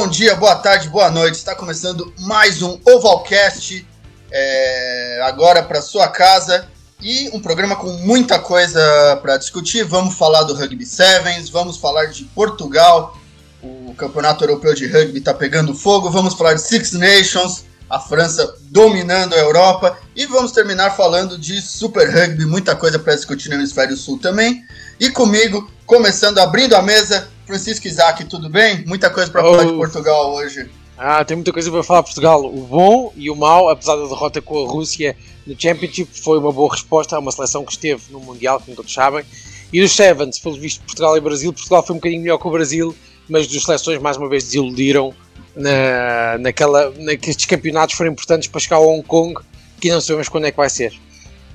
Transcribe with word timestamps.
Bom 0.00 0.06
dia, 0.06 0.36
boa 0.36 0.54
tarde, 0.54 0.88
boa 0.88 1.10
noite. 1.10 1.34
Está 1.34 1.56
começando 1.56 2.14
mais 2.20 2.62
um 2.62 2.78
Ovalcast, 2.86 3.84
é, 4.30 5.20
agora 5.24 5.60
para 5.60 5.82
sua 5.82 6.06
casa 6.06 6.68
e 7.02 7.28
um 7.32 7.40
programa 7.40 7.74
com 7.74 7.90
muita 7.94 8.38
coisa 8.38 9.18
para 9.20 9.36
discutir. 9.36 9.82
Vamos 9.82 10.14
falar 10.14 10.44
do 10.44 10.54
Rugby 10.54 10.86
Sevens, 10.86 11.48
vamos 11.48 11.78
falar 11.78 12.04
de 12.06 12.22
Portugal, 12.26 13.18
o 13.60 13.92
Campeonato 13.94 14.44
Europeu 14.44 14.72
de 14.72 14.86
Rugby 14.86 15.18
está 15.18 15.34
pegando 15.34 15.74
fogo, 15.74 16.08
vamos 16.12 16.34
falar 16.34 16.54
de 16.54 16.62
Six 16.62 16.92
Nations, 16.92 17.64
a 17.88 17.98
França 17.98 18.54
dominando 18.70 19.34
a 19.34 19.38
Europa 19.38 19.98
e 20.14 20.26
vamos 20.26 20.52
terminar 20.52 20.96
falando 20.96 21.38
de 21.38 21.60
Super 21.62 22.08
Rugby, 22.10 22.44
muita 22.44 22.76
coisa 22.76 22.98
para 22.98 23.14
discutir 23.14 23.48
no 23.48 23.54
Hemisfério 23.54 23.96
Sul 23.96 24.18
também. 24.18 24.62
E 25.00 25.10
comigo, 25.10 25.70
começando, 25.86 26.38
abrindo 26.38 26.74
a 26.74 26.82
mesa, 26.82 27.28
Francisco 27.46 27.86
Isaac, 27.86 28.24
tudo 28.24 28.50
bem? 28.50 28.84
Muita 28.86 29.08
coisa 29.08 29.30
para 29.30 29.42
oh. 29.42 29.52
falar 29.52 29.64
de 29.64 29.72
Portugal 29.72 30.34
hoje. 30.34 30.68
Ah, 30.98 31.24
tem 31.24 31.36
muita 31.36 31.52
coisa 31.52 31.70
para 31.70 31.82
falar 31.82 32.00
de 32.00 32.06
Portugal. 32.06 32.44
O 32.44 32.66
bom 32.66 33.12
e 33.16 33.30
o 33.30 33.36
mau, 33.36 33.68
apesar 33.68 33.94
da 33.96 34.02
derrota 34.02 34.42
com 34.42 34.66
a 34.66 34.68
Rússia 34.68 35.16
no 35.46 35.54
Championship, 35.58 36.10
foi 36.20 36.38
uma 36.38 36.52
boa 36.52 36.72
resposta 36.72 37.16
a 37.16 37.20
uma 37.20 37.30
seleção 37.30 37.64
que 37.64 37.72
esteve 37.72 38.02
no 38.10 38.20
Mundial, 38.20 38.60
como 38.60 38.76
todos 38.76 38.92
sabem. 38.92 39.24
E 39.72 39.80
dos 39.80 39.92
Sevens, 39.92 40.38
pelo 40.38 40.58
visto, 40.58 40.82
Portugal 40.84 41.16
e 41.16 41.20
Brasil. 41.20 41.52
Portugal 41.52 41.86
foi 41.86 41.94
um 41.94 41.98
bocadinho 41.98 42.22
melhor 42.22 42.38
que 42.38 42.48
o 42.48 42.50
Brasil, 42.50 42.96
mas 43.28 43.46
as 43.46 43.62
seleções 43.62 44.00
mais 44.00 44.16
uma 44.16 44.28
vez 44.28 44.44
desiludiram 44.44 45.14
na, 45.54 46.38
naquela, 46.38 46.90
naqueles 46.96 47.44
campeonatos 47.44 47.96
foram 47.96 48.12
importantes 48.12 48.48
para 48.48 48.60
chegar 48.60 48.76
a 48.76 48.80
Hong 48.80 49.02
Kong, 49.02 49.34
que 49.80 49.90
não 49.90 50.00
sabemos 50.00 50.28
quando 50.28 50.46
é 50.46 50.50
que 50.50 50.56
vai 50.56 50.70
ser. 50.70 50.92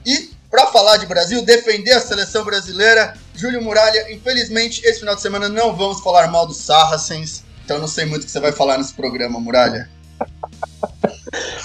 E 0.06 0.32
para 0.52 0.68
falar 0.68 0.98
de 0.98 1.06
Brasil, 1.06 1.44
defender 1.44 1.94
a 1.94 2.00
seleção 2.00 2.44
brasileira, 2.44 3.16
Júlio 3.34 3.62
Muralha, 3.62 4.12
infelizmente 4.14 4.86
esse 4.86 5.00
final 5.00 5.16
de 5.16 5.22
semana 5.22 5.50
não 5.50 5.76
vamos 5.76 6.02
falar 6.02 6.28
mal 6.30 6.46
dos 6.46 6.58
Saracens, 6.58 7.44
então 7.66 7.80
não 7.80 7.88
sei 7.88 8.06
muito 8.06 8.24
o 8.24 8.26
que 8.26 8.32
você 8.32 8.40
vai 8.40 8.52
falar 8.52 8.78
nesse 8.78 8.94
programa, 8.94 9.40
Muralha. 9.40 9.90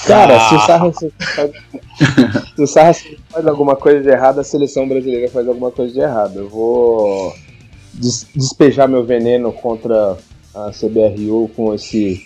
Cara, 0.06 0.36
ah. 0.36 0.48
se 0.48 0.54
o 0.54 0.60
Saracens 0.60 1.12
faz, 1.34 1.50
se 2.56 2.62
o 2.62 2.66
Saracens 2.66 3.18
faz 3.28 3.46
alguma 3.46 3.76
coisa 3.76 4.00
de 4.00 4.08
errado, 4.08 4.40
a 4.40 4.44
seleção 4.44 4.88
brasileira 4.88 5.30
faz 5.30 5.46
alguma 5.46 5.70
coisa 5.70 5.92
de 5.92 6.00
errado. 6.00 6.38
Eu 6.38 6.48
vou 6.48 7.34
des 7.98 8.26
despejar 8.34 8.88
meu 8.88 9.04
veneno 9.04 9.52
contra 9.52 10.16
a 10.54 10.70
CBRU 10.70 11.50
com 11.54 11.74
esse 11.74 12.24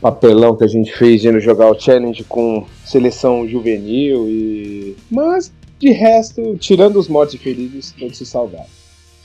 papelão 0.00 0.56
que 0.56 0.64
a 0.64 0.68
gente 0.68 0.92
fez 0.96 1.24
indo 1.24 1.40
jogar 1.40 1.70
o 1.70 1.78
challenge 1.78 2.24
com 2.24 2.66
seleção 2.84 3.48
juvenil 3.48 4.28
e. 4.28 4.96
Mas 5.10 5.52
de 5.78 5.90
resto, 5.90 6.56
tirando 6.58 6.98
os 6.98 7.08
mortos 7.08 7.34
e 7.34 7.38
feridos, 7.38 7.92
todos 7.98 8.16
se 8.16 8.24
salvaram. 8.24 8.66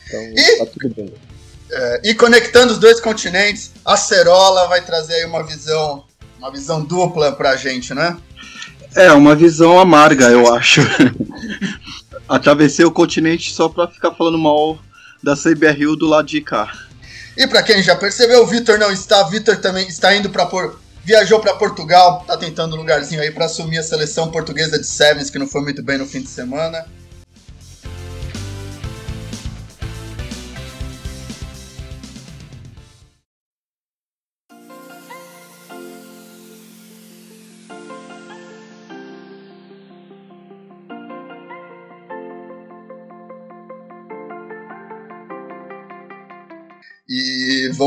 Então, 0.08 0.22
e, 0.22 0.58
tá 0.58 0.66
tudo 0.66 0.94
bem. 0.96 1.14
É, 1.72 2.02
e 2.04 2.14
conectando 2.14 2.74
os 2.74 2.80
dois 2.80 3.00
continentes, 3.00 3.72
a 3.86 3.96
Cerola 3.96 4.68
vai 4.68 4.82
trazer 4.82 5.16
aí 5.16 5.26
uma 5.26 5.44
visão, 5.44 6.04
uma 6.38 6.52
visão 6.52 6.84
dupla 6.84 7.32
pra 7.32 7.56
gente, 7.56 7.94
né? 7.94 8.18
É, 8.94 9.12
uma 9.14 9.34
visão 9.34 9.80
amarga, 9.80 10.26
eu 10.26 10.54
acho. 10.54 10.82
Atravessei 12.28 12.84
o 12.84 12.92
continente 12.92 13.54
só 13.54 13.70
pra 13.70 13.88
ficar 13.88 14.12
falando 14.12 14.38
mal 14.38 14.78
da 15.24 15.36
CBRU 15.36 15.96
do 15.96 16.08
lado 16.08 16.28
de 16.28 16.42
cá. 16.42 16.72
E 17.38 17.48
para 17.48 17.64
quem 17.64 17.82
já 17.82 17.96
percebeu, 17.96 18.44
o 18.44 18.48
Vitor 18.48 18.78
não 18.78 18.92
está. 18.92 19.24
Vitor 19.24 19.58
também 19.58 19.88
está 19.88 20.16
indo 20.16 20.30
para 20.30 20.46
por 20.46 20.80
viajou 21.04 21.40
para 21.40 21.56
Portugal, 21.56 22.24
tá 22.28 22.38
tentando 22.38 22.76
um 22.76 22.80
lugarzinho 22.80 23.22
aí 23.22 23.32
para 23.32 23.46
assumir 23.46 23.80
a 23.80 23.84
seleção 23.84 24.30
portuguesa 24.30 24.78
de 24.78 24.86
Sevens, 24.86 25.30
que 25.30 25.40
não 25.40 25.48
foi 25.48 25.62
muito 25.62 25.82
bem 25.82 25.98
no 25.98 26.06
fim 26.06 26.22
de 26.22 26.30
semana. 26.30 26.86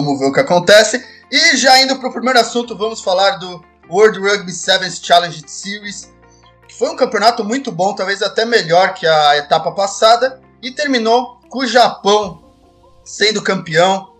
Vamos 0.04 0.20
ver 0.20 0.26
o 0.26 0.32
que 0.32 0.40
acontece. 0.40 1.04
E 1.30 1.56
já 1.56 1.80
indo 1.80 1.96
para 1.98 2.08
o 2.08 2.12
primeiro 2.12 2.38
assunto, 2.38 2.76
vamos 2.76 3.00
falar 3.00 3.38
do 3.38 3.64
World 3.90 4.18
Rugby 4.18 4.52
Sevens 4.52 5.00
Challenge 5.02 5.42
Series, 5.46 6.12
que 6.68 6.74
foi 6.74 6.90
um 6.90 6.96
campeonato 6.96 7.44
muito 7.44 7.72
bom, 7.72 7.94
talvez 7.94 8.22
até 8.22 8.44
melhor 8.44 8.94
que 8.94 9.06
a 9.06 9.36
etapa 9.36 9.72
passada, 9.72 10.40
e 10.62 10.70
terminou 10.70 11.40
com 11.48 11.60
o 11.60 11.66
Japão 11.66 12.42
sendo 13.04 13.42
campeão, 13.42 14.12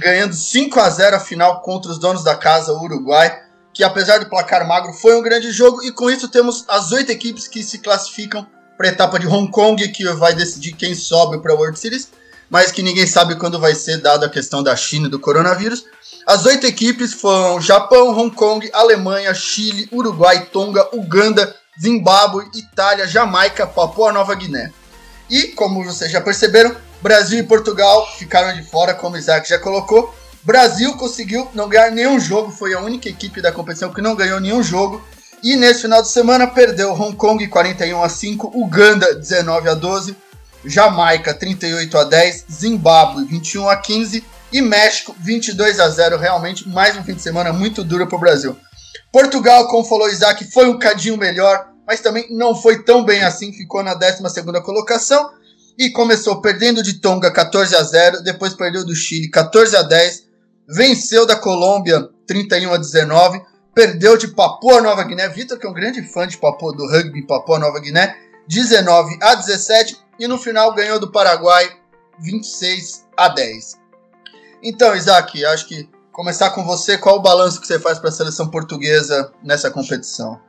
ganhando 0.00 0.34
5 0.34 0.80
a 0.80 0.90
0 0.90 1.16
a 1.16 1.20
final 1.20 1.60
contra 1.60 1.90
os 1.90 1.98
donos 1.98 2.24
da 2.24 2.34
casa, 2.34 2.72
o 2.72 2.82
Uruguai, 2.82 3.42
que 3.72 3.84
apesar 3.84 4.18
do 4.18 4.28
placar 4.28 4.66
magro 4.66 4.92
foi 4.92 5.16
um 5.16 5.22
grande 5.22 5.50
jogo, 5.50 5.82
e 5.82 5.92
com 5.92 6.10
isso 6.10 6.28
temos 6.28 6.64
as 6.68 6.92
oito 6.92 7.10
equipes 7.10 7.46
que 7.46 7.62
se 7.62 7.78
classificam 7.78 8.46
para 8.76 8.88
a 8.88 8.90
etapa 8.90 9.18
de 9.18 9.26
Hong 9.26 9.50
Kong, 9.50 9.86
que 9.88 10.04
vai 10.14 10.34
decidir 10.34 10.72
quem 10.72 10.94
sobe 10.94 11.38
para 11.38 11.52
a 11.52 11.56
World 11.56 11.78
Series, 11.78 12.08
mas 12.50 12.70
que 12.70 12.82
ninguém 12.82 13.06
sabe 13.06 13.36
quando 13.36 13.58
vai 13.58 13.74
ser, 13.74 13.98
dado 13.98 14.24
a 14.24 14.28
questão 14.28 14.62
da 14.62 14.74
China 14.76 15.06
e 15.06 15.10
do 15.10 15.18
coronavírus. 15.18 15.84
As 16.26 16.46
oito 16.46 16.66
equipes 16.66 17.12
foram 17.12 17.60
Japão, 17.60 18.16
Hong 18.18 18.34
Kong, 18.34 18.68
Alemanha, 18.72 19.34
Chile, 19.34 19.88
Uruguai, 19.92 20.46
Tonga, 20.52 20.88
Uganda, 20.94 21.54
Zimbábue, 21.80 22.48
Itália, 22.54 23.06
Jamaica, 23.06 23.66
Papua 23.66 24.12
Nova 24.12 24.34
Guiné. 24.34 24.72
E, 25.28 25.48
como 25.48 25.84
vocês 25.84 26.10
já 26.10 26.20
perceberam, 26.20 26.74
Brasil 27.02 27.38
e 27.38 27.42
Portugal 27.42 28.06
ficaram 28.16 28.54
de 28.54 28.62
fora, 28.62 28.94
como 28.94 29.16
o 29.16 29.18
Isaac 29.18 29.48
já 29.48 29.58
colocou. 29.58 30.14
Brasil 30.42 30.94
conseguiu 30.96 31.48
não 31.54 31.68
ganhar 31.68 31.90
nenhum 31.90 32.20
jogo, 32.20 32.50
foi 32.50 32.74
a 32.74 32.80
única 32.80 33.08
equipe 33.08 33.40
da 33.40 33.52
competição 33.52 33.92
que 33.92 34.02
não 34.02 34.14
ganhou 34.14 34.40
nenhum 34.40 34.62
jogo. 34.62 35.02
E 35.42 35.56
nesse 35.56 35.82
final 35.82 36.00
de 36.00 36.08
semana 36.08 36.46
perdeu 36.46 36.92
Hong 36.92 37.16
Kong 37.16 37.46
41 37.46 38.02
a 38.02 38.08
5, 38.08 38.52
Uganda 38.54 39.14
19 39.14 39.68
a 39.68 39.74
12, 39.74 40.16
Jamaica 40.64 41.34
38 41.34 41.98
a 41.98 42.04
10, 42.04 42.46
Zimbábue 42.50 43.24
21 43.24 43.68
a 43.68 43.76
15 43.76 44.24
e 44.52 44.62
México 44.62 45.14
22 45.18 45.80
a 45.80 45.88
0. 45.88 46.16
Realmente 46.16 46.68
mais 46.68 46.96
um 46.96 47.04
fim 47.04 47.14
de 47.14 47.22
semana 47.22 47.52
muito 47.52 47.84
duro 47.84 48.06
para 48.06 48.16
o 48.16 48.20
Brasil. 48.20 48.56
Portugal, 49.12 49.68
como 49.68 49.84
falou 49.84 50.08
Isaac, 50.08 50.50
foi 50.52 50.66
um 50.66 50.78
cadinho 50.78 51.16
melhor, 51.16 51.68
mas 51.86 52.00
também 52.00 52.26
não 52.30 52.54
foi 52.54 52.82
tão 52.82 53.04
bem 53.04 53.22
assim, 53.22 53.52
ficou 53.52 53.82
na 53.82 53.94
12 53.94 54.22
colocação 54.64 55.30
e 55.78 55.90
começou 55.90 56.40
perdendo 56.40 56.82
de 56.82 56.94
Tonga 56.94 57.30
14 57.30 57.74
a 57.76 57.82
0, 57.82 58.22
depois 58.22 58.54
perdeu 58.54 58.84
do 58.84 58.94
Chile 58.94 59.28
14 59.28 59.76
a 59.76 59.82
10, 59.82 60.24
venceu 60.68 61.26
da 61.26 61.36
Colômbia 61.36 62.08
31 62.26 62.72
a 62.72 62.76
19, 62.76 63.40
perdeu 63.74 64.16
de 64.16 64.28
Papua 64.28 64.80
Nova 64.80 65.02
Guiné, 65.04 65.28
Vitor 65.28 65.58
que 65.58 65.66
é 65.66 65.70
um 65.70 65.74
grande 65.74 66.02
fã 66.02 66.26
de 66.26 66.36
Papua 66.36 66.72
do 66.72 66.86
rugby 66.86 67.26
Papua 67.26 67.58
Nova 67.58 67.80
Guiné, 67.80 68.16
19 68.48 69.18
a 69.20 69.34
17 69.34 70.03
e 70.18 70.28
no 70.28 70.38
final 70.38 70.74
ganhou 70.74 70.98
do 70.98 71.10
Paraguai 71.10 71.76
26 72.18 73.06
a 73.16 73.28
10. 73.28 73.78
Então, 74.62 74.94
Isaac, 74.94 75.44
acho 75.44 75.66
que 75.66 75.88
começar 76.12 76.50
com 76.50 76.64
você, 76.64 76.96
qual 76.96 77.16
o 77.16 77.22
balanço 77.22 77.60
que 77.60 77.66
você 77.66 77.78
faz 77.78 77.98
para 77.98 78.08
a 78.08 78.12
seleção 78.12 78.48
portuguesa 78.48 79.32
nessa 79.42 79.70
competição? 79.70 80.40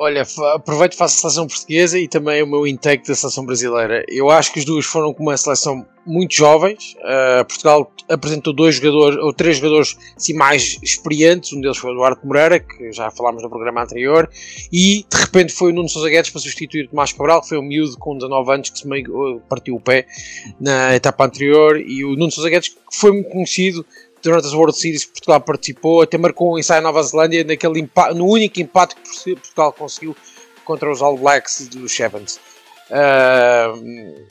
Olha, 0.00 0.24
aproveito 0.54 0.92
e 0.92 0.96
faço 0.96 1.16
a 1.16 1.20
seleção 1.22 1.46
portuguesa 1.48 1.98
e 1.98 2.06
também 2.06 2.40
o 2.40 2.46
meu 2.46 2.64
intake 2.64 3.08
da 3.08 3.16
seleção 3.16 3.44
brasileira. 3.44 4.04
Eu 4.06 4.30
acho 4.30 4.52
que 4.52 4.60
as 4.60 4.64
duas 4.64 4.86
foram 4.86 5.12
com 5.12 5.24
uma 5.24 5.36
seleção 5.36 5.84
muito 6.06 6.36
jovens. 6.36 6.94
Uh, 7.00 7.44
Portugal 7.44 7.92
apresentou 8.08 8.52
dois 8.52 8.76
jogadores, 8.76 9.18
ou 9.18 9.32
três 9.32 9.56
jogadores 9.56 9.96
assim, 10.16 10.34
mais 10.34 10.78
experientes. 10.84 11.52
Um 11.52 11.60
deles 11.60 11.76
foi 11.76 11.90
o 11.90 11.94
Eduardo 11.94 12.20
Moreira, 12.22 12.60
que 12.60 12.92
já 12.92 13.10
falámos 13.10 13.42
no 13.42 13.50
programa 13.50 13.82
anterior. 13.82 14.30
E 14.72 15.04
de 15.10 15.16
repente 15.20 15.52
foi 15.52 15.72
o 15.72 15.74
Nuno 15.74 15.88
Sousa 15.88 16.08
Guedes 16.08 16.30
para 16.30 16.40
substituir 16.40 16.84
o 16.84 16.90
Tomás 16.90 17.12
Cabral, 17.12 17.42
que 17.42 17.48
foi 17.48 17.58
um 17.58 17.62
miúdo 17.62 17.98
com 17.98 18.16
19 18.16 18.52
anos 18.52 18.70
que 18.70 18.78
se 18.78 18.86
meio 18.86 19.42
partiu 19.48 19.74
o 19.74 19.80
pé 19.80 20.06
na 20.60 20.94
etapa 20.94 21.24
anterior. 21.24 21.76
E 21.76 22.04
o 22.04 22.10
Nuno 22.10 22.30
Sousa 22.30 22.48
Guedes, 22.48 22.68
que 22.68 22.76
foi 22.92 23.10
muito 23.10 23.30
conhecido 23.30 23.84
durante 24.22 24.46
as 24.46 24.52
World 24.52 24.76
Series 24.76 25.04
que 25.04 25.12
Portugal 25.12 25.40
participou, 25.40 26.02
até 26.02 26.18
marcou 26.18 26.54
um 26.54 26.58
ensaio 26.58 26.82
Nova 26.82 27.02
Zelândia 27.02 27.44
naquele 27.44 27.88
no 28.14 28.26
único 28.26 28.60
empate 28.60 28.94
que 28.96 29.34
Portugal 29.34 29.72
conseguiu 29.72 30.16
contra 30.64 30.90
os 30.90 31.00
All 31.00 31.16
Blacks 31.16 31.68
dos 31.68 31.94
Sevens. 31.94 32.38
Uh, 32.90 34.26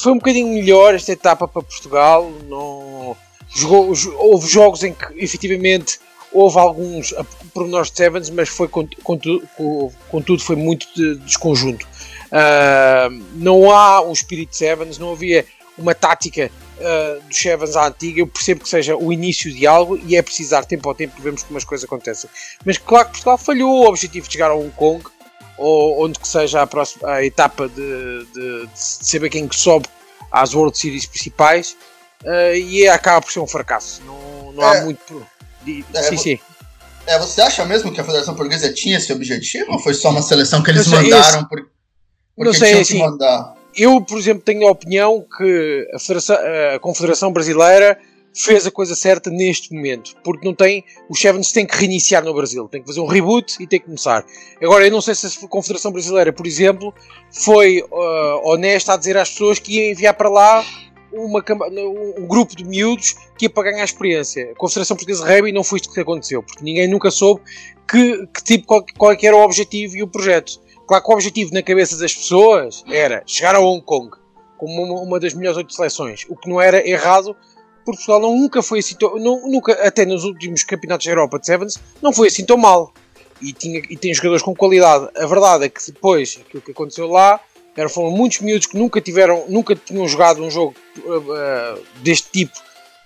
foi 0.00 0.12
um 0.12 0.16
bocadinho 0.16 0.48
melhor 0.48 0.94
esta 0.94 1.12
etapa 1.12 1.46
para 1.46 1.62
Portugal. 1.62 2.30
Não, 2.48 3.16
jogou, 3.54 3.92
houve 4.18 4.48
jogos 4.48 4.82
em 4.82 4.94
que 4.94 5.04
efetivamente 5.16 5.98
houve 6.32 6.58
alguns 6.58 7.14
pormenores 7.52 7.90
de 7.90 7.98
Sevens, 7.98 8.30
mas 8.30 8.48
foi 8.48 8.68
contudo, 8.68 9.46
contudo 10.10 10.42
foi 10.42 10.56
muito 10.56 10.86
de 10.94 11.16
desconjunto. 11.16 11.86
Uh, 12.28 13.22
não 13.34 13.70
há 13.70 14.00
um 14.00 14.12
espírito 14.12 14.50
de 14.50 14.56
Sevens, 14.56 14.98
não 14.98 15.12
havia 15.12 15.44
uma 15.76 15.94
tática 15.94 16.50
uh, 16.82 17.20
dos 17.22 17.38
Sevens 17.38 17.76
à 17.76 17.88
antiga, 17.88 18.20
eu 18.20 18.26
percebo 18.26 18.62
que 18.62 18.68
seja 18.68 18.96
o 18.96 19.12
início 19.12 19.52
de 19.52 19.66
algo 19.66 19.98
e 20.06 20.16
é 20.16 20.22
precisar 20.22 20.64
tempo 20.64 20.88
ao 20.88 20.94
tempo 20.94 21.20
vemos 21.20 21.42
como 21.42 21.56
as 21.56 21.64
coisas 21.64 21.84
acontecem. 21.84 22.28
Mas 22.64 22.78
claro 22.78 23.06
que 23.06 23.12
Portugal 23.12 23.38
falhou 23.38 23.70
o 23.70 23.88
objetivo 23.88 24.26
de 24.26 24.32
chegar 24.32 24.50
a 24.50 24.54
Hong 24.54 24.70
Kong, 24.70 25.04
ou 25.56 26.04
onde 26.04 26.18
que 26.18 26.26
seja 26.26 26.62
a, 26.62 26.66
próxima, 26.66 27.08
a 27.08 27.24
etapa 27.24 27.68
de, 27.68 28.26
de, 28.34 28.66
de 28.66 28.70
saber 28.74 29.30
quem 29.30 29.46
que 29.46 29.56
sobe 29.56 29.86
às 30.30 30.54
World 30.54 30.76
Series 30.76 31.06
principais, 31.06 31.76
uh, 32.24 32.54
e 32.54 32.88
acaba 32.88 33.22
por 33.22 33.32
ser 33.32 33.40
um 33.40 33.46
fracasso. 33.46 34.02
Não, 34.04 34.52
não 34.52 34.64
é. 34.64 34.78
há 34.78 34.84
muito. 34.84 35.26
De, 35.62 35.84
é, 35.94 36.02
sim, 36.02 36.16
sim. 36.16 36.38
É, 37.06 37.18
você 37.18 37.40
acha 37.40 37.64
mesmo 37.64 37.92
que 37.92 38.00
a 38.00 38.04
Federação 38.04 38.34
Portuguesa 38.34 38.72
tinha 38.72 38.96
esse 38.96 39.12
objetivo 39.12 39.72
ou 39.72 39.78
foi 39.78 39.94
só 39.94 40.10
uma 40.10 40.22
seleção 40.22 40.62
que 40.62 40.70
eles 40.70 40.86
sei, 40.86 41.10
mandaram 41.10 41.44
por, 41.46 41.66
porque 42.36 42.44
não 42.44 42.52
sei, 42.52 42.68
tinham 42.68 42.80
assim, 42.80 42.94
que 42.94 43.00
mandar? 43.00 43.54
Eu, 43.76 44.00
por 44.00 44.18
exemplo, 44.18 44.42
tenho 44.42 44.66
a 44.66 44.70
opinião 44.70 45.24
que 45.36 45.88
a, 45.92 46.76
a 46.76 46.78
Confederação 46.78 47.32
Brasileira 47.32 47.98
fez 48.34 48.66
a 48.66 48.70
coisa 48.70 48.94
certa 48.94 49.30
neste 49.30 49.74
momento, 49.74 50.14
porque 50.24 50.46
não 50.46 50.54
tem, 50.54 50.84
os 51.08 51.20
Sevens 51.20 51.52
têm 51.52 51.66
que 51.66 51.76
reiniciar 51.76 52.24
no 52.24 52.32
Brasil, 52.32 52.66
tem 52.66 52.80
que 52.80 52.86
fazer 52.86 53.00
um 53.00 53.06
reboot 53.06 53.56
e 53.60 53.66
tem 53.66 53.78
que 53.78 53.86
começar. 53.86 54.24
Agora, 54.62 54.86
eu 54.86 54.90
não 54.90 55.00
sei 55.00 55.14
se 55.14 55.44
a 55.44 55.48
Confederação 55.48 55.92
Brasileira, 55.92 56.32
por 56.32 56.46
exemplo, 56.46 56.94
foi 57.30 57.82
uh, 57.82 58.48
honesta 58.48 58.94
a 58.94 58.96
dizer 58.96 59.16
às 59.16 59.30
pessoas 59.30 59.58
que 59.58 59.76
ia 59.76 59.90
enviar 59.90 60.14
para 60.14 60.30
lá 60.30 60.64
uma, 61.12 61.44
um 62.18 62.26
grupo 62.26 62.56
de 62.56 62.64
miúdos 62.64 63.14
que 63.36 63.44
ia 63.44 63.50
para 63.50 63.70
ganhar 63.70 63.84
experiência. 63.84 64.50
A 64.52 64.54
Confederação 64.54 64.96
Portuguesa 64.96 65.24
de 65.24 65.30
Rugby 65.30 65.52
não 65.52 65.62
foi 65.62 65.78
isto 65.78 65.92
que 65.92 66.00
aconteceu, 66.00 66.42
porque 66.42 66.64
ninguém 66.64 66.88
nunca 66.88 67.10
soube 67.10 67.42
que, 67.86 68.26
que 68.28 68.42
tipo, 68.42 68.66
qual, 68.66 68.84
qual 68.96 69.16
era 69.20 69.36
o 69.36 69.42
objetivo 69.42 69.96
e 69.96 70.02
o 70.02 70.08
projeto. 70.08 70.60
Claro 70.86 71.04
que 71.04 71.10
o 71.10 71.14
objetivo 71.14 71.52
na 71.54 71.62
cabeça 71.62 71.96
das 71.96 72.14
pessoas 72.14 72.84
era 72.88 73.22
chegar 73.26 73.54
a 73.54 73.60
Hong 73.60 73.82
Kong 73.82 74.10
como 74.58 74.82
uma, 74.82 75.00
uma 75.02 75.20
das 75.20 75.34
melhores 75.34 75.56
oito 75.56 75.72
seleções, 75.72 76.24
o 76.28 76.36
que 76.36 76.48
não 76.48 76.60
era 76.60 76.86
errado 76.86 77.36
Portugal 77.84 78.20
não, 78.20 78.36
nunca 78.36 78.62
foi 78.62 78.78
assim 78.78 78.94
tão, 78.94 79.16
não, 79.16 79.48
nunca, 79.48 79.72
até 79.86 80.04
nos 80.04 80.24
últimos 80.24 80.64
campeonatos 80.64 81.06
da 81.06 81.12
Europa 81.12 81.38
de 81.38 81.46
Sevens, 81.46 81.78
não 82.00 82.12
foi 82.12 82.28
assim 82.28 82.44
tão 82.44 82.56
mal. 82.56 82.92
E, 83.40 83.52
tinha, 83.52 83.82
e 83.90 83.96
tem 83.96 84.14
jogadores 84.14 84.42
com 84.42 84.54
qualidade. 84.54 85.08
A 85.16 85.26
verdade 85.26 85.64
é 85.64 85.68
que 85.68 85.84
depois, 85.84 86.38
aquilo 86.40 86.62
que 86.62 86.70
aconteceu 86.70 87.08
lá, 87.08 87.40
eram, 87.76 87.88
foram 87.88 88.10
muitos 88.10 88.40
miúdos 88.40 88.66
que 88.66 88.78
nunca 88.78 89.00
tiveram, 89.00 89.44
nunca 89.48 89.74
tinham 89.74 90.06
jogado 90.06 90.42
um 90.42 90.50
jogo 90.50 90.74
uh, 90.98 91.82
deste 92.02 92.30
tipo. 92.30 92.52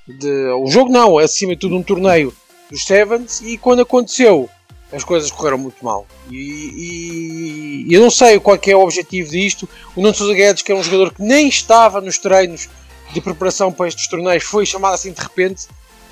De, 0.07 0.53
um 0.53 0.67
jogo 0.67 0.93
não, 0.93 1.19
acima 1.19 1.55
de 1.55 1.61
tudo 1.61 1.75
um 1.75 1.83
torneio 1.83 2.35
dos 2.71 2.85
Sevens, 2.85 3.41
e 3.41 3.57
quando 3.57 3.81
aconteceu, 3.81 4.49
as 4.93 5.05
coisas 5.05 5.31
correram 5.31 5.59
muito 5.59 5.85
mal. 5.85 6.07
E, 6.31 7.85
e, 7.87 7.95
eu 7.95 8.01
não 8.01 8.11
sei 8.11 8.39
qual 8.39 8.59
é 8.67 8.77
o 8.77 8.81
objetivo 8.81 9.31
disto. 9.31 9.69
O 9.95 10.01
Nuno 10.01 10.15
Sousa 10.15 10.35
Guedes, 10.35 10.63
que 10.63 10.73
é 10.73 10.75
um 10.75 10.83
jogador 10.83 11.13
que 11.13 11.23
nem 11.23 11.49
estava 11.49 12.01
nos 12.01 12.19
treinos 12.19 12.69
de 13.13 13.21
preparação 13.21 13.73
para 13.73 13.89
estes 13.89 14.07
torneios 14.09 14.45
foi 14.45 14.67
chamado 14.67 14.95
assim 14.95 15.13
de 15.13 15.21
repente. 15.21 15.67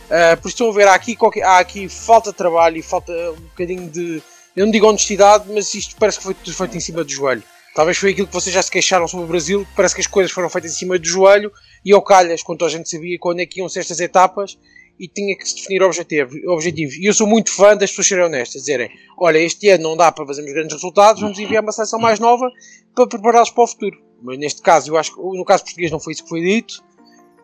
Uh, 0.05 0.37
por 0.41 0.49
isso 0.49 0.56
estão 0.56 0.71
a 0.71 0.73
ver, 0.73 0.87
há 0.87 0.94
aqui, 0.94 1.17
qualquer, 1.17 1.43
há 1.43 1.59
aqui 1.59 1.88
falta 1.88 2.31
de 2.31 2.37
trabalho 2.37 2.76
e 2.76 2.82
falta 2.82 3.12
um 3.12 3.41
bocadinho 3.41 3.88
de. 3.88 4.23
Eu 4.55 4.67
não 4.67 4.73
digo 4.73 4.87
honestidade, 4.87 5.47
mas 5.53 5.73
isto 5.75 5.97
parece 5.99 6.19
que 6.19 6.25
foi 6.25 6.35
tudo 6.35 6.55
feito 6.55 6.76
em 6.76 6.81
cima 6.81 7.03
do 7.03 7.11
joelho. 7.11 7.43
Talvez 7.75 7.99
foi 7.99 8.11
aquilo 8.11 8.29
que 8.29 8.32
vocês 8.32 8.55
já 8.55 8.62
se 8.62 8.71
queixaram 8.71 9.09
sobre 9.09 9.25
o 9.25 9.29
Brasil, 9.29 9.67
parece 9.75 9.97
que 9.97 10.00
as 10.00 10.06
coisas 10.06 10.31
foram 10.31 10.49
feitas 10.49 10.73
em 10.73 10.75
cima 10.76 10.97
do 10.97 11.05
joelho 11.05 11.50
e 11.85 11.93
ao 11.93 12.00
calhas, 12.00 12.41
quando 12.41 12.65
a 12.65 12.69
gente 12.69 12.88
sabia 12.88 13.19
quando 13.19 13.41
é 13.41 13.47
que 13.47 13.59
iam 13.59 13.69
ser 13.69 13.81
estas 13.81 13.99
etapas 13.99 14.56
e 14.99 15.08
tinha 15.08 15.37
que 15.37 15.49
se 15.49 15.56
definir 15.56 15.82
objetivos. 15.82 16.35
Objetivo. 16.46 16.93
E 16.94 17.06
eu 17.06 17.14
sou 17.14 17.26
muito 17.26 17.50
fã 17.50 17.76
das 17.76 17.91
pessoas 17.91 18.08
serem 18.08 18.25
honestas, 18.25 18.62
dizerem: 18.62 18.91
olha, 19.19 19.38
este 19.38 19.69
ano 19.70 19.85
não 19.85 19.96
dá 19.96 20.11
para 20.12 20.26
fazermos 20.26 20.52
grandes 20.52 20.75
resultados, 20.75 21.23
vamos 21.23 21.38
enviar 21.38 21.62
uma 21.62 21.73
seleção 21.73 21.99
mais 21.99 22.19
nova 22.19 22.50
para 22.94 23.06
prepará-los 23.06 23.50
para 23.50 23.64
o 23.64 23.67
futuro. 23.67 23.99
Mas 24.23 24.38
neste 24.38 24.62
caso, 24.62 24.91
eu 24.91 24.96
acho 24.96 25.14
que 25.14 25.20
no 25.20 25.44
caso 25.44 25.64
português 25.64 25.91
não 25.91 26.00
foi 26.00 26.12
isso 26.12 26.23
que 26.23 26.29
foi 26.29 26.41
dito. 26.41 26.82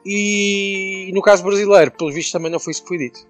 E 0.05 1.11
no 1.13 1.21
caso 1.21 1.43
brasileiro, 1.43 1.91
pelo 1.91 2.11
visto, 2.11 2.33
também 2.33 2.51
não 2.51 2.59
foi 2.59 2.71
isso 2.71 2.83
que 2.83 2.89
foi 2.89 2.99
dito. 2.99 3.21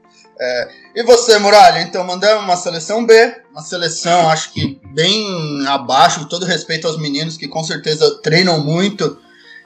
É, 0.40 0.68
e 0.94 1.02
você, 1.02 1.38
Muralha? 1.38 1.82
Então, 1.82 2.02
mandamos 2.02 2.44
uma 2.44 2.56
seleção 2.56 3.04
B, 3.04 3.42
uma 3.50 3.60
seleção, 3.60 4.30
acho 4.30 4.52
que 4.52 4.80
bem 4.94 5.66
abaixo, 5.66 6.26
todo 6.28 6.46
respeito 6.46 6.86
aos 6.86 6.96
meninos 6.96 7.36
que 7.36 7.46
com 7.46 7.62
certeza 7.62 8.20
treinam 8.22 8.64
muito 8.64 9.18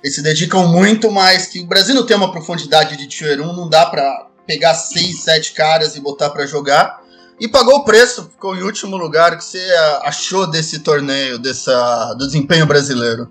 e 0.02 0.10
se 0.10 0.20
dedicam 0.20 0.66
muito, 0.66 1.10
mas 1.12 1.46
que 1.46 1.60
o 1.60 1.66
Brasil 1.66 1.94
não 1.94 2.04
tem 2.04 2.16
uma 2.16 2.32
profundidade 2.32 2.96
de 2.96 3.06
Tier 3.06 3.40
1, 3.40 3.52
não 3.52 3.68
dá 3.68 3.86
para 3.86 4.33
pegar 4.46 4.74
6, 4.74 5.20
7 5.20 5.52
caras 5.52 5.96
e 5.96 6.00
botar 6.00 6.30
para 6.30 6.46
jogar. 6.46 7.02
E 7.40 7.48
pagou 7.48 7.76
o 7.76 7.84
preço, 7.84 8.24
ficou 8.30 8.56
em 8.56 8.62
último 8.62 8.96
lugar. 8.96 9.32
O 9.32 9.38
que 9.38 9.44
você 9.44 9.64
achou 10.02 10.48
desse 10.48 10.80
torneio, 10.80 11.38
dessa, 11.38 12.14
do 12.14 12.26
desempenho 12.26 12.66
brasileiro? 12.66 13.28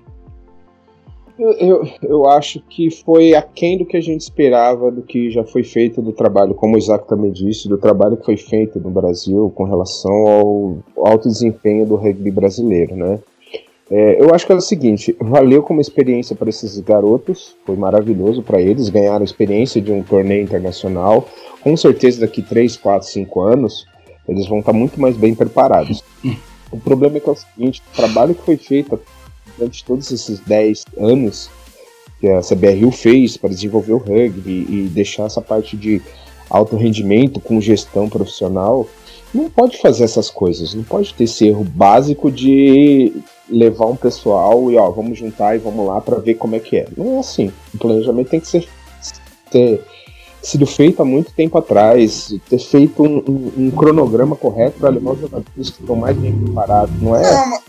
Eu, 1.39 1.87
eu 2.03 2.29
acho 2.29 2.61
que 2.69 2.91
foi 2.91 3.33
aquém 3.33 3.77
do 3.77 3.85
que 3.85 3.97
a 3.97 4.01
gente 4.01 4.21
esperava, 4.21 4.91
do 4.91 5.01
que 5.01 5.31
já 5.31 5.43
foi 5.43 5.63
feito 5.63 5.99
do 6.01 6.13
trabalho, 6.13 6.53
como 6.53 6.75
o 6.75 6.77
Isaac 6.77 7.07
também 7.07 7.31
disse, 7.31 7.67
do 7.67 7.77
trabalho 7.77 8.17
que 8.17 8.25
foi 8.25 8.37
feito 8.37 8.79
no 8.79 8.91
Brasil 8.91 9.51
com 9.55 9.63
relação 9.63 10.11
ao 10.27 10.77
alto 10.97 11.27
desempenho 11.27 11.87
do 11.87 11.95
rugby 11.95 12.29
brasileiro, 12.29 12.95
né? 12.95 13.19
É, 13.91 14.21
eu 14.21 14.33
acho 14.33 14.45
que 14.45 14.51
é 14.51 14.55
o 14.55 14.61
seguinte, 14.61 15.15
valeu 15.19 15.61
como 15.61 15.81
experiência 15.81 16.35
para 16.35 16.49
esses 16.49 16.79
garotos, 16.79 17.55
foi 17.65 17.75
maravilhoso 17.75 18.41
para 18.41 18.61
eles, 18.61 18.89
ganharam 18.89 19.25
experiência 19.25 19.81
de 19.81 19.91
um 19.91 20.01
torneio 20.01 20.41
internacional, 20.41 21.27
com 21.61 21.75
certeza 21.75 22.21
daqui 22.21 22.41
3, 22.41 22.77
4, 22.77 23.07
5 23.07 23.41
anos, 23.41 23.85
eles 24.27 24.47
vão 24.47 24.59
estar 24.59 24.73
muito 24.73 24.99
mais 24.99 25.17
bem 25.17 25.35
preparados. 25.35 26.03
O 26.71 26.79
problema 26.79 27.17
é 27.17 27.19
que 27.19 27.29
é 27.29 27.31
o 27.31 27.35
seguinte, 27.35 27.83
o 27.93 27.95
trabalho 27.95 28.33
que 28.33 28.43
foi 28.43 28.57
feito 28.57 28.99
durante 29.57 29.85
todos 29.85 30.11
esses 30.11 30.39
10 30.39 30.85
anos 30.97 31.49
que 32.19 32.27
a 32.27 32.39
CBRU 32.39 32.89
fez 32.89 33.37
para 33.37 33.49
desenvolver 33.49 33.93
o 33.93 33.97
rugby 33.97 34.65
e 34.67 34.89
deixar 34.91 35.25
essa 35.25 35.41
parte 35.41 35.75
de 35.75 36.01
alto 36.49 36.75
rendimento 36.75 37.39
com 37.39 37.59
gestão 37.59 38.07
profissional, 38.09 38.87
não 39.33 39.49
pode 39.49 39.77
fazer 39.77 40.03
essas 40.03 40.29
coisas, 40.29 40.73
não 40.73 40.83
pode 40.83 41.13
ter 41.13 41.25
esse 41.25 41.47
erro 41.47 41.63
básico 41.63 42.31
de 42.31 43.11
levar 43.49 43.87
um 43.87 43.95
pessoal 43.95 44.71
e 44.71 44.77
ó, 44.77 44.89
vamos 44.89 45.17
juntar 45.17 45.55
e 45.55 45.59
vamos 45.59 45.85
lá 45.87 45.99
para 45.99 46.19
ver 46.19 46.35
como 46.35 46.55
é 46.55 46.59
que 46.59 46.77
é. 46.77 46.87
Não 46.95 47.17
é 47.17 47.19
assim. 47.19 47.51
O 47.73 47.77
planejamento 47.77 48.29
tem 48.29 48.39
que 48.39 48.47
ser 48.47 48.67
ter 49.51 49.85
sido 50.41 50.65
feito 50.65 51.01
há 51.01 51.05
muito 51.05 51.31
tempo 51.31 51.57
atrás, 51.57 52.33
ter 52.49 52.59
feito 52.59 53.01
um, 53.03 53.17
um, 53.19 53.53
um 53.65 53.71
cronograma 53.71 54.35
correto 54.35 54.79
para 54.79 54.89
levar 54.89 55.11
os 55.11 55.21
jogadores 55.21 55.69
que 55.69 55.81
estão 55.81 55.95
mais 55.95 56.17
bem 56.17 56.37
preparados, 56.37 57.01
não 57.01 57.15
é? 57.15 57.21
Não, 57.21 57.59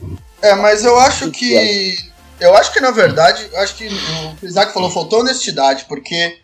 é, 0.43 0.55
mas 0.55 0.85
eu 0.85 0.99
acho 0.99 1.31
que. 1.31 1.97
Eu 2.41 2.55
acho 2.57 2.73
que, 2.73 2.81
na 2.81 2.91
verdade, 2.91 3.49
eu 3.53 3.61
acho 3.61 3.77
que 3.77 3.87
o 3.87 4.47
Isaac 4.47 4.75
falou, 4.75 4.91
faltou 4.91 5.21
honestidade, 5.21 5.85
porque 5.89 6.37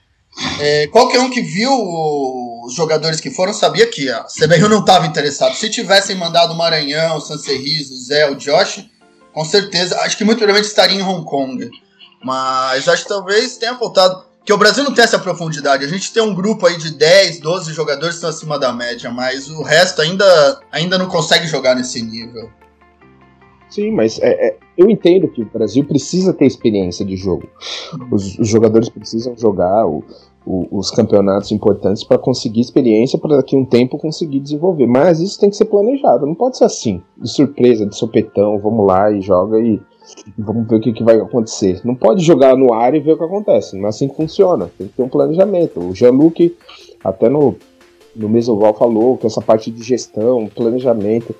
é, 0.60 0.86
qualquer 0.86 1.18
um 1.18 1.28
que 1.28 1.42
viu 1.42 1.70
os 2.64 2.74
jogadores 2.74 3.20
que 3.20 3.30
foram 3.30 3.52
sabia 3.52 3.86
que 3.86 4.08
a 4.08 4.24
CBRU 4.24 4.68
não 4.68 4.80
estava 4.80 5.06
interessado. 5.06 5.56
Se 5.56 5.68
tivessem 5.68 6.14
mandado 6.14 6.52
o 6.52 6.56
Maranhão, 6.56 7.16
o 7.16 7.20
Sancerriz, 7.20 7.90
o 7.90 7.98
Zé, 7.98 8.30
o 8.30 8.36
Josh, 8.36 8.84
com 9.32 9.44
certeza, 9.44 9.98
acho 10.00 10.16
que 10.16 10.24
muito 10.24 10.38
provavelmente 10.38 10.68
estaria 10.68 10.98
em 10.98 11.02
Hong 11.02 11.24
Kong. 11.24 11.70
Mas 12.22 12.88
acho 12.88 13.04
que 13.04 13.08
talvez 13.08 13.56
tenha 13.56 13.76
faltado. 13.76 14.28
Que 14.44 14.52
o 14.52 14.58
Brasil 14.58 14.82
não 14.82 14.92
tem 14.92 15.04
essa 15.04 15.18
profundidade. 15.18 15.84
A 15.84 15.88
gente 15.88 16.12
tem 16.12 16.22
um 16.22 16.34
grupo 16.34 16.66
aí 16.66 16.76
de 16.76 16.92
10, 16.92 17.40
12 17.40 17.72
jogadores 17.72 18.14
que 18.14 18.16
estão 18.16 18.30
acima 18.30 18.58
da 18.58 18.72
média, 18.72 19.10
mas 19.10 19.48
o 19.48 19.62
resto 19.62 20.00
ainda, 20.00 20.60
ainda 20.72 20.98
não 20.98 21.06
consegue 21.06 21.46
jogar 21.46 21.74
nesse 21.74 22.02
nível. 22.02 22.50
Sim, 23.68 23.92
mas 23.92 24.18
é, 24.18 24.48
é, 24.48 24.56
eu 24.76 24.90
entendo 24.90 25.28
que 25.28 25.42
o 25.42 25.44
Brasil 25.44 25.84
precisa 25.84 26.32
ter 26.32 26.46
experiência 26.46 27.04
de 27.04 27.16
jogo. 27.16 27.48
Os, 28.10 28.38
os 28.38 28.48
jogadores 28.48 28.88
precisam 28.88 29.36
jogar 29.36 29.86
o, 29.86 30.02
o, 30.44 30.66
os 30.78 30.90
campeonatos 30.90 31.52
importantes 31.52 32.02
para 32.04 32.18
conseguir 32.18 32.60
experiência, 32.60 33.18
para 33.18 33.36
daqui 33.36 33.54
a 33.54 33.58
um 33.58 33.64
tempo 33.64 33.98
conseguir 33.98 34.40
desenvolver. 34.40 34.86
Mas 34.86 35.20
isso 35.20 35.38
tem 35.38 35.50
que 35.50 35.56
ser 35.56 35.66
planejado, 35.66 36.26
não 36.26 36.34
pode 36.34 36.56
ser 36.56 36.64
assim, 36.64 37.02
de 37.16 37.30
surpresa, 37.30 37.86
de 37.86 37.96
sopetão, 37.96 38.58
vamos 38.58 38.86
lá 38.86 39.10
e 39.10 39.20
joga 39.20 39.58
e 39.58 39.80
vamos 40.38 40.66
ver 40.68 40.76
o 40.76 40.80
que, 40.80 40.92
que 40.92 41.04
vai 41.04 41.20
acontecer. 41.20 41.80
Não 41.84 41.94
pode 41.94 42.24
jogar 42.24 42.56
no 42.56 42.72
ar 42.72 42.94
e 42.94 43.00
ver 43.00 43.12
o 43.12 43.18
que 43.18 43.24
acontece, 43.24 43.76
não 43.76 43.86
é 43.86 43.88
assim 43.88 44.08
que 44.08 44.16
funciona, 44.16 44.70
tem 44.76 44.88
que 44.88 44.94
ter 44.94 45.02
um 45.02 45.08
planejamento. 45.08 45.80
O 45.80 45.94
Jean-Luc, 45.94 46.56
até 47.04 47.28
no, 47.28 47.54
no 48.16 48.28
Mesoval, 48.28 48.74
falou 48.74 49.16
que 49.16 49.26
essa 49.26 49.40
parte 49.40 49.70
de 49.70 49.82
gestão, 49.82 50.48
planejamento 50.54 51.34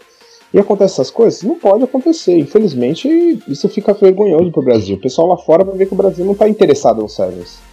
e 0.53 0.59
acontece 0.59 0.95
essas 0.95 1.13
coisas? 1.13 1.45
Não 1.45 1.57
pode 1.57 1.85
acontecer. 1.85 2.37
Infelizmente, 2.37 3.09
isso 3.47 3.69
fica 3.69 3.93
vergonhoso 3.93 4.51
pro 4.51 4.65
Brasil. 4.65 4.97
O 4.97 5.01
pessoal 5.01 5.29
lá 5.29 5.37
fora 5.37 5.63
vai 5.63 5.77
ver 5.77 5.87
que 5.87 5.95
o 5.95 5.97
Brasil 5.97 6.25
não 6.25 6.35
tá 6.35 6.49
interessado 6.49 7.01
no 7.01 7.09
Sevens. 7.09 7.70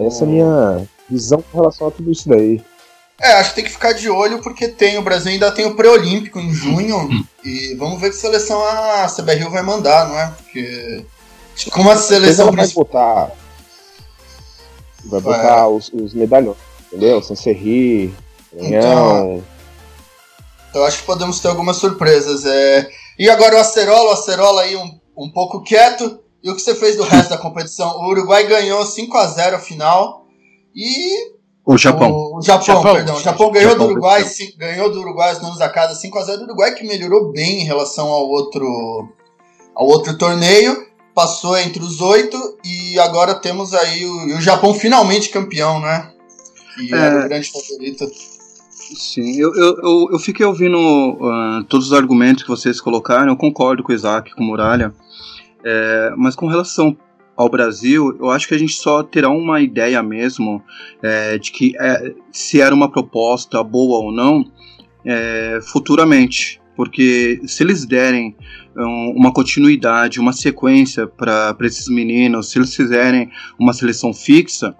Essa 0.00 0.24
é 0.24 0.26
a 0.26 0.30
minha 0.30 0.88
visão 1.08 1.42
com 1.42 1.58
relação 1.58 1.88
a 1.88 1.90
tudo 1.90 2.10
isso 2.10 2.28
daí. 2.28 2.62
É, 3.20 3.32
acho 3.32 3.50
que 3.50 3.56
tem 3.56 3.64
que 3.64 3.70
ficar 3.70 3.92
de 3.92 4.08
olho 4.08 4.40
porque 4.40 4.68
tem 4.68 4.96
o 4.96 5.02
Brasil 5.02 5.32
ainda 5.32 5.50
tem 5.50 5.66
o 5.66 5.74
pré-olímpico 5.74 6.38
em 6.38 6.52
junho 6.52 7.08
e 7.44 7.74
vamos 7.74 8.00
ver 8.00 8.10
que 8.10 8.16
seleção 8.16 8.62
a 8.64 9.06
CBRU 9.08 9.50
vai 9.50 9.62
mandar, 9.62 10.08
não 10.08 10.18
é? 10.18 10.32
Porque 10.36 11.04
como 11.72 11.90
a 11.90 11.96
seleção 11.96 12.52
vai 12.52 12.68
botar 12.68 13.32
vai 15.04 15.20
botar 15.20 15.60
é. 15.60 15.66
os, 15.66 15.90
os 15.92 16.14
medalhões, 16.14 16.56
entendeu? 16.92 17.20
Sancerri, 17.22 18.14
então, 18.52 19.42
eu 20.74 20.84
acho 20.84 20.98
que 20.98 21.06
podemos 21.06 21.40
ter 21.40 21.48
algumas 21.48 21.76
surpresas. 21.76 22.44
É... 22.44 22.88
E 23.18 23.28
agora 23.28 23.56
o 23.56 23.58
Acerola, 23.58 24.10
o 24.10 24.12
Acerola 24.12 24.62
aí 24.62 24.76
um, 24.76 24.98
um 25.16 25.30
pouco 25.30 25.62
quieto. 25.62 26.20
E 26.42 26.50
o 26.50 26.54
que 26.54 26.62
você 26.62 26.74
fez 26.74 26.96
do 26.96 27.02
resto 27.02 27.30
da 27.30 27.38
competição? 27.38 27.88
O 27.98 28.10
Uruguai 28.10 28.46
ganhou 28.46 28.84
5 28.84 29.16
a 29.16 29.26
0 29.26 29.56
a 29.56 29.58
final. 29.58 30.26
E. 30.74 31.36
O 31.66 31.76
Japão. 31.76 32.10
O, 32.10 32.38
o 32.38 32.42
Japão, 32.42 32.66
Japão, 32.66 32.94
perdão. 32.94 33.16
O 33.16 33.20
Japão 33.20 33.50
ganhou 33.50 33.70
Japão, 33.72 33.86
do 33.86 33.92
Uruguai, 33.92 34.24
sim, 34.24 34.52
ganhou 34.56 34.90
do 34.90 35.00
Uruguai 35.00 35.32
os 35.32 35.42
nomes 35.42 35.58
da 35.58 35.68
casa 35.68 35.94
5 35.94 36.18
a 36.18 36.22
0 36.22 36.40
O 36.40 36.44
Uruguai 36.44 36.74
que 36.74 36.86
melhorou 36.86 37.32
bem 37.32 37.62
em 37.62 37.64
relação 37.64 38.08
ao 38.08 38.28
outro, 38.28 39.08
ao 39.74 39.86
outro 39.86 40.16
torneio. 40.16 40.86
Passou 41.14 41.58
entre 41.58 41.82
os 41.82 42.00
oito 42.00 42.38
e 42.64 42.98
agora 43.00 43.34
temos 43.34 43.74
aí 43.74 44.06
o, 44.06 44.36
o 44.36 44.40
Japão 44.40 44.72
finalmente 44.72 45.30
campeão, 45.30 45.80
né? 45.80 46.12
Que 46.76 46.94
é, 46.94 46.98
é 46.98 47.24
o 47.24 47.28
grande 47.28 47.50
favorito. 47.50 48.08
Sim, 48.96 49.38
eu, 49.38 49.54
eu, 49.54 49.76
eu, 49.82 50.08
eu 50.12 50.18
fiquei 50.18 50.46
ouvindo 50.46 50.78
uh, 50.78 51.64
todos 51.64 51.88
os 51.88 51.92
argumentos 51.92 52.42
que 52.42 52.48
vocês 52.48 52.80
colocaram, 52.80 53.32
eu 53.32 53.36
concordo 53.36 53.82
com 53.82 53.92
o 53.92 53.94
Isaac, 53.94 54.34
com 54.34 54.42
o 54.42 54.46
Muralha, 54.46 54.94
é, 55.64 56.12
mas 56.16 56.34
com 56.34 56.46
relação 56.46 56.96
ao 57.36 57.48
Brasil, 57.48 58.16
eu 58.18 58.30
acho 58.30 58.48
que 58.48 58.54
a 58.54 58.58
gente 58.58 58.74
só 58.74 59.02
terá 59.02 59.30
uma 59.30 59.60
ideia 59.60 60.02
mesmo 60.02 60.62
é, 61.00 61.38
de 61.38 61.52
que 61.52 61.72
é, 61.78 62.12
se 62.32 62.60
era 62.60 62.74
uma 62.74 62.90
proposta 62.90 63.62
boa 63.62 63.98
ou 63.98 64.12
não 64.12 64.44
é, 65.04 65.60
futuramente. 65.62 66.60
Porque 66.74 67.40
se 67.46 67.62
eles 67.62 67.84
derem 67.84 68.36
um, 68.76 69.12
uma 69.16 69.32
continuidade, 69.32 70.20
uma 70.20 70.32
sequência 70.32 71.06
para 71.06 71.56
esses 71.62 71.88
meninos, 71.88 72.50
se 72.50 72.58
eles 72.58 72.74
fizerem 72.74 73.30
uma 73.58 73.72
seleção 73.72 74.12
fixa, 74.12 74.74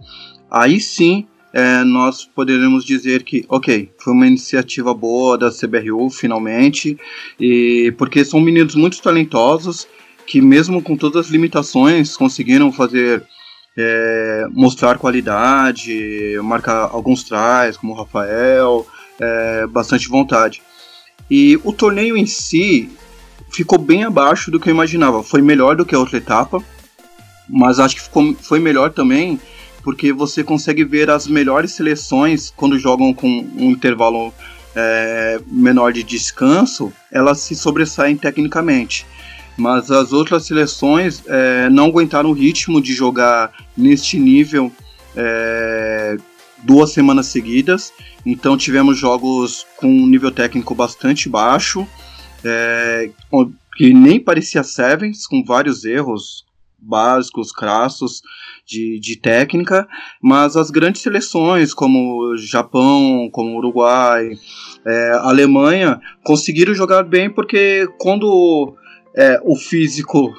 aí 0.51 0.81
sim 0.81 1.27
é, 1.53 1.83
nós 1.85 2.25
poderemos 2.25 2.85
dizer 2.85 3.23
que, 3.23 3.45
ok, 3.49 3.91
foi 3.99 4.13
uma 4.13 4.27
iniciativa 4.27 4.93
boa 4.93 5.39
da 5.39 5.51
CBRU, 5.51 6.11
finalmente, 6.11 6.99
e 7.41 7.93
porque 7.97 8.25
são 8.25 8.41
meninos 8.41 8.75
muito 8.75 9.01
talentosos 9.01 9.87
que 10.29 10.43
mesmo 10.43 10.83
com 10.83 10.95
todas 10.95 11.27
as 11.27 11.33
limitações 11.33 12.15
conseguiram 12.15 12.71
fazer 12.71 13.25
é, 13.75 14.47
mostrar 14.51 14.99
qualidade, 14.99 16.39
marcar 16.45 16.91
alguns 16.93 17.25
tries, 17.25 17.79
como 17.79 17.95
o 17.95 17.97
Rafael, 17.97 18.87
é, 19.19 19.67
bastante 19.67 20.07
vontade. 20.07 20.61
E 21.31 21.59
o 21.65 21.73
torneio 21.73 22.15
em 22.15 22.27
si 22.27 22.91
ficou 23.51 23.79
bem 23.79 24.05
abaixo 24.05 24.51
do 24.51 24.61
que 24.61 24.69
eu 24.69 24.75
imaginava. 24.75 25.23
Foi 25.23 25.41
melhor 25.41 25.75
do 25.77 25.87
que 25.87 25.95
a 25.95 25.99
outra 25.99 26.19
etapa, 26.19 26.63
mas 27.49 27.81
acho 27.81 27.97
que 27.97 28.03
ficou, 28.03 28.35
foi 28.35 28.61
melhor 28.61 28.93
também 28.93 29.41
porque 29.83 30.13
você 30.13 30.45
consegue 30.45 30.85
ver 30.85 31.09
as 31.09 31.27
melhores 31.27 31.73
seleções 31.73 32.53
quando 32.55 32.79
jogam 32.79 33.15
com 33.15 33.27
um 33.57 33.71
intervalo 33.71 34.35
é, 34.77 35.41
menor 35.47 35.95
de 35.95 36.03
descanso, 36.03 36.93
elas 37.11 37.41
se 37.41 37.55
sobressaem 37.55 38.15
tecnicamente 38.15 39.07
mas 39.59 39.91
as 39.91 40.13
outras 40.13 40.47
seleções 40.47 41.23
é, 41.27 41.69
não 41.69 41.87
aguentaram 41.87 42.31
o 42.31 42.33
ritmo 42.33 42.81
de 42.81 42.95
jogar 42.95 43.53
neste 43.77 44.19
nível 44.19 44.73
é, 45.17 46.17
duas 46.63 46.93
semanas 46.93 47.27
seguidas. 47.27 47.93
Então 48.25 48.57
tivemos 48.57 48.97
jogos 48.97 49.67
com 49.77 49.89
um 49.89 50.07
nível 50.07 50.31
técnico 50.31 50.75
bastante 50.75 51.29
baixo, 51.29 51.87
é, 52.45 53.11
que 53.77 53.93
nem 53.93 54.21
parecia 54.21 54.63
Sevens, 54.63 55.27
com 55.27 55.45
vários 55.45 55.85
erros 55.85 56.47
básicos, 56.81 57.51
crassos 57.51 58.23
de, 58.65 59.01
de 59.01 59.17
técnica, 59.17 59.89
mas 60.23 60.57
as 60.57 60.71
grandes 60.71 61.03
seleções 61.03 61.75
como 61.75 62.37
Japão, 62.37 63.29
como 63.33 63.57
Uruguai, 63.57 64.31
é, 64.87 65.13
Alemanha 65.23 66.01
conseguiram 66.23 66.75
jogar 66.75 67.03
bem 67.03 67.29
porque 67.29 67.89
quando 67.99 68.77
é, 69.19 69.41
o 69.43 69.57
físico 69.57 70.33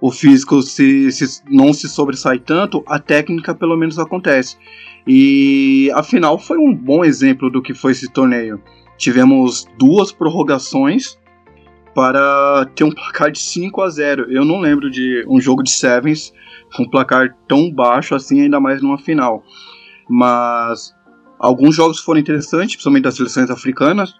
o 0.00 0.12
físico 0.12 0.62
se, 0.62 1.10
se, 1.10 1.42
não 1.50 1.72
se 1.72 1.88
sobressai 1.88 2.38
tanto, 2.38 2.84
a 2.86 3.00
técnica 3.00 3.52
pelo 3.52 3.76
menos 3.76 3.98
acontece. 3.98 4.56
E 5.04 5.90
afinal 5.92 6.38
foi 6.38 6.56
um 6.56 6.72
bom 6.72 7.04
exemplo 7.04 7.50
do 7.50 7.60
que 7.60 7.74
foi 7.74 7.92
esse 7.92 8.08
torneio. 8.08 8.62
Tivemos 8.96 9.66
duas 9.76 10.12
prorrogações 10.12 11.18
para 11.96 12.66
ter 12.76 12.84
um 12.84 12.92
placar 12.92 13.32
de 13.32 13.40
5 13.40 13.82
a 13.82 13.90
0. 13.90 14.30
Eu 14.30 14.44
não 14.44 14.60
lembro 14.60 14.88
de 14.88 15.24
um 15.28 15.40
jogo 15.40 15.64
de 15.64 15.70
Sevens 15.70 16.32
com 16.76 16.84
um 16.84 16.88
placar 16.88 17.36
tão 17.48 17.68
baixo 17.68 18.14
assim, 18.14 18.42
ainda 18.42 18.60
mais 18.60 18.80
numa 18.80 18.98
final. 18.98 19.42
Mas 20.08 20.94
alguns 21.40 21.74
jogos 21.74 21.98
foram 21.98 22.20
interessantes, 22.20 22.76
principalmente 22.76 23.02
das 23.02 23.16
seleções 23.16 23.50
africanas. 23.50 24.14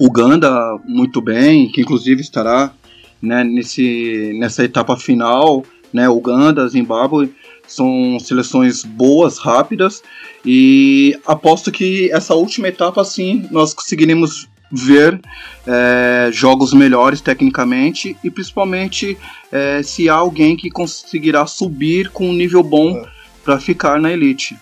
Uganda 0.00 0.50
muito 0.86 1.20
bem, 1.20 1.70
que 1.70 1.82
inclusive 1.82 2.22
estará 2.22 2.72
né, 3.20 3.44
nesse, 3.44 4.32
nessa 4.38 4.64
etapa 4.64 4.96
final, 4.96 5.64
né, 5.92 6.08
Uganda, 6.08 6.68
Zimbábue, 6.68 7.34
são 7.66 8.18
seleções 8.20 8.84
boas, 8.84 9.38
rápidas, 9.38 10.02
e 10.44 11.18
aposto 11.26 11.72
que 11.72 12.10
essa 12.12 12.34
última 12.34 12.68
etapa, 12.68 13.04
sim, 13.04 13.48
nós 13.50 13.74
conseguiremos 13.74 14.48
ver 14.70 15.20
é, 15.66 16.28
jogos 16.32 16.72
melhores 16.72 17.20
tecnicamente 17.20 18.16
e 18.22 18.30
principalmente 18.30 19.16
é, 19.50 19.80
se 19.82 20.08
há 20.08 20.14
alguém 20.14 20.56
que 20.56 20.70
conseguirá 20.70 21.46
subir 21.46 22.10
com 22.10 22.28
um 22.28 22.32
nível 22.32 22.62
bom 22.62 22.96
é. 22.96 23.08
para 23.44 23.60
ficar 23.60 24.00
na 24.00 24.12
elite. 24.12 24.56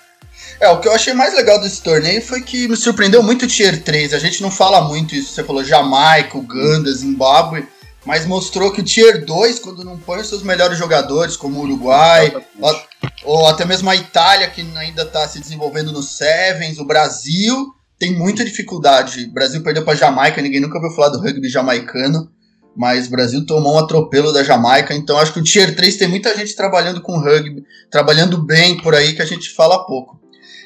É, 0.61 0.69
o 0.69 0.79
que 0.79 0.87
eu 0.87 0.93
achei 0.93 1.15
mais 1.15 1.35
legal 1.35 1.61
desse 1.61 1.83
torneio 1.83 2.23
foi 2.23 2.43
que 2.43 2.69
me 2.69 2.77
surpreendeu 2.77 3.23
muito 3.23 3.45
o 3.45 3.49
Tier 3.49 3.83
3. 3.83 4.13
A 4.13 4.19
gente 4.19 4.43
não 4.43 4.51
fala 4.51 4.83
muito 4.83 5.15
isso. 5.15 5.33
Você 5.33 5.43
falou 5.43 5.65
Jamaica, 5.65 6.37
Uganda, 6.37 6.93
Zimbábue 6.93 7.67
mas 8.05 8.27
mostrou 8.27 8.71
que 8.71 8.81
o 8.81 8.85
Tier 8.85 9.25
2, 9.25 9.59
quando 9.59 9.85
não 9.85 9.99
põe 9.99 10.21
os 10.21 10.29
seus 10.29 10.43
melhores 10.43 10.79
jogadores, 10.79 11.37
como 11.37 11.61
o 11.61 11.63
Uruguai, 11.63 12.33
ou, 12.61 12.83
ou, 13.25 13.47
até 13.47 13.65
mesmo 13.65 13.89
a 13.89 13.97
Itália, 13.97 14.51
que 14.51 14.61
ainda 14.77 15.03
está 15.03 15.27
se 15.27 15.41
desenvolvendo 15.41 15.91
no 15.91 16.03
Sevens, 16.03 16.79
o 16.79 16.85
Brasil 16.85 17.73
tem 17.99 18.13
muita 18.13 18.45
dificuldade. 18.45 19.25
O 19.25 19.33
Brasil 19.33 19.63
perdeu 19.63 19.85
para 19.85 19.95
Jamaica, 19.95 20.43
ninguém 20.43 20.61
nunca 20.61 20.77
ouviu 20.77 20.91
falar 20.91 21.09
do 21.09 21.21
rugby 21.21 21.49
jamaicano, 21.49 22.31
mas 22.77 23.07
o 23.07 23.11
Brasil 23.11 23.47
tomou 23.47 23.77
um 23.77 23.79
atropelo 23.79 24.33
da 24.33 24.43
Jamaica, 24.43 24.95
então 24.95 25.19
acho 25.19 25.33
que 25.33 25.41
o 25.41 25.45
Tier 25.45 25.75
3 25.75 25.97
tem 25.97 26.09
muita 26.09 26.37
gente 26.37 26.55
trabalhando 26.55 27.01
com 27.01 27.19
rugby, 27.19 27.65
trabalhando 27.91 28.37
bem 28.37 28.77
por 28.77 28.95
aí, 28.95 29.15
que 29.15 29.23
a 29.23 29.27
gente 29.27 29.51
fala 29.51 29.87
pouco. 29.87 30.21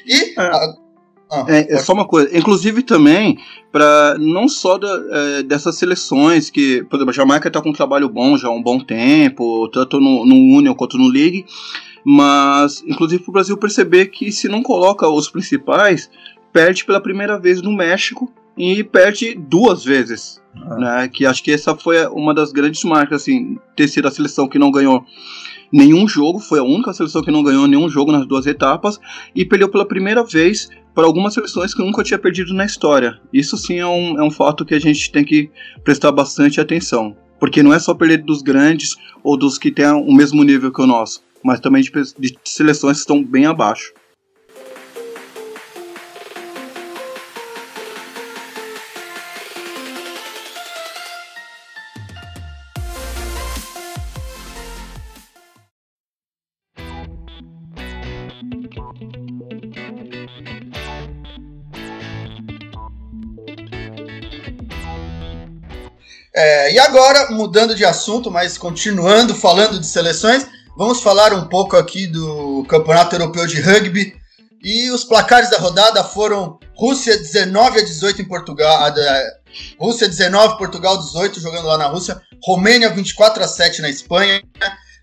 E. 0.07 0.35
É. 0.37 0.43
A, 0.43 0.88
ah, 1.31 1.45
é, 1.49 1.75
é, 1.75 1.79
só 1.79 1.93
uma 1.93 2.07
coisa. 2.07 2.37
Inclusive 2.37 2.83
também, 2.83 3.39
para 3.71 4.17
não 4.19 4.49
só 4.49 4.79
da, 4.79 4.89
é, 5.11 5.43
dessas 5.43 5.77
seleções 5.77 6.49
que, 6.49 6.83
por 6.85 6.97
exemplo, 6.97 7.11
a 7.11 7.15
Jamaica 7.15 7.49
está 7.49 7.61
com 7.61 7.71
um 7.71 7.75
trabalho 7.75 8.09
bom 8.09 8.37
já 8.37 8.49
há 8.49 8.51
um 8.51 8.63
bom 8.63 8.81
tempo, 8.81 9.69
tanto 9.69 10.01
no, 10.01 10.25
no 10.25 10.35
Union 10.35 10.75
quanto 10.75 10.97
no 10.97 11.09
League, 11.09 11.45
mas 12.05 12.83
inclusive 12.87 13.23
para 13.23 13.31
o 13.31 13.33
Brasil 13.35 13.57
perceber 13.57 14.07
que 14.07 14.33
se 14.33 14.49
não 14.49 14.63
coloca 14.63 15.07
os 15.09 15.29
principais, 15.29 16.11
perde 16.53 16.85
pela 16.85 17.01
primeira 17.01 17.39
vez 17.39 17.61
no 17.61 17.73
México 17.73 18.33
e 18.57 18.83
perde 18.83 19.35
duas 19.35 19.85
vezes. 19.85 20.41
Ah. 20.57 20.77
Né, 20.77 21.09
que 21.13 21.27
acho 21.27 21.43
que 21.45 21.53
essa 21.53 21.77
foi 21.77 22.05
uma 22.07 22.35
das 22.35 22.53
grandes 22.53 22.83
marcas, 22.83 23.23
assim, 23.23 23.59
ter 23.77 23.87
sido 23.87 24.09
a 24.09 24.11
seleção 24.11 24.49
que 24.49 24.59
não 24.59 24.71
ganhou 24.71 25.05
nenhum 25.73 26.09
jogo, 26.09 26.39
foi 26.39 26.59
a 26.59 26.63
única 26.63 26.93
seleção 26.93 27.23
que 27.23 27.31
não 27.31 27.43
ganhou 27.43 27.67
nenhum 27.67 27.89
jogo 27.89 28.13
nas 28.13 28.27
duas 28.27 28.47
etapas 28.47 28.99
e 29.35 29.45
perdeu 29.45 29.69
pela 29.69 29.87
primeira 29.87 30.25
vez 30.25 30.69
para 30.95 31.07
algumas 31.07 31.35
seleções 31.35 31.75
que 31.75 31.83
nunca 31.83 32.03
tinha 32.03 32.19
perdido 32.19 32.53
na 32.53 32.65
história. 32.65 33.21
Isso 33.33 33.57
sim 33.57 33.79
é 33.79 33.87
um, 33.87 34.19
é 34.19 34.23
um 34.23 34.31
fato 34.31 34.65
que 34.65 34.75
a 34.75 34.81
gente 34.81 35.13
tem 35.13 35.25
que 35.25 35.51
prestar 35.85 36.11
bastante 36.13 36.61
atenção. 36.61 37.17
Porque 37.39 37.63
não 37.63 37.73
é 37.73 37.79
só 37.79 37.95
perder 37.95 38.25
dos 38.25 38.43
grandes 38.43 38.97
ou 39.23 39.37
dos 39.37 39.59
que 39.59 39.71
têm 39.71 39.87
o 39.87 40.13
mesmo 40.13 40.43
nível 40.43 40.73
que 40.73 40.83
o 40.83 40.87
nosso, 40.87 41.23
mas 41.45 41.61
também 41.61 41.83
de, 41.83 41.91
de 42.19 42.37
seleções 42.45 42.97
que 42.97 43.03
estão 43.03 43.23
bem 43.23 43.47
abaixo. 43.47 43.93
E 66.79 66.81
agora, 66.81 67.29
mudando 67.33 67.75
de 67.75 67.85
assunto, 67.85 68.31
mas 68.31 68.57
continuando 68.57 69.35
falando 69.35 69.81
de 69.81 69.87
seleções, 69.87 70.47
vamos 70.77 71.01
falar 71.01 71.35
um 71.35 71.49
pouco 71.49 71.77
aqui 71.77 72.07
do 72.07 72.65
Campeonato 72.69 73.17
Europeu 73.17 73.49
de 73.49 73.61
Rugby. 73.61 74.15
E 74.63 74.89
os 74.93 75.03
placares 75.03 75.51
da 75.51 75.59
rodada 75.59 76.05
foram 76.05 76.57
Rússia 76.77 77.19
19 77.19 77.81
a 77.81 77.85
18 77.85 78.23
em 78.23 78.25
Portugal, 78.25 78.95
Rússia 79.77 80.07
19, 80.07 80.57
Portugal 80.57 80.97
18, 80.97 81.41
jogando 81.41 81.67
lá 81.67 81.77
na 81.77 81.89
Rússia, 81.89 82.23
Romênia 82.45 82.91
24 82.91 83.43
a 83.43 83.49
7 83.49 83.83
na 83.83 83.91
Espanha, 83.91 84.41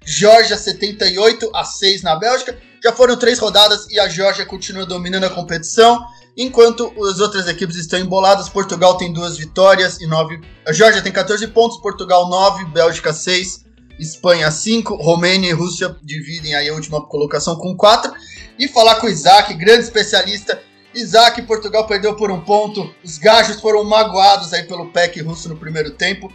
Geórgia 0.05 0.57
78 0.57 1.51
a 1.53 1.65
6 1.65 2.03
na 2.03 2.15
Bélgica. 2.15 2.57
Já 2.81 2.93
foram 2.93 3.17
três 3.17 3.37
rodadas 3.37 3.85
e 3.89 3.99
a 3.99 4.07
Geórgia 4.07 4.45
continua 4.45 4.85
dominando 4.85 5.25
a 5.25 5.29
competição. 5.29 6.01
Enquanto 6.37 6.91
as 7.09 7.19
outras 7.21 7.47
equipes 7.47 7.77
estão 7.77 7.97
emboladas, 7.97 8.49
Portugal 8.49 8.97
tem 8.97 9.13
duas 9.13 9.37
vitórias 9.37 10.01
e 10.01 10.07
nove. 10.07 10.41
A 10.67 10.73
Georgia 10.73 11.01
tem 11.01 11.11
14 11.11 11.47
pontos, 11.47 11.77
Portugal 11.77 12.27
9, 12.27 12.65
Bélgica 12.65 13.13
6, 13.13 13.63
Espanha 13.97 14.51
5, 14.51 14.95
Romênia 14.95 15.49
e 15.49 15.53
Rússia 15.53 15.95
dividem 16.03 16.53
aí 16.53 16.67
a 16.67 16.73
última 16.73 17.01
colocação 17.01 17.55
com 17.55 17.75
4. 17.75 18.11
E 18.59 18.67
falar 18.67 18.95
com 18.95 19.07
o 19.07 19.09
Isaac, 19.09 19.53
grande 19.53 19.85
especialista. 19.85 20.61
Isaac, 20.93 21.41
Portugal 21.43 21.87
perdeu 21.87 22.15
por 22.15 22.29
um 22.29 22.41
ponto. 22.41 22.93
Os 23.03 23.17
gajos 23.17 23.59
foram 23.61 23.83
magoados 23.83 24.53
aí 24.53 24.63
pelo 24.63 24.91
PEC 24.91 25.21
russo 25.21 25.47
no 25.47 25.55
primeiro 25.55 25.91
tempo. 25.91 26.31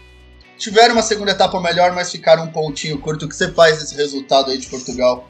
Tiveram 0.56 0.94
uma 0.94 1.02
segunda 1.02 1.32
etapa 1.32 1.60
melhor, 1.60 1.92
mas 1.92 2.10
ficaram 2.10 2.44
um 2.44 2.52
pontinho 2.52 2.98
curto. 2.98 3.24
O 3.24 3.28
que 3.28 3.36
você 3.36 3.50
faz 3.52 3.80
desse 3.80 3.94
resultado 3.94 4.50
aí 4.50 4.58
de 4.58 4.66
Portugal? 4.66 5.28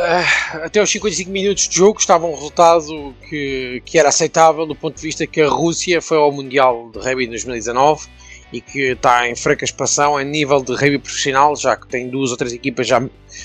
Uh, 0.00 0.64
até 0.64 0.82
os 0.82 0.90
55 0.90 1.30
minutos 1.30 1.68
de 1.68 1.76
jogo 1.76 2.00
estava 2.00 2.24
um 2.26 2.34
resultado 2.34 3.14
que, 3.28 3.82
que 3.84 3.98
era 3.98 4.08
aceitável 4.08 4.64
do 4.64 4.74
ponto 4.74 4.96
de 4.96 5.02
vista 5.02 5.26
que 5.26 5.42
a 5.42 5.48
Rússia 5.48 6.00
foi 6.00 6.16
ao 6.16 6.32
Mundial 6.32 6.90
de 6.90 6.98
Rugby 6.98 7.26
em 7.26 7.28
2019 7.28 8.08
e 8.50 8.62
que 8.62 8.92
está 8.92 9.28
em 9.28 9.36
fraca 9.36 9.62
expansão 9.62 10.16
a 10.16 10.24
nível 10.24 10.62
de 10.62 10.72
rugby 10.72 10.98
profissional, 10.98 11.54
já 11.54 11.76
que 11.76 11.86
tem 11.86 12.08
duas 12.08 12.30
ou 12.30 12.38
três 12.38 12.54
equipas 12.54 12.86
já. 12.86 12.96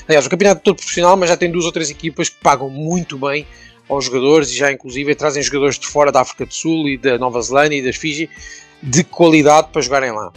Aliás, 0.08 0.26
o 0.26 0.30
campeonato 0.30 0.62
todo 0.62 0.78
profissional, 0.78 1.18
mas 1.18 1.30
já 1.30 1.36
tem 1.36 1.52
duas 1.52 1.66
ou 1.66 1.74
três 1.74 1.90
equipas 1.90 2.30
que 2.30 2.40
pagam 2.42 2.70
muito 2.70 3.18
bem 3.18 3.46
aos 3.90 4.06
jogadores 4.06 4.50
e 4.50 4.56
já 4.56 4.72
inclusive 4.72 5.14
trazem 5.14 5.44
jogadores 5.44 5.78
de 5.78 5.88
fora 5.88 6.10
da 6.10 6.22
África 6.22 6.46
do 6.46 6.54
Sul 6.54 6.88
e 6.88 6.98
da 6.98 7.18
Nova 7.18 7.42
Zelândia 7.42 7.78
e 7.78 7.84
das 7.84 7.98
Fiji 7.98 8.30
de 8.82 9.04
qualidade 9.04 9.68
para 9.74 9.82
jogarem 9.82 10.12
lá. 10.12 10.32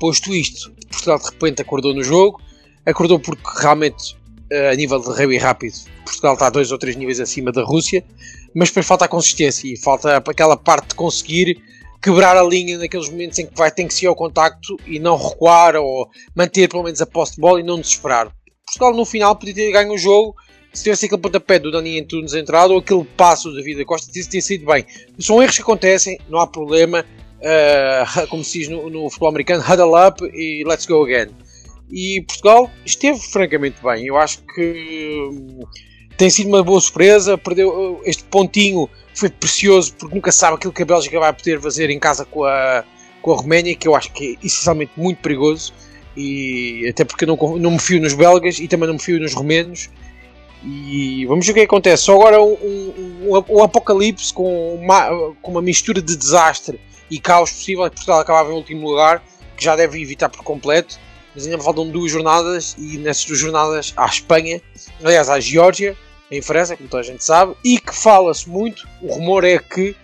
Posto 0.00 0.34
isto, 0.34 0.72
Portugal 0.90 1.18
de 1.18 1.26
repente 1.26 1.60
acordou 1.60 1.94
no 1.94 2.02
jogo, 2.02 2.40
acordou 2.86 3.20
porque 3.20 3.46
realmente 3.60 4.16
a 4.70 4.74
nível 4.74 5.00
de 5.00 5.08
rugby 5.08 5.38
rápido 5.38 5.74
Portugal 6.04 6.34
está 6.34 6.50
dois 6.50 6.70
ou 6.70 6.78
três 6.78 6.96
níveis 6.96 7.20
acima 7.20 7.50
da 7.50 7.62
Rússia, 7.62 8.04
mas 8.54 8.68
depois 8.68 8.86
falta 8.86 9.04
a 9.04 9.08
consistência 9.08 9.66
e 9.66 9.76
falta 9.76 10.16
aquela 10.16 10.56
parte 10.56 10.88
de 10.88 10.94
conseguir 10.94 11.62
quebrar 12.02 12.36
a 12.36 12.42
linha 12.42 12.78
naqueles 12.78 13.08
momentos 13.08 13.38
em 13.38 13.46
que 13.46 13.56
vai 13.56 13.70
ter 13.70 13.84
que 13.84 13.94
ser 13.94 14.06
ao 14.06 14.16
contacto 14.16 14.76
e 14.86 14.98
não 14.98 15.16
recuar 15.16 15.76
ou 15.76 16.08
manter 16.34 16.68
pelo 16.68 16.82
menos 16.82 17.00
a 17.00 17.06
posse 17.06 17.36
de 17.36 17.40
bola 17.40 17.60
e 17.60 17.62
não 17.62 17.80
desesperar. 17.80 18.30
Portugal 18.66 18.94
no 18.94 19.04
final 19.04 19.36
podia 19.36 19.54
ter 19.54 19.72
ganho 19.72 19.92
o 19.92 19.98
jogo 19.98 20.34
se 20.72 20.84
tivesse 20.84 21.06
aquele 21.06 21.20
pontapé 21.20 21.58
do 21.58 21.70
Dani 21.70 22.00
Antunes 22.00 22.34
entrado 22.34 22.72
ou 22.72 22.78
aquele 22.78 23.04
passo 23.16 23.54
da 23.54 23.60
Vida 23.62 23.84
Costa 23.84 24.10
tivesse 24.10 24.30
ter 24.30 24.40
sido 24.40 24.66
bem. 24.66 24.84
São 25.18 25.42
erros 25.42 25.56
que 25.56 25.62
acontecem, 25.62 26.18
não 26.28 26.40
há 26.40 26.46
problema. 26.46 27.04
Uh, 27.42 28.26
como 28.28 28.44
se 28.44 28.60
diz 28.60 28.68
no, 28.68 28.88
no, 28.88 29.10
futebol 29.10 29.28
americano, 29.28 29.62
huddle 29.62 29.94
up 29.96 30.24
e 30.32 30.64
let's 30.64 30.86
go 30.86 31.04
again. 31.04 31.28
E 31.90 32.22
Portugal 32.22 32.70
esteve 32.84 33.20
francamente 33.20 33.76
bem. 33.82 34.06
Eu 34.06 34.16
acho 34.16 34.42
que 34.54 35.28
hum, 35.30 35.60
tem 36.16 36.30
sido 36.30 36.48
uma 36.48 36.62
boa 36.62 36.80
surpresa. 36.80 37.36
Perdeu 37.36 38.00
este 38.04 38.24
pontinho 38.24 38.88
foi 39.14 39.28
precioso 39.28 39.94
porque 39.94 40.14
nunca 40.14 40.32
sabe 40.32 40.56
aquilo 40.56 40.72
que 40.72 40.82
a 40.82 40.86
Bélgica 40.86 41.20
vai 41.20 41.32
poder 41.32 41.60
fazer 41.60 41.90
em 41.90 41.98
casa 41.98 42.24
com 42.24 42.44
a, 42.44 42.84
com 43.20 43.32
a 43.32 43.36
Roménia, 43.36 43.74
que 43.74 43.86
eu 43.86 43.94
acho 43.94 44.10
que 44.12 44.38
é 44.42 44.46
essencialmente 44.46 44.92
muito 44.96 45.18
perigoso. 45.18 45.72
E 46.16 46.86
até 46.88 47.04
porque 47.04 47.24
eu 47.24 47.28
não, 47.28 47.58
não 47.58 47.70
me 47.72 47.78
fio 47.78 48.00
nos 48.00 48.14
belgas 48.14 48.58
e 48.58 48.68
também 48.68 48.86
não 48.86 48.94
me 48.94 49.00
fio 49.00 49.18
nos 49.20 49.34
romenos. 49.34 49.90
E 50.64 51.26
vamos 51.26 51.44
ver 51.46 51.52
o 51.52 51.54
que 51.54 51.60
acontece. 51.62 52.04
Só 52.04 52.14
agora 52.14 52.40
um, 52.40 52.54
um, 53.26 53.44
um 53.48 53.62
apocalipse 53.62 54.32
com 54.32 54.74
uma, 54.74 55.34
com 55.42 55.50
uma 55.50 55.62
mistura 55.62 56.00
de 56.00 56.16
desastre 56.16 56.80
e 57.10 57.18
caos 57.18 57.50
possível. 57.50 57.90
Portugal 57.90 58.20
acabava 58.20 58.50
em 58.50 58.54
último 58.54 58.88
lugar, 58.88 59.22
que 59.56 59.64
já 59.64 59.74
deve 59.74 60.00
evitar 60.00 60.28
por 60.28 60.42
completo. 60.42 60.98
Mas 61.34 61.46
ainda 61.46 61.58
faltam 61.58 61.88
duas 61.88 62.10
jornadas 62.10 62.74
e 62.78 62.98
nessas 62.98 63.24
duas 63.24 63.38
jornadas 63.38 63.92
à 63.96 64.06
Espanha, 64.06 64.60
aliás 65.02 65.30
à 65.30 65.40
Geórgia, 65.40 65.96
em 66.30 66.40
França, 66.40 66.76
como 66.76 66.88
toda 66.88 67.02
a 67.02 67.04
gente 67.04 67.24
sabe, 67.24 67.54
e 67.64 67.78
que 67.78 67.94
fala-se 67.94 68.48
muito. 68.48 68.86
O 69.00 69.12
rumor 69.12 69.44
é 69.44 69.58
que 69.58 69.94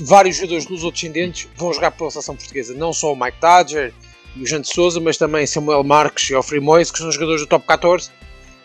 vários 0.00 0.36
jogadores 0.36 0.66
dos 0.66 0.84
outros 0.84 1.02
descendentes 1.02 1.48
vão 1.56 1.72
jogar 1.72 1.92
pela 1.92 2.10
seleção 2.10 2.36
portuguesa, 2.36 2.74
não 2.74 2.92
só 2.92 3.12
o 3.12 3.16
Mike 3.16 3.38
Tadger 3.40 3.92
e 4.36 4.42
o 4.42 4.46
Jante 4.46 4.72
Souza, 4.72 5.00
mas 5.00 5.16
também 5.16 5.46
Samuel 5.46 5.82
Marques 5.84 6.30
e 6.30 6.42
Free 6.42 6.60
Moise, 6.60 6.92
que 6.92 6.98
são 6.98 7.10
jogadores 7.10 7.42
do 7.42 7.46
top 7.46 7.66
14, 7.66 8.10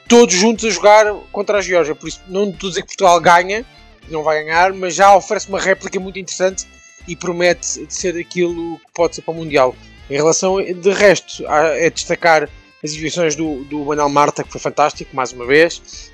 todos 0.08 0.36
juntos 0.36 0.66
a 0.66 0.70
jogar 0.70 1.14
contra 1.32 1.58
a 1.58 1.62
Geórgia. 1.62 1.96
Por 1.96 2.08
isso, 2.08 2.22
não 2.28 2.50
estou 2.50 2.68
a 2.68 2.70
dizer 2.70 2.82
que 2.82 2.88
Portugal 2.88 3.20
ganha, 3.20 3.66
não 4.10 4.24
vai 4.24 4.44
ganhar, 4.44 4.74
mas 4.74 4.96
já 4.96 5.16
oferece 5.16 5.50
uma 5.50 5.60
réplica 5.60 6.00
muito 6.00 6.20
interessante 6.20 6.68
e 7.08 7.16
promete 7.16 7.86
ser 7.90 8.18
aquilo 8.18 8.78
que 8.78 8.92
pode 8.94 9.16
ser 9.16 9.22
para 9.22 9.34
o 9.34 9.38
Mundial. 9.38 9.76
Em 10.14 10.18
relação, 10.18 10.62
de 10.62 10.92
resto, 10.92 11.44
é 11.48 11.90
destacar 11.90 12.44
as 12.44 12.92
exibições 12.92 13.36
do, 13.36 13.64
do 13.64 13.84
Manuel 13.84 14.10
Marta, 14.10 14.44
que 14.44 14.52
foi 14.52 14.62
fantástico, 14.62 15.16
mais 15.16 15.32
uma 15.32 15.44
vez. 15.44 16.12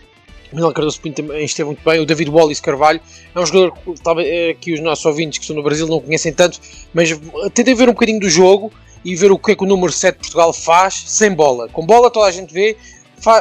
O 0.54 0.56
Manuel 0.56 0.74
Cardoso 0.74 1.02
Pinto 1.02 1.22
também 1.22 1.44
esteve 1.44 1.66
muito 1.66 1.84
bem. 1.84 2.00
O 2.00 2.06
David 2.06 2.32
Wallace 2.32 2.62
Carvalho 2.62 3.02
é 3.36 3.38
um 3.38 3.46
jogador 3.46 3.74
que 3.74 4.02
talvez 4.02 4.30
eh, 4.30 4.54
que 4.58 4.72
os 4.72 4.80
nossos 4.80 5.04
ouvintes 5.04 5.40
que 5.40 5.44
estão 5.44 5.58
no 5.58 5.62
Brasil 5.62 5.86
não 5.86 6.00
conhecem 6.00 6.32
tanto, 6.32 6.62
mas 6.94 7.10
tentem 7.54 7.76
ver 7.76 7.90
um 7.90 7.92
bocadinho 7.92 8.22
do 8.22 8.30
jogo 8.30 8.72
e 9.04 9.18
ver 9.18 9.34
o 9.34 9.38
que 9.38 9.52
é 9.52 9.56
que 9.58 9.66
o 9.66 9.68
número 9.68 9.92
7 9.92 10.16
de 10.16 10.20
Portugal 10.22 10.54
faz 10.54 11.04
sem 11.06 11.34
bola. 11.34 11.68
Com 11.68 11.86
bola 11.86 12.10
toda 12.10 12.28
a 12.28 12.32
gente 12.32 12.54
vê, 12.54 12.78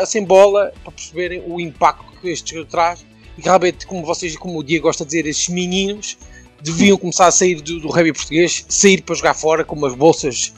sem 0.07 0.25
bola 0.25 0.73
para 0.83 0.90
perceberem 0.90 1.40
o 1.47 1.61
impacto 1.61 2.21
que 2.21 2.31
este 2.31 2.57
jogo 2.57 2.68
traz. 2.68 3.07
E 3.38 3.42
realmente, 3.42 3.87
como 3.87 4.05
vocês, 4.05 4.37
como 4.37 4.59
o 4.59 4.64
Diego 4.64 4.88
gosta 4.88 5.05
de 5.05 5.11
dizer, 5.11 5.27
estes 5.29 5.51
meninos 5.51 6.18
deviam 6.62 6.97
começar 6.97 7.27
a 7.27 7.31
sair 7.31 7.61
do, 7.61 7.81
do 7.81 7.88
rugby 7.88 8.12
português, 8.12 8.64
sair 8.68 9.03
para 9.03 9.14
jogar 9.14 9.35
fora, 9.35 9.64
com 9.64 9.77
umas 9.77 9.94
bolsas 9.94 10.53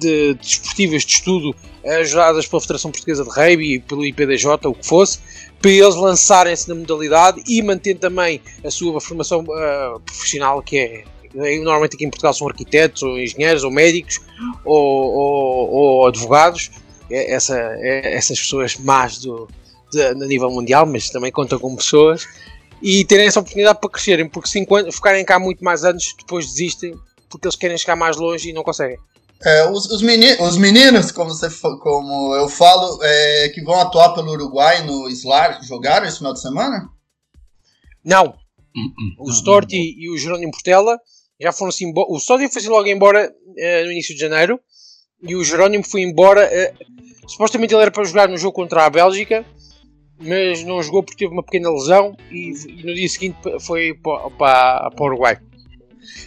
de, 0.00 0.34
desportivas 0.34 1.02
de, 1.02 1.08
de 1.08 1.14
estudo 1.14 1.56
ajudadas 1.84 2.46
pela 2.46 2.60
Federação 2.60 2.90
Portuguesa 2.90 3.24
de 3.24 3.30
Rugby 3.30 3.74
e 3.74 3.78
pelo 3.78 4.04
IPDJ, 4.04 4.46
o 4.64 4.74
que 4.74 4.86
fosse, 4.86 5.20
para 5.60 5.70
eles 5.70 5.94
lançarem-se 5.94 6.68
na 6.68 6.74
modalidade 6.74 7.42
e 7.46 7.62
manter 7.62 7.94
também 7.96 8.40
a 8.64 8.70
sua 8.70 9.00
formação 9.00 9.40
uh, 9.40 10.00
profissional, 10.00 10.62
que 10.62 10.78
é 10.78 11.04
normalmente 11.58 11.96
aqui 11.96 12.04
em 12.04 12.10
Portugal 12.10 12.32
são 12.32 12.48
arquitetos, 12.48 13.02
ou 13.02 13.18
engenheiros, 13.18 13.62
ou 13.62 13.70
médicos, 13.70 14.20
ou, 14.64 15.12
ou, 15.12 15.70
ou 15.70 16.06
advogados, 16.06 16.70
é, 17.10 17.34
essa, 17.34 17.58
é, 17.58 18.14
essas 18.14 18.38
pessoas 18.40 18.76
más 18.76 19.18
do, 19.18 19.48
de, 19.92 20.02
a 20.02 20.14
nível 20.14 20.50
mundial, 20.50 20.86
mas 20.86 21.10
também 21.10 21.30
contam 21.30 21.58
com 21.58 21.76
pessoas, 21.76 22.26
e 22.82 23.04
terem 23.04 23.26
essa 23.26 23.40
oportunidade 23.40 23.80
para 23.80 23.90
crescerem, 23.90 24.28
porque 24.28 24.48
se 24.48 24.66
ficarem 24.92 25.24
cá 25.24 25.38
muito 25.38 25.64
mais 25.64 25.84
anos, 25.84 26.14
depois 26.18 26.46
desistem, 26.46 26.94
porque 27.28 27.46
eles 27.46 27.56
querem 27.56 27.78
chegar 27.78 27.96
mais 27.96 28.16
longe 28.16 28.50
e 28.50 28.52
não 28.52 28.62
conseguem. 28.62 28.98
É, 29.44 29.68
os, 29.70 29.86
os, 29.90 30.00
meninos, 30.00 30.40
os, 30.40 30.56
meninos, 30.56 31.10
como, 31.12 31.30
você, 31.30 31.48
como 31.80 32.34
eu 32.34 32.48
falo, 32.48 32.98
é, 33.02 33.48
que 33.50 33.62
vão 33.62 33.78
atuar 33.78 34.14
pelo 34.14 34.32
Uruguai 34.32 34.82
no 34.82 35.08
SLAR, 35.10 35.62
jogaram 35.62 36.06
esse 36.06 36.18
final 36.18 36.32
de 36.32 36.40
semana? 36.40 36.88
Não. 38.04 38.34
O 39.18 39.30
Storti 39.30 39.94
e 39.98 40.10
o 40.10 40.18
Jerónimo 40.18 40.52
Portela 40.52 40.98
já 41.40 41.52
foram-se 41.52 41.84
embora. 41.84 42.08
O 42.10 42.16
Storti 42.18 42.48
foi-se 42.50 42.68
logo 42.68 42.86
embora 42.86 43.30
uh, 43.30 43.84
no 43.84 43.92
início 43.92 44.14
de 44.14 44.20
janeiro 44.20 44.60
e 45.22 45.34
o 45.34 45.44
Jerónimo 45.44 45.84
foi 45.84 46.02
embora. 46.02 46.48
Uh, 46.48 47.28
supostamente 47.28 47.74
ele 47.74 47.82
era 47.82 47.90
para 47.90 48.04
jogar 48.04 48.28
no 48.28 48.36
jogo 48.36 48.54
contra 48.54 48.84
a 48.84 48.90
Bélgica, 48.90 49.44
mas 50.18 50.64
não 50.64 50.82
jogou 50.82 51.02
porque 51.02 51.24
teve 51.24 51.32
uma 51.32 51.42
pequena 51.42 51.70
lesão 51.70 52.16
e, 52.30 52.52
e 52.68 52.86
no 52.86 52.94
dia 52.94 53.08
seguinte 53.08 53.36
foi 53.60 53.94
para, 53.94 54.30
para, 54.30 54.90
para 54.90 55.02
o 55.02 55.06
Uruguai. 55.06 55.38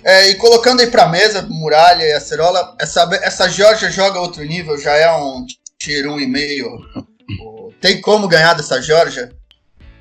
É, 0.04 0.30
e 0.30 0.36
colocando 0.36 0.82
aí 0.82 0.88
pra 0.88 1.08
mesa, 1.08 1.48
Muralha 1.50 2.04
e 2.04 2.14
Acerola, 2.14 2.76
essa, 2.80 3.10
essa 3.22 3.50
Georgia 3.50 3.90
joga 3.90 4.20
outro 4.20 4.44
nível, 4.44 4.78
já 4.78 4.94
é 4.94 5.12
um 5.12 5.46
tier 5.78 6.06
1,5. 6.06 7.06
Tem 7.80 8.02
como 8.02 8.28
ganhar 8.28 8.54
dessa 8.54 8.82
Georgia? 8.82 9.32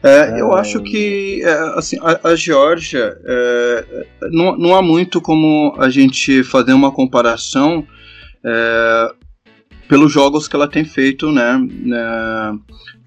É, 0.03 0.41
eu 0.41 0.53
acho 0.53 0.81
que 0.83 1.43
é, 1.45 1.53
assim, 1.77 1.99
a, 2.01 2.29
a 2.29 2.37
Georgia 2.37 3.17
é, 3.25 4.07
não, 4.31 4.57
não 4.57 4.77
há 4.77 4.83
muito 4.83 5.21
como 5.21 5.75
a 5.79 5.89
gente 5.91 6.45
fazer 6.45 6.73
uma 6.73 6.93
comparação 6.93 7.85
é, 8.45 9.13
pelos 9.89 10.13
jogos 10.13 10.47
que 10.47 10.55
ela 10.55 10.69
tem 10.69 10.85
feito, 10.85 11.33
né, 11.33 11.59
né? 11.59 12.59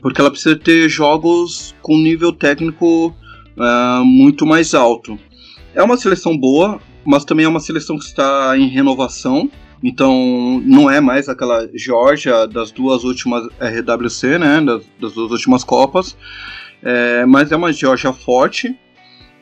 Porque 0.02 0.20
ela 0.20 0.32
precisa 0.32 0.56
ter 0.56 0.90
jogos 0.90 1.76
com 1.82 1.98
nível 1.98 2.34
técnico 2.34 3.16
é, 3.58 4.04
muito 4.04 4.46
mais 4.46 4.74
alto. 4.74 5.18
É 5.76 5.84
uma 5.84 5.96
seleção 5.96 6.36
boa, 6.36 6.82
mas 7.06 7.24
também 7.24 7.46
é 7.46 7.50
uma 7.50 7.60
seleção 7.60 7.98
que 7.98 8.06
está 8.06 8.58
em 8.58 8.68
renovação. 8.68 9.50
Então 9.84 10.62
não 10.66 10.90
é 10.90 11.00
mais 11.00 11.30
aquela 11.30 11.68
Georgia 11.74 12.48
das 12.48 12.72
duas 12.72 13.04
últimas 13.04 13.48
RWC, 13.60 14.38
né? 14.38 14.62
Das, 14.62 14.84
das 15.00 15.14
duas 15.14 15.32
últimas 15.32 15.64
Copas. 15.64 16.18
É, 16.84 17.26
mas 17.26 17.52
é 17.52 17.56
uma 17.56 17.72
Georgia 17.72 18.12
forte. 18.12 18.76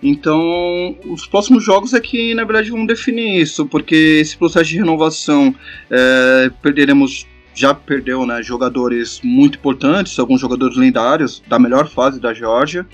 Então, 0.02 0.96
os 1.06 1.28
próximos 1.28 1.64
jogos 1.64 1.94
é 1.94 2.00
que, 2.00 2.34
na 2.34 2.46
verdade, 2.46 2.70
vão 2.70 2.86
definir 2.86 3.42
isso, 3.42 3.66
porque 3.66 3.96
esse 4.22 4.38
processo 4.38 4.70
de 4.70 4.78
renovação 4.78 5.54
é, 5.92 6.50
perderemos, 6.62 7.28
já 7.54 7.74
perdeu, 7.74 8.26
né, 8.26 8.42
jogadores 8.42 9.20
muito 9.24 9.58
importantes, 9.58 10.18
alguns 10.18 10.40
jogadores 10.40 10.78
lendários 10.78 11.44
da 11.48 11.60
melhor 11.60 11.90
fase 11.90 12.20
da 12.20 12.34
Georgia. 12.34 12.86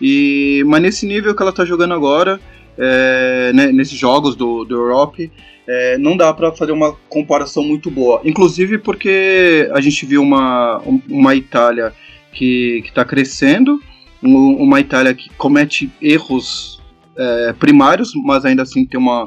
E, 0.00 0.64
mas 0.66 0.82
nesse 0.82 1.06
nível 1.06 1.34
que 1.34 1.42
ela 1.42 1.50
está 1.50 1.64
jogando 1.64 1.94
agora, 1.94 2.40
é, 2.76 3.52
né, 3.54 3.70
nesses 3.70 3.96
jogos 3.96 4.34
do, 4.34 4.64
do 4.64 4.74
Europe, 4.74 5.30
é, 5.68 5.96
não 5.98 6.16
dá 6.16 6.32
para 6.34 6.50
fazer 6.50 6.72
uma 6.72 6.92
comparação 7.08 7.62
muito 7.62 7.92
boa. 7.92 8.20
Inclusive 8.24 8.78
porque 8.78 9.70
a 9.72 9.80
gente 9.80 10.04
viu 10.04 10.20
uma, 10.20 10.82
uma 11.08 11.34
Itália 11.36 11.92
que 12.32 12.82
está 12.84 13.04
crescendo, 13.04 13.80
uma 14.22 14.80
Itália 14.80 15.14
que 15.14 15.30
comete 15.30 15.90
erros 16.00 16.80
é, 17.16 17.52
primários, 17.52 18.12
mas 18.24 18.44
ainda 18.44 18.62
assim 18.62 18.84
tem 18.84 18.98
uma 18.98 19.26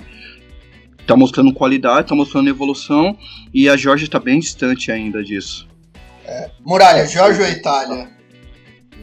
está 0.99 1.17
mostrando 1.17 1.53
qualidade, 1.53 2.01
está 2.01 2.15
mostrando 2.15 2.49
evolução 2.49 3.17
e 3.53 3.67
a 3.67 3.75
Georgia 3.75 4.05
está 4.05 4.19
bem 4.19 4.39
distante 4.39 4.91
ainda 4.91 5.23
disso. 5.23 5.67
É, 6.25 6.49
Muralha, 6.65 7.05
Georgia 7.05 7.45
ou 7.45 7.51
Itália? 7.51 8.09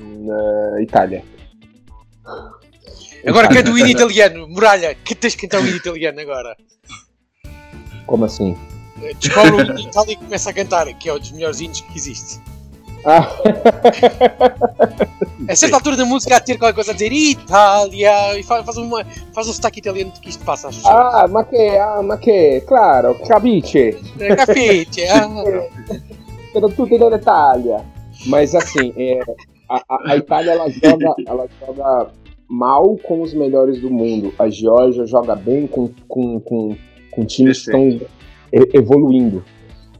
Uh, 0.00 0.80
Itália. 0.80 1.22
Agora 3.26 3.48
canta 3.48 3.70
o 3.70 3.76
hino 3.78 3.88
italiano. 3.88 4.48
Muralha, 4.48 4.94
que 4.94 5.14
tens 5.14 5.34
que 5.34 5.46
cantar 5.46 5.62
o 5.62 5.66
hino 5.66 5.76
italiano 5.76 6.20
agora. 6.20 6.56
Como 8.06 8.24
assim? 8.24 8.56
Descobre 9.20 9.52
o 9.52 9.60
hino 9.60 9.78
italiano 9.78 10.12
e 10.12 10.16
começa 10.16 10.50
a 10.50 10.52
cantar, 10.54 10.86
que 10.94 11.08
é 11.08 11.14
um 11.14 11.18
dos 11.18 11.32
melhores 11.32 11.60
hinos 11.60 11.82
que 11.82 11.96
existe. 11.96 12.40
Ah. 13.04 13.28
a 15.48 15.56
certa 15.56 15.76
altura 15.76 15.96
da 15.96 16.04
música 16.04 16.38
de 16.38 16.46
ter 16.46 16.58
qualquer 16.58 16.74
coisa 16.74 16.90
a 16.90 16.94
dizer 16.94 17.12
Itália 17.12 18.38
e 18.38 18.42
faz, 18.42 18.76
uma, 18.76 19.04
faz 19.32 19.48
um 19.48 19.52
sotaque 19.52 19.78
italiano 19.78 20.12
que 20.20 20.28
isto 20.28 20.44
passa. 20.44 20.68
Acho. 20.68 20.86
Ah, 20.86 21.26
ma 21.28 21.44
que, 21.44 21.56
ah, 21.56 22.02
ma 22.02 22.16
que, 22.16 22.60
claro, 22.62 23.14
capiche. 23.26 23.96
É, 24.18 24.36
capiche, 24.36 25.06
ah. 25.08 25.28
Pero 26.52 26.68
tudo 26.68 27.10
da 27.10 27.16
Itália. 27.16 27.84
Mas 28.26 28.54
assim, 28.54 28.92
é, 28.96 29.20
a, 29.68 30.12
a, 30.12 30.16
Itália 30.16 30.52
ela 30.52 30.68
joga, 30.68 31.14
ela 31.26 31.48
joga 31.64 32.10
mal 32.48 32.96
com 32.98 33.22
os 33.22 33.32
melhores 33.32 33.80
do 33.80 33.90
mundo. 33.90 34.34
A 34.38 34.50
Geórgia 34.50 35.06
joga 35.06 35.34
bem 35.34 35.66
com, 35.66 35.88
com, 36.06 36.40
com, 36.40 36.76
com 37.10 37.24
times 37.24 37.64
que 37.64 37.70
estão 37.70 38.00
evoluindo. 38.74 39.44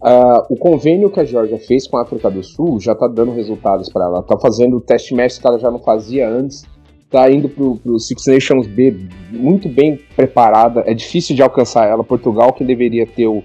Uh, 0.01 0.47
o 0.49 0.57
convênio 0.57 1.11
que 1.11 1.21
a 1.21 1.25
Georgia 1.25 1.59
fez 1.59 1.87
com 1.87 1.99
a 1.99 2.03
África 2.03 2.31
do 2.31 2.43
Sul 2.43 2.81
já 2.81 2.93
está 2.93 3.07
dando 3.07 3.33
resultados 3.33 3.91
para 3.91 4.07
ela. 4.07 4.21
Está 4.21 4.39
fazendo 4.39 4.79
o 4.79 4.81
teste 4.81 5.15
match 5.15 5.39
que 5.39 5.47
ela 5.47 5.59
já 5.59 5.71
não 5.71 5.79
fazia 5.79 6.29
antes. 6.29 6.65
Está 7.05 7.31
indo 7.31 7.49
para 7.49 7.93
o 7.93 7.99
Six 7.99 8.27
Nations 8.27 8.67
B 8.67 8.97
muito 9.31 9.69
bem 9.69 9.99
preparada. 10.17 10.85
É 10.87 10.95
difícil 10.95 11.37
de 11.37 11.43
alcançar 11.43 11.87
ela. 11.87 12.03
Portugal, 12.03 12.53
que 12.53 12.65
deveria 12.65 13.07
ter 13.07 13.27
o. 13.27 13.43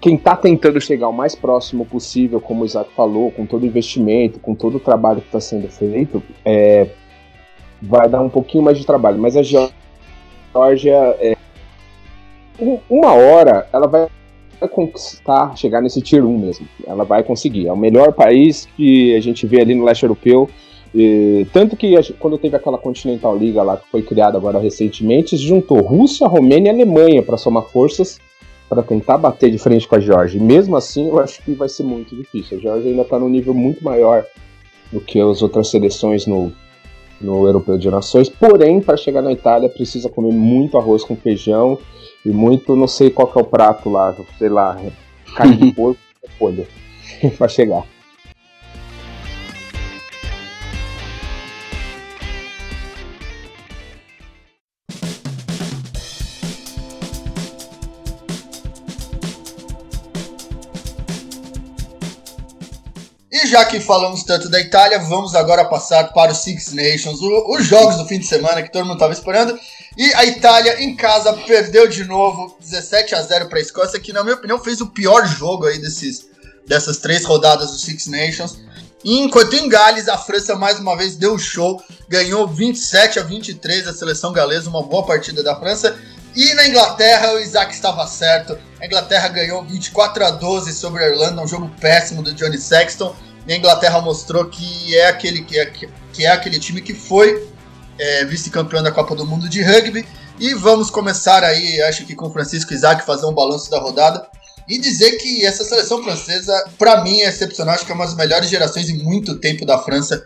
Quem 0.00 0.14
está 0.14 0.36
tentando 0.36 0.80
chegar 0.80 1.08
o 1.08 1.12
mais 1.12 1.34
próximo 1.34 1.84
possível, 1.84 2.40
como 2.40 2.62
o 2.62 2.64
Isaac 2.64 2.90
falou, 2.94 3.32
com 3.32 3.44
todo 3.44 3.64
o 3.64 3.66
investimento, 3.66 4.38
com 4.38 4.54
todo 4.54 4.76
o 4.76 4.80
trabalho 4.80 5.20
que 5.20 5.26
está 5.26 5.40
sendo 5.40 5.66
feito, 5.68 6.22
é, 6.44 6.88
vai 7.82 8.08
dar 8.08 8.20
um 8.20 8.28
pouquinho 8.28 8.62
mais 8.62 8.78
de 8.78 8.86
trabalho. 8.86 9.18
Mas 9.18 9.36
a 9.36 9.42
Georgia, 9.42 11.16
é, 11.18 11.36
uma 12.88 13.12
hora, 13.12 13.66
ela 13.72 13.88
vai 13.88 14.08
conquistar, 14.66 15.56
chegar 15.56 15.80
nesse 15.80 16.00
tier 16.00 16.24
1 16.24 16.38
mesmo. 16.38 16.66
Ela 16.86 17.04
vai 17.04 17.22
conseguir. 17.22 17.68
É 17.68 17.72
o 17.72 17.76
melhor 17.76 18.12
país 18.12 18.66
que 18.76 19.14
a 19.14 19.20
gente 19.20 19.46
vê 19.46 19.60
ali 19.60 19.74
no 19.74 19.84
leste 19.84 20.02
europeu. 20.02 20.48
E, 20.94 21.46
tanto 21.52 21.76
que 21.76 21.96
a, 21.96 22.00
quando 22.18 22.38
teve 22.38 22.56
aquela 22.56 22.78
Continental 22.78 23.36
Liga 23.36 23.62
lá 23.62 23.76
que 23.76 23.88
foi 23.90 24.02
criada 24.02 24.38
agora 24.38 24.58
recentemente, 24.58 25.36
juntou 25.36 25.82
Rússia, 25.82 26.26
Romênia 26.26 26.70
e 26.70 26.74
Alemanha 26.74 27.22
para 27.22 27.36
somar 27.36 27.64
forças 27.64 28.18
para 28.68 28.82
tentar 28.82 29.16
bater 29.16 29.50
de 29.50 29.58
frente 29.58 29.88
com 29.88 29.96
a 29.96 30.00
Georgia. 30.00 30.38
E 30.38 30.42
mesmo 30.42 30.76
assim, 30.76 31.08
eu 31.08 31.18
acho 31.18 31.42
que 31.42 31.52
vai 31.52 31.68
ser 31.68 31.84
muito 31.84 32.14
difícil. 32.14 32.58
A 32.58 32.60
Georgia 32.60 32.90
ainda 32.90 33.02
está 33.02 33.18
num 33.18 33.28
nível 33.28 33.54
muito 33.54 33.82
maior 33.82 34.26
do 34.92 35.00
que 35.00 35.18
as 35.20 35.42
outras 35.42 35.68
seleções 35.68 36.26
no, 36.26 36.52
no 37.20 37.46
Europeu 37.46 37.78
de 37.78 37.90
Nações. 37.90 38.28
Porém, 38.28 38.80
para 38.80 38.96
chegar 38.96 39.22
na 39.22 39.32
Itália, 39.32 39.68
precisa 39.68 40.08
comer 40.08 40.32
muito 40.32 40.76
arroz 40.76 41.02
com 41.02 41.16
feijão 41.16 41.78
e 42.24 42.30
muito, 42.30 42.76
não 42.76 42.88
sei 42.88 43.10
qual 43.10 43.30
que 43.30 43.38
é 43.38 43.42
o 43.42 43.44
prato 43.44 43.88
lá, 43.88 44.14
sei 44.38 44.48
lá, 44.48 44.76
carne 45.36 45.56
de 45.56 45.72
porco, 45.74 46.00
folha, 46.38 46.66
para 47.38 47.48
chegar. 47.48 47.84
E 63.30 63.46
já 63.46 63.64
que 63.64 63.78
falamos 63.78 64.24
tanto 64.24 64.48
da 64.48 64.58
Itália, 64.58 64.98
vamos 64.98 65.34
agora 65.34 65.64
passar 65.64 66.12
para 66.12 66.32
os 66.32 66.38
Six 66.38 66.72
Nations, 66.72 67.20
os 67.20 67.64
jogos 67.64 67.96
do 67.96 68.04
fim 68.04 68.18
de 68.18 68.26
semana 68.26 68.62
que 68.62 68.72
todo 68.72 68.84
mundo 68.84 68.94
estava 68.94 69.12
esperando. 69.12 69.56
E 69.98 70.14
a 70.14 70.24
Itália 70.24 70.80
em 70.80 70.94
casa 70.94 71.32
perdeu 71.32 71.88
de 71.88 72.04
novo 72.04 72.56
17 72.60 73.16
a 73.16 73.22
0 73.22 73.48
para 73.48 73.58
a 73.58 73.60
Escócia, 73.60 73.98
que 73.98 74.12
na 74.12 74.22
minha 74.22 74.36
opinião 74.36 74.56
fez 74.56 74.80
o 74.80 74.86
pior 74.86 75.26
jogo 75.26 75.66
aí 75.66 75.80
desses, 75.80 76.28
dessas 76.64 76.98
três 76.98 77.24
rodadas 77.24 77.72
do 77.72 77.78
Six 77.78 78.06
Nations. 78.06 78.60
Enquanto 79.04 79.54
em 79.54 79.68
Gales, 79.68 80.08
a 80.08 80.16
França 80.16 80.54
mais 80.54 80.78
uma 80.78 80.96
vez 80.96 81.16
deu 81.16 81.36
show, 81.36 81.82
ganhou 82.08 82.46
27 82.46 83.18
a 83.18 83.24
23 83.24 83.88
a 83.88 83.92
seleção 83.92 84.32
galesa, 84.32 84.70
uma 84.70 84.84
boa 84.84 85.04
partida 85.04 85.42
da 85.42 85.56
França. 85.56 85.98
E 86.36 86.54
na 86.54 86.68
Inglaterra, 86.68 87.32
o 87.32 87.40
Isaac 87.40 87.74
estava 87.74 88.06
certo. 88.06 88.56
A 88.80 88.86
Inglaterra 88.86 89.26
ganhou 89.26 89.64
24 89.64 90.24
a 90.24 90.30
12 90.30 90.74
sobre 90.74 91.02
a 91.02 91.08
Irlanda, 91.08 91.42
um 91.42 91.48
jogo 91.48 91.68
péssimo 91.80 92.22
do 92.22 92.32
Johnny 92.32 92.58
Sexton. 92.58 93.16
E 93.48 93.52
a 93.52 93.56
Inglaterra 93.56 94.00
mostrou 94.00 94.44
que 94.44 94.96
é 94.96 95.08
aquele, 95.08 95.42
que 95.42 95.58
é, 95.58 95.66
que 95.66 96.24
é 96.24 96.30
aquele 96.30 96.60
time 96.60 96.80
que 96.80 96.94
foi 96.94 97.57
é, 97.98 98.24
vice-campeão 98.24 98.82
da 98.82 98.92
Copa 98.92 99.14
do 99.14 99.26
Mundo 99.26 99.48
de 99.48 99.62
Rugby. 99.62 100.06
E 100.38 100.54
vamos 100.54 100.90
começar 100.90 101.42
aí, 101.42 101.80
acho 101.82 102.06
que 102.06 102.14
com 102.14 102.30
Francisco 102.30 102.72
Isaac, 102.72 103.04
fazer 103.04 103.26
um 103.26 103.32
balanço 103.32 103.70
da 103.70 103.78
rodada. 103.78 104.26
E 104.68 104.78
dizer 104.78 105.12
que 105.12 105.44
essa 105.46 105.64
seleção 105.64 106.02
francesa, 106.02 106.70
para 106.78 107.02
mim, 107.02 107.20
é 107.22 107.28
excepcional. 107.28 107.74
Acho 107.74 107.86
que 107.86 107.92
é 107.92 107.94
uma 107.94 108.04
das 108.04 108.14
melhores 108.14 108.50
gerações 108.50 108.88
em 108.88 109.02
muito 109.02 109.38
tempo 109.40 109.64
da 109.64 109.78
França. 109.78 110.22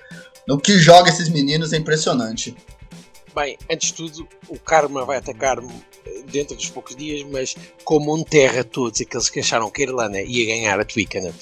No 0.46 0.58
que 0.58 0.78
joga 0.78 1.11
esses 1.11 1.28
meninos 1.28 1.72
é 1.72 1.76
impressionante. 1.76 2.54
Bem, 3.35 3.56
antes 3.70 3.88
de 3.88 3.94
tudo, 3.94 4.28
o 4.48 4.58
Karma 4.58 5.04
vai 5.04 5.18
atacar-me 5.18 5.72
dentro 6.30 6.56
dos 6.56 6.68
poucos 6.68 6.96
dias, 6.96 7.24
mas 7.30 7.54
como 7.85 8.14
um 8.14 8.22
terra 8.22 8.64
todos 8.64 9.00
aqueles 9.00 9.30
que 9.30 9.40
acharam 9.40 9.70
que 9.70 9.82
a 9.82 9.87
Irlanda 9.87 10.20
ia 10.20 10.46
ganhar 10.46 10.78
a 10.78 10.85
Twickenham 10.85 11.32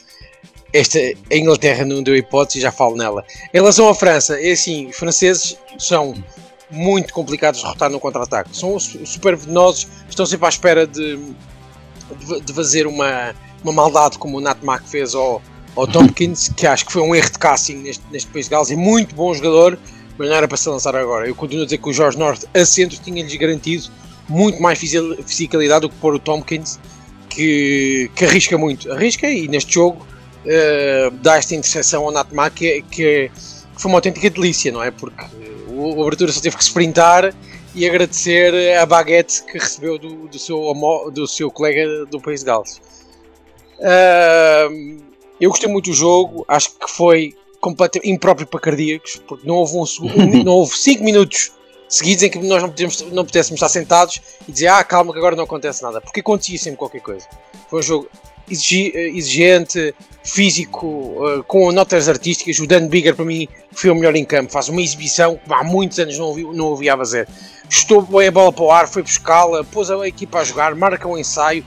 esta, 0.73 0.99
a 0.99 1.37
Inglaterra 1.37 1.85
não 1.85 2.03
deu 2.03 2.17
hipótese, 2.17 2.61
já 2.61 2.71
falo 2.71 2.97
nela. 2.97 3.25
Em 3.53 3.59
relação 3.59 3.89
à 3.89 3.95
França, 3.95 4.41
é 4.41 4.53
assim, 4.53 4.87
os 4.87 4.97
franceses 4.97 5.57
são 5.79 6.15
muito 6.71 7.13
complicados 7.13 7.61
de 7.61 7.67
derrotar 7.67 7.91
no 7.91 7.99
contra-ataque. 7.99 8.57
São 8.57 8.79
super 8.79 9.37
venenosos, 9.37 9.89
estão 10.09 10.25
sempre 10.25 10.47
à 10.47 10.49
espera 10.49 10.87
de, 10.87 11.17
de, 11.17 12.41
de, 12.41 12.53
fazer 12.53 12.87
uma, 12.87 13.35
uma 13.63 13.73
maldade 13.73 14.19
como 14.19 14.39
o 14.39 14.41
Nat 14.41 14.63
Mack 14.63 14.89
fez 14.89 15.15
ao, 15.15 15.43
ao 15.75 15.87
Tompkins, 15.87 16.49
que 16.57 16.67
acho 16.67 16.87
que 16.87 16.93
foi 16.93 17.03
um 17.03 17.15
erro 17.15 17.31
de 17.31 17.39
casting 17.39 17.77
neste, 17.77 18.05
neste 18.11 18.31
país 18.31 18.47
de 18.47 18.51
Gales. 18.51 18.71
É 18.71 18.77
muito 18.77 19.15
bom 19.15 19.35
jogador, 19.35 19.79
mas 20.17 20.29
não 20.29 20.37
era 20.37 20.47
para 20.47 20.57
se 20.57 20.69
lançar 20.69 20.95
agora. 20.95 21.27
Eu 21.27 21.35
continuo 21.35 21.63
a 21.63 21.67
dizer 21.67 21.79
que 21.79 21.89
o 21.89 21.93
Jorge 21.93 22.19
Norte, 22.19 22.47
a 22.55 22.65
centro, 22.65 22.99
tinha-lhes 22.99 23.35
garantido 23.35 23.91
muito 24.29 24.63
mais 24.63 24.79
fisicalidade 24.79 25.81
do 25.81 25.89
que 25.89 25.97
pôr 25.97 26.15
o 26.15 26.19
Tompkins, 26.19 26.79
que, 27.29 28.09
que 28.15 28.25
arrisca 28.25 28.57
muito. 28.57 28.93
Arrisca 28.93 29.29
e 29.29 29.49
neste 29.49 29.75
jogo 29.75 30.07
uh, 30.45 31.11
dá 31.23 31.37
esta 31.37 31.55
interseção 31.55 32.05
ao 32.05 32.13
Natma 32.13 32.51
que, 32.51 32.83
que, 32.83 33.31
que, 33.31 33.33
foi 33.77 33.91
uma 33.91 33.99
autêntica 33.99 34.29
delícia, 34.31 34.71
não 34.73 34.83
é? 34.83 34.91
Porque 34.91 35.25
o, 35.69 36.03
Abertura 36.03 36.33
só 36.33 36.41
teve 36.41 36.57
que 36.57 36.63
sprintar 36.63 37.35
e 37.75 37.87
agradecer 37.89 38.77
a 38.77 38.85
baguete 38.85 39.45
que 39.45 39.59
recebeu 39.59 39.99
do, 39.99 40.29
do, 40.29 40.39
seu, 40.39 40.75
do 41.13 41.27
seu 41.27 41.51
colega 41.51 42.05
do 42.07 42.21
País 42.21 42.41
de 42.41 42.47
Gales. 42.47 42.81
Uh, 43.79 45.01
eu 45.41 45.49
gostei 45.51 45.71
muito 45.71 45.91
do 45.91 45.97
jogo, 45.97 46.45
acho 46.47 46.71
que 46.71 46.91
foi 46.91 47.35
completamente 47.61 48.11
impróprio 48.11 48.47
para 48.47 48.61
cardíacos, 48.61 49.23
porque 49.27 49.47
não 49.47 49.57
houve, 49.57 49.77
um, 49.77 49.85
não 50.45 50.53
houve 50.53 50.77
cinco 50.77 51.05
minutos 51.05 51.53
seguidos 51.89 52.23
em 52.23 52.31
que 52.31 52.39
nós 52.39 52.63
não, 52.63 52.69
podíamos, 52.69 53.01
não 53.13 53.25
pudéssemos 53.25 53.57
estar 53.57 53.69
sentados 53.69 54.21
e 54.49 54.53
dizer 54.53 54.69
ah, 54.69 54.83
calma 54.85 55.13
que 55.13 55.19
agora 55.19 55.35
não 55.35 55.45
acontece 55.45 55.83
nada, 55.83 56.01
porque 56.01 56.21
acontecia 56.21 56.59
sempre 56.59 56.79
qualquer 56.79 57.01
coisa. 57.01 57.27
Foi 57.69 57.81
um 57.81 57.83
jogo 57.83 58.09
exigente, 58.51 59.95
físico, 60.23 61.15
eh, 61.27 61.43
com 61.47 61.71
notas 61.73 62.09
artísticas. 62.09 62.59
O 62.59 62.67
Dan 62.67 62.89
Bigger, 62.89 63.15
para 63.15 63.25
mim, 63.25 63.49
foi 63.73 63.91
o 63.91 63.95
melhor 63.95 64.15
em 64.17 64.25
campo. 64.25 64.53
Faz 64.53 64.69
uma 64.69 64.81
exibição 64.81 65.37
que 65.37 65.53
há 65.53 65.65
muitos 65.65 65.99
anos 65.99 66.19
não 66.19 66.27
ouvi, 66.27 66.43
não 66.45 66.67
ouvi 66.67 66.89
a 66.89 66.97
fazer. 66.97 67.29
Estou 67.69 68.03
bem 68.03 68.29
a 68.29 68.31
bola 68.31 68.53
para 68.53 68.65
o 68.65 68.71
ar, 68.71 68.89
foi 68.89 69.03
buscá-la, 69.03 69.65
pôs 69.65 69.91
a 69.91 70.07
equipa 70.07 70.41
a 70.41 70.45
jogar, 70.45 70.75
marca 70.75 71.07
um 71.07 71.17
ensaio, 71.17 71.65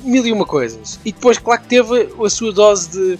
mil 0.00 0.26
e 0.26 0.32
uma 0.32 0.46
coisas. 0.46 0.98
E 1.04 1.12
depois, 1.12 1.38
claro 1.38 1.60
que 1.62 1.68
teve 1.68 2.08
a 2.24 2.30
sua 2.30 2.52
dose 2.52 2.88
de, 2.90 3.18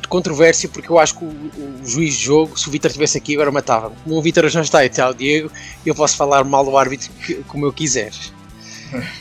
de 0.00 0.08
controvérsia, 0.08 0.68
porque 0.68 0.90
eu 0.90 0.98
acho 0.98 1.16
que 1.16 1.24
o, 1.24 1.28
o, 1.28 1.86
juiz 1.86 2.14
de 2.14 2.24
jogo, 2.24 2.58
se 2.58 2.68
o 2.68 2.70
Vitor 2.70 2.88
estivesse 2.88 3.16
aqui, 3.16 3.34
agora 3.34 3.50
matava-me. 3.50 3.94
Como 4.02 4.16
o 4.16 4.22
Vitor 4.22 4.48
já 4.48 4.60
está 4.60 4.84
e 4.84 4.88
o 4.88 5.14
Diego, 5.14 5.50
eu 5.86 5.94
posso 5.94 6.16
falar 6.16 6.44
mal 6.44 6.64
do 6.64 6.76
árbitro 6.76 7.10
que, 7.24 7.34
como 7.44 7.66
eu 7.66 7.72
quiser. 7.72 8.12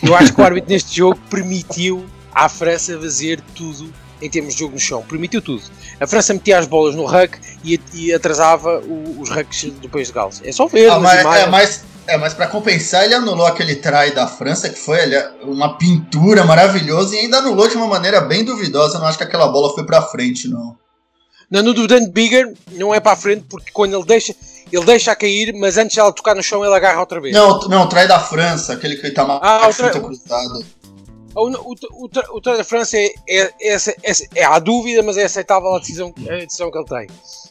Eu 0.03 0.15
acho 0.15 0.33
que 0.33 0.41
o 0.41 0.43
árbitro 0.43 0.69
neste 0.69 0.97
jogo 0.97 1.19
permitiu 1.29 2.05
à 2.33 2.49
França 2.49 2.97
fazer 2.99 3.41
tudo 3.55 3.91
em 4.21 4.29
termos 4.29 4.53
de 4.53 4.59
jogo 4.59 4.73
no 4.73 4.79
chão. 4.79 5.03
Permitiu 5.03 5.41
tudo. 5.41 5.63
A 5.99 6.05
França 6.05 6.33
metia 6.33 6.59
as 6.59 6.67
bolas 6.67 6.95
no 6.95 7.05
ruck 7.05 7.39
e, 7.63 7.79
e 7.93 8.13
atrasava 8.13 8.79
o, 8.79 9.19
os 9.19 9.29
rucks 9.29 9.71
do 9.73 9.89
país 9.89 10.07
de 10.07 10.13
Gales. 10.13 10.41
É 10.43 10.51
só 10.51 10.67
ver. 10.67 10.89
Ah, 10.89 10.99
mas, 10.99 11.25
é, 11.25 11.45
mas, 11.47 11.83
é, 12.07 12.17
mas 12.17 12.33
para 12.33 12.47
compensar, 12.47 13.03
ele 13.03 13.15
anulou 13.15 13.45
aquele 13.45 13.75
try 13.75 14.11
da 14.13 14.27
França, 14.27 14.69
que 14.69 14.77
foi 14.77 14.99
uma 15.43 15.77
pintura 15.77 16.43
maravilhosa, 16.43 17.15
e 17.15 17.19
ainda 17.19 17.37
anulou 17.37 17.67
de 17.67 17.75
uma 17.75 17.87
maneira 17.87 18.21
bem 18.21 18.43
duvidosa. 18.43 18.97
Eu 18.97 19.01
não 19.01 19.07
acho 19.07 19.17
que 19.17 19.23
aquela 19.23 19.47
bola 19.47 19.73
foi 19.73 19.85
para 19.85 20.01
frente, 20.01 20.47
não. 20.47 20.79
Não, 21.49 21.61
no 21.61 21.73
do 21.73 21.85
Dan 21.85 22.07
Bigger 22.07 22.53
não 22.71 22.95
é 22.95 23.01
para 23.01 23.17
frente, 23.17 23.45
porque 23.49 23.71
quando 23.73 23.93
ele 23.93 24.05
deixa, 24.05 24.33
ele 24.71 24.85
deixa 24.85 25.11
a 25.11 25.15
cair, 25.15 25.53
mas 25.53 25.77
antes 25.77 25.95
de 25.95 25.99
ela 25.99 26.13
tocar 26.13 26.33
no 26.33 26.41
chão, 26.41 26.63
ele 26.63 26.73
agarra 26.73 27.01
outra 27.01 27.19
vez. 27.19 27.35
Não, 27.35 27.59
não, 27.67 27.83
o 27.83 27.87
try 27.87 28.07
da 28.07 28.19
França, 28.19 28.71
aquele 28.71 28.95
que 28.95 29.07
está 29.07 29.25
mais 29.25 29.41
ah, 29.43 29.59
cruzado. 29.99 30.63
O, 31.33 31.47
o, 31.49 31.75
o, 31.91 32.09
o 32.33 32.39
da 32.39 32.63
França 32.63 32.97
é, 32.97 33.13
é, 33.27 33.51
é, 33.61 33.75
é, 34.03 34.11
é 34.35 34.43
à 34.43 34.59
dúvida, 34.59 35.01
mas 35.01 35.17
é 35.17 35.23
aceitável 35.23 35.73
a 35.73 35.79
decisão, 35.79 36.13
a 36.29 36.35
decisão 36.37 36.69
que 36.69 36.77
ele 36.77 36.85
tem. 36.85 37.07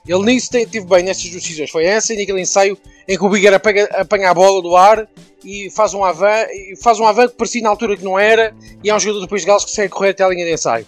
Ele 0.06 0.24
nisso 0.24 0.50
tem, 0.50 0.66
teve 0.66 0.86
bem 0.86 1.02
nestas 1.02 1.30
duas 1.30 1.42
decisões. 1.42 1.70
Foi 1.70 1.84
essa 1.84 2.12
e 2.12 2.18
naquele 2.18 2.40
ensaio 2.40 2.76
em 3.08 3.16
que 3.16 3.24
o 3.24 3.28
Bigger 3.28 3.54
apanha, 3.54 3.84
apanha 3.92 4.30
a 4.30 4.34
bola 4.34 4.60
do 4.60 4.76
ar 4.76 5.08
e 5.44 5.70
faz 5.70 5.94
um 5.94 6.04
avan, 6.04 6.46
faz 6.82 7.00
um 7.00 7.06
avan 7.06 7.28
que 7.28 7.34
parecia 7.34 7.62
na 7.62 7.70
altura 7.70 7.96
que 7.96 8.04
não 8.04 8.18
era, 8.18 8.54
e 8.84 8.90
é 8.90 8.94
um 8.94 9.00
jogador 9.00 9.20
depois 9.20 9.42
de 9.42 9.46
Gales 9.46 9.64
que 9.64 9.70
consegue 9.70 9.92
correr 9.92 10.10
até 10.10 10.24
a 10.24 10.28
linha 10.28 10.44
de 10.44 10.52
ensaio. 10.52 10.86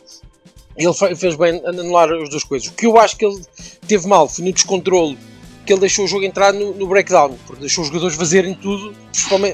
Ele 0.76 1.16
fez 1.16 1.34
bem 1.36 1.62
anular 1.66 2.10
as 2.10 2.28
duas 2.28 2.44
coisas. 2.44 2.68
O 2.68 2.72
que 2.72 2.86
eu 2.86 2.98
acho 2.98 3.16
que 3.16 3.24
ele 3.24 3.42
teve 3.86 4.06
mal 4.06 4.28
foi 4.28 4.44
no 4.44 4.52
descontrole 4.52 5.18
que 5.64 5.72
ele 5.72 5.80
deixou 5.80 6.04
o 6.04 6.08
jogo 6.08 6.24
entrar 6.24 6.52
no, 6.52 6.74
no 6.74 6.86
breakdown, 6.86 7.36
porque 7.46 7.60
deixou 7.60 7.82
os 7.82 7.88
jogadores 7.88 8.16
fazerem 8.16 8.54
tudo, 8.54 8.94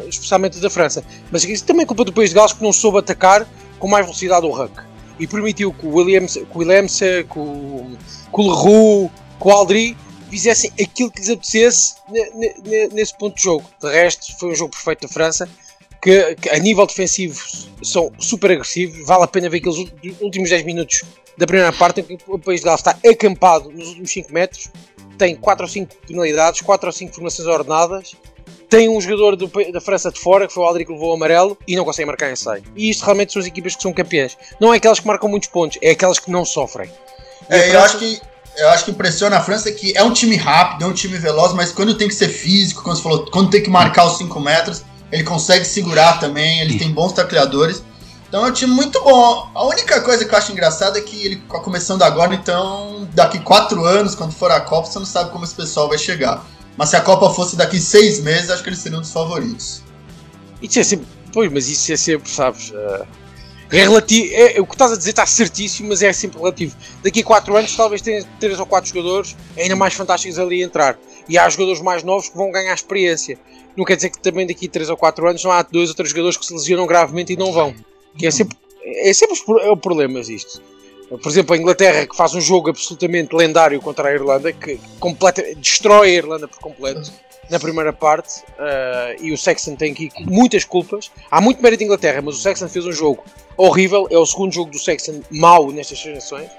especialmente, 0.09 0.59
da 0.59 0.71
França. 0.71 1.05
Mas 1.31 1.45
isso 1.45 1.65
também 1.65 1.83
é 1.83 1.87
culpa 1.87 2.05
do 2.05 2.13
país 2.13 2.31
de 2.31 2.37
Gales 2.37 2.53
que 2.53 2.63
não 2.63 2.73
soube 2.73 2.99
atacar 2.99 3.47
com 3.79 3.87
mais 3.87 4.05
velocidade 4.05 4.47
o 4.47 4.51
Huck 4.53 4.89
e 5.19 5.27
permitiu 5.27 5.73
que 5.73 5.87
o 5.87 5.97
Williams, 5.97 6.35
que 6.35 6.47
o 6.55 6.59
Williams, 6.59 6.99
que 6.99 7.39
o, 7.39 7.97
o 8.33 8.43
Leroux, 8.43 9.11
que 9.41 9.49
o 9.49 9.51
Aldri 9.51 9.97
fizessem 10.31 10.71
aquilo 10.81 11.11
que 11.11 11.21
lhes 11.21 11.31
apetecesse 11.31 11.95
nesse 12.93 13.17
ponto 13.17 13.37
de 13.37 13.43
jogo. 13.43 13.65
De 13.81 13.91
resto, 13.91 14.39
foi 14.39 14.51
um 14.51 14.55
jogo 14.55 14.71
perfeito 14.71 15.03
da 15.03 15.09
França. 15.09 15.49
Que, 16.01 16.37
que, 16.37 16.49
a 16.51 16.59
nível 16.59 16.87
defensivo 16.87 17.45
são 17.83 18.13
super 18.21 18.53
agressivos. 18.53 19.05
Vale 19.05 19.25
a 19.25 19.27
pena 19.27 19.49
ver 19.49 19.59
aqueles 19.59 19.91
últimos 20.21 20.51
10 20.51 20.65
minutos 20.65 21.03
da 21.37 21.47
primeira 21.47 21.73
parte 21.73 22.01
em 22.01 22.17
que 22.17 22.19
o 22.29 22.39
país 22.39 22.61
de 22.61 22.67
Gales 22.67 22.81
está 22.81 22.97
acampado 23.09 23.71
nos 23.71 23.89
últimos 23.89 24.13
5 24.13 24.33
metros. 24.33 24.71
Tem 25.19 25.35
4 25.37 25.65
ou 25.65 25.69
5 25.69 25.95
penalidades, 26.07 26.61
4 26.63 26.87
ou 26.87 26.93
5 26.93 27.15
formações 27.15 27.47
ordenadas 27.47 28.17
tem 28.69 28.89
um 28.89 29.01
jogador 29.01 29.35
do, 29.35 29.51
da 29.73 29.81
França 29.81 30.13
de 30.13 30.21
fora, 30.21 30.47
que 30.47 30.53
foi 30.53 30.63
o 30.63 30.67
Aldri 30.67 30.85
que 30.85 30.93
levou 30.93 31.11
o 31.11 31.15
amarelo, 31.15 31.57
e 31.67 31.75
não 31.75 31.85
consegue 31.85 32.07
marcar 32.07 32.31
em 32.31 32.37
saio. 32.37 32.63
E 32.77 32.91
isto 32.91 33.05
realmente 33.05 33.33
são 33.33 33.41
as 33.41 33.47
equipas 33.47 33.75
que 33.75 33.83
são 33.83 33.93
campeãs. 33.93 34.37
Não 34.61 34.73
é 34.73 34.77
aquelas 34.77 35.01
que 35.01 35.07
marcam 35.07 35.29
muitos 35.29 35.49
pontos, 35.49 35.79
é 35.81 35.93
aquelas 35.93 36.19
que 36.19 36.31
não 36.31 36.45
sofrem. 36.45 36.91
É, 37.49 37.61
França... 37.61 37.73
eu 37.73 37.81
acho 37.81 37.99
que 37.99 38.21
eu 38.59 38.69
acho 38.71 38.85
que 38.87 38.91
impressiona 38.91 39.37
a 39.37 39.41
França 39.41 39.71
que 39.71 39.97
é 39.97 40.03
um 40.03 40.13
time 40.13 40.35
rápido, 40.35 40.85
é 40.85 40.89
um 40.89 40.93
time 40.93 41.17
veloz, 41.17 41.53
mas 41.53 41.71
quando 41.71 41.97
tem 41.97 42.09
que 42.09 42.15
ser 42.15 42.29
físico, 42.29 42.83
quando 42.83 42.97
você 42.97 43.03
falou, 43.03 43.31
quando 43.31 43.51
tem 43.51 43.63
que 43.63 43.71
marcar 43.71 44.05
os 44.05 44.19
5 44.19 44.41
metros, 44.41 44.83
ele 45.13 45.23
consegue 45.23 45.65
segurar 45.65 46.19
também, 46.19 46.61
ele 46.61 46.77
tem 46.77 46.91
bons 46.91 47.13
tacleadores. 47.13 47.83
Então 48.29 48.45
é 48.45 48.51
um 48.51 48.53
time 48.53 48.75
muito 48.75 49.03
bom. 49.03 49.51
A 49.55 49.67
única 49.67 50.01
coisa 50.03 50.25
que 50.25 50.35
eu 50.35 50.39
acho 50.39 50.53
engraçada 50.53 50.99
é 50.99 51.03
que 51.03 51.25
ele 51.25 51.37
tá 51.37 51.61
começando 51.61 52.03
agora, 52.03 52.35
então 52.35 53.09
daqui 53.15 53.39
quatro 53.39 53.85
anos, 53.85 54.15
quando 54.15 54.33
for 54.33 54.51
a 54.51 54.61
Copa, 54.61 54.87
você 54.87 54.99
não 54.99 55.07
sabe 55.07 55.31
como 55.31 55.45
esse 55.45 55.55
pessoal 55.55 55.89
vai 55.89 55.97
chegar. 55.97 56.45
Mas 56.77 56.91
se 56.91 56.97
a 56.97 57.01
Copa 57.01 57.31
fosse 57.31 57.57
daqui 57.57 57.81
seis 57.81 58.21
meses, 58.21 58.51
acho 58.51 58.63
que 58.63 58.69
eles 58.69 58.79
seriam 58.79 58.99
um 58.99 59.03
dos 59.03 59.11
favoritos. 59.11 59.83
Isso 60.61 60.79
é 60.79 60.85
sempre. 60.85 61.07
Pois, 61.33 61.51
mas 61.51 61.69
isso 61.69 61.91
é 61.93 61.97
sempre, 61.97 62.31
sabes? 62.31 62.71
Uh, 62.71 63.07
é 63.71 63.79
relativo. 63.79 64.33
É, 64.35 64.61
o 64.61 64.67
que 64.67 64.75
estás 64.75 64.93
a 64.93 64.97
dizer 64.97 65.11
está 65.11 65.27
certíssimo, 65.27 65.89
mas 65.89 66.03
é 66.03 66.13
sempre 66.13 66.39
relativo. 66.39 66.77
Daqui 67.03 67.21
a 67.21 67.25
4 67.25 67.57
anos, 67.57 67.75
talvez 67.75 68.03
tenha 68.03 68.25
3 68.39 68.61
ou 68.61 68.67
4 68.67 68.91
jogadores 68.91 69.37
ainda 69.57 69.75
mais 69.75 69.95
fantásticos 69.95 70.39
ali 70.39 70.63
a 70.63 70.67
entrar. 70.67 70.99
E 71.29 71.39
há 71.39 71.49
jogadores 71.49 71.81
mais 71.81 72.03
novos 72.03 72.29
que 72.29 72.37
vão 72.37 72.51
ganhar 72.51 72.75
experiência. 72.75 73.39
Não 73.77 73.85
quer 73.85 73.97
dizer 73.97 74.11
que 74.11 74.19
também 74.19 74.47
daqui 74.47 74.67
a 74.67 74.71
3 74.71 74.91
ou 74.91 74.97
4 74.97 75.29
anos 75.29 75.45
não 75.45 75.51
há 75.51 75.63
2 75.63 75.89
ou 75.89 75.95
3 75.95 76.11
jogadores 76.11 76.37
que 76.37 76.47
se 76.47 76.53
lesionam 76.53 76.87
gravemente 76.87 77.33
e 77.33 77.37
não 77.37 77.53
vão. 77.53 77.75
Que 78.19 78.27
é 78.27 78.31
sempre, 78.31 78.57
é 78.85 79.13
sempre 79.13 79.39
o 79.69 79.77
problema 79.77 80.21
isto. 80.21 80.61
Por 81.09 81.29
exemplo, 81.29 81.55
a 81.55 81.59
Inglaterra 81.59 82.07
que 82.07 82.15
faz 82.15 82.35
um 82.35 82.41
jogo 82.41 82.69
absolutamente 82.69 83.35
lendário 83.35 83.81
contra 83.81 84.09
a 84.11 84.13
Irlanda, 84.13 84.53
que 84.53 84.79
completa, 85.01 85.43
destrói 85.57 86.11
a 86.11 86.15
Irlanda 86.15 86.47
por 86.47 86.59
completo 86.59 87.11
na 87.51 87.59
primeira 87.59 87.95
parte, 87.95 88.41
uh, 88.59 89.23
e 89.23 89.33
o 89.33 89.39
Sexton 89.39 89.75
tem 89.75 89.93
aqui 89.93 90.11
muitas 90.21 90.65
culpas. 90.65 91.11
Há 91.31 91.41
muito 91.41 91.63
mérito 91.63 91.79
de 91.79 91.87
Inglaterra, 91.87 92.21
mas 92.23 92.37
o 92.37 92.39
Sexton 92.39 92.69
fez 92.69 92.85
um 92.85 92.93
jogo 92.93 93.25
horrível. 93.57 94.07
É 94.11 94.19
o 94.19 94.27
segundo 94.27 94.53
jogo 94.53 94.71
do 94.71 94.79
Sexton 94.79 95.23
mau 95.31 95.71
nestas 95.71 95.99
gerações. 95.99 96.51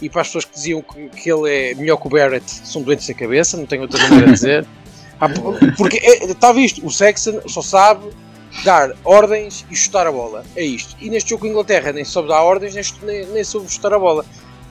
E 0.00 0.08
para 0.08 0.22
as 0.22 0.28
pessoas 0.28 0.44
que 0.44 0.54
diziam 0.54 0.80
que, 0.80 1.08
que 1.08 1.32
ele 1.32 1.50
é 1.50 1.74
melhor 1.74 1.96
que 1.96 2.06
o 2.06 2.10
Barrett, 2.10 2.48
são 2.48 2.82
doentes 2.82 3.08
da 3.08 3.14
cabeça, 3.14 3.56
não 3.56 3.66
tenho 3.66 3.82
outra 3.82 4.00
maneira 4.04 4.28
a 4.28 4.32
dizer. 4.32 4.66
porque 5.76 5.98
é, 5.98 6.24
está 6.26 6.52
visto, 6.52 6.86
o 6.86 6.90
Sexton 6.90 7.40
só 7.48 7.60
sabe 7.60 8.08
dar 8.64 8.92
ordens 9.04 9.64
e 9.70 9.76
chutar 9.76 10.06
a 10.06 10.12
bola. 10.12 10.44
É 10.56 10.62
isto. 10.62 10.96
E 11.00 11.10
neste 11.10 11.30
jogo 11.30 11.42
com 11.42 11.46
a 11.46 11.50
Inglaterra 11.50 11.92
nem 11.92 12.04
soube 12.04 12.28
dar 12.28 12.42
ordens, 12.42 12.94
nem, 13.02 13.26
nem 13.26 13.44
soube 13.44 13.70
chutar 13.70 13.92
a 13.94 13.98
bola. 13.98 14.24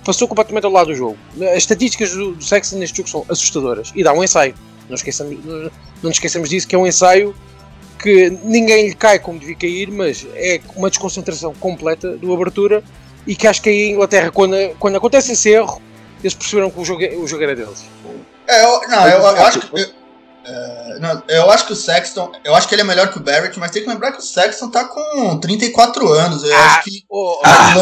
Passou 0.04 0.28
completamente 0.28 0.66
ao 0.66 0.72
lado 0.72 0.88
do 0.88 0.96
jogo. 0.96 1.18
As 1.52 1.58
estatísticas 1.58 2.12
do, 2.12 2.34
do 2.34 2.44
Sexton 2.44 2.78
neste 2.78 2.98
jogo 2.98 3.10
são 3.10 3.26
assustadoras. 3.30 3.92
E 3.96 4.04
dá 4.04 4.14
um 4.14 4.24
ensaio. 4.24 4.56
Não, 4.88 4.96
esqueçamos, 4.96 5.44
não 5.44 5.70
nos 6.02 6.16
esqueçamos 6.16 6.50
disso, 6.50 6.68
que 6.68 6.76
é 6.76 6.78
um 6.78 6.88
ensaio 6.88 7.36
que 8.02 8.30
ninguém 8.44 8.90
lhe 8.90 8.96
cai 8.96 9.20
como 9.20 9.40
devia 9.40 9.56
cair, 9.56 9.92
mas 9.92 10.26
é 10.36 10.62
uma 10.76 10.90
desconcentração 10.90 11.54
completa 11.56 12.16
do 12.16 12.34
abertura 12.34 12.84
e 13.26 13.36
que 13.36 13.48
acho 13.48 13.62
que 13.62 13.70
aí 13.70 13.88
a 13.88 13.92
Inglaterra, 13.92 14.32
quando, 14.32 14.56
quando 14.80 14.96
acontece 14.96 15.34
esse 15.34 15.50
erro, 15.50 15.82
eles 16.24 16.34
perceberam 16.34 16.72
que 16.72 16.80
o 16.80 16.86
jogo, 16.86 17.04
o 17.22 17.28
jogo 17.28 17.44
era 17.44 17.56
deles. 17.56 17.86
É, 18.48 18.64
eu, 18.64 18.82
não, 18.88 19.08
eu, 19.08 19.20
eu 19.20 19.46
acho 19.46 19.60
que. 19.60 19.97
Eu 20.48 20.96
é, 20.96 21.00
não, 21.00 21.24
eu 21.28 21.52
acho 21.52 21.68
que 21.68 21.74
o 21.74 21.76
Sexton, 21.76 22.32
eu 22.44 22.56
acho 22.56 22.68
que 22.68 22.76
ele 22.76 22.82
é 22.82 22.86
melhor 22.86 23.12
que 23.12 23.18
o 23.18 23.22
Barrett, 23.22 23.60
mas 23.60 23.72
tem 23.72 23.84
que 23.84 23.90
lembrar 23.90 24.14
que 24.14 24.20
o 24.20 24.24
Sexton 24.24 24.70
tá 24.70 24.86
com 24.86 25.38
34 25.40 26.08
anos. 26.10 26.44
Eu 26.44 26.56
ah, 26.56 26.66
acho 26.66 26.84
que. 26.84 27.04
Oh, 27.10 27.40
ah, 27.44 27.74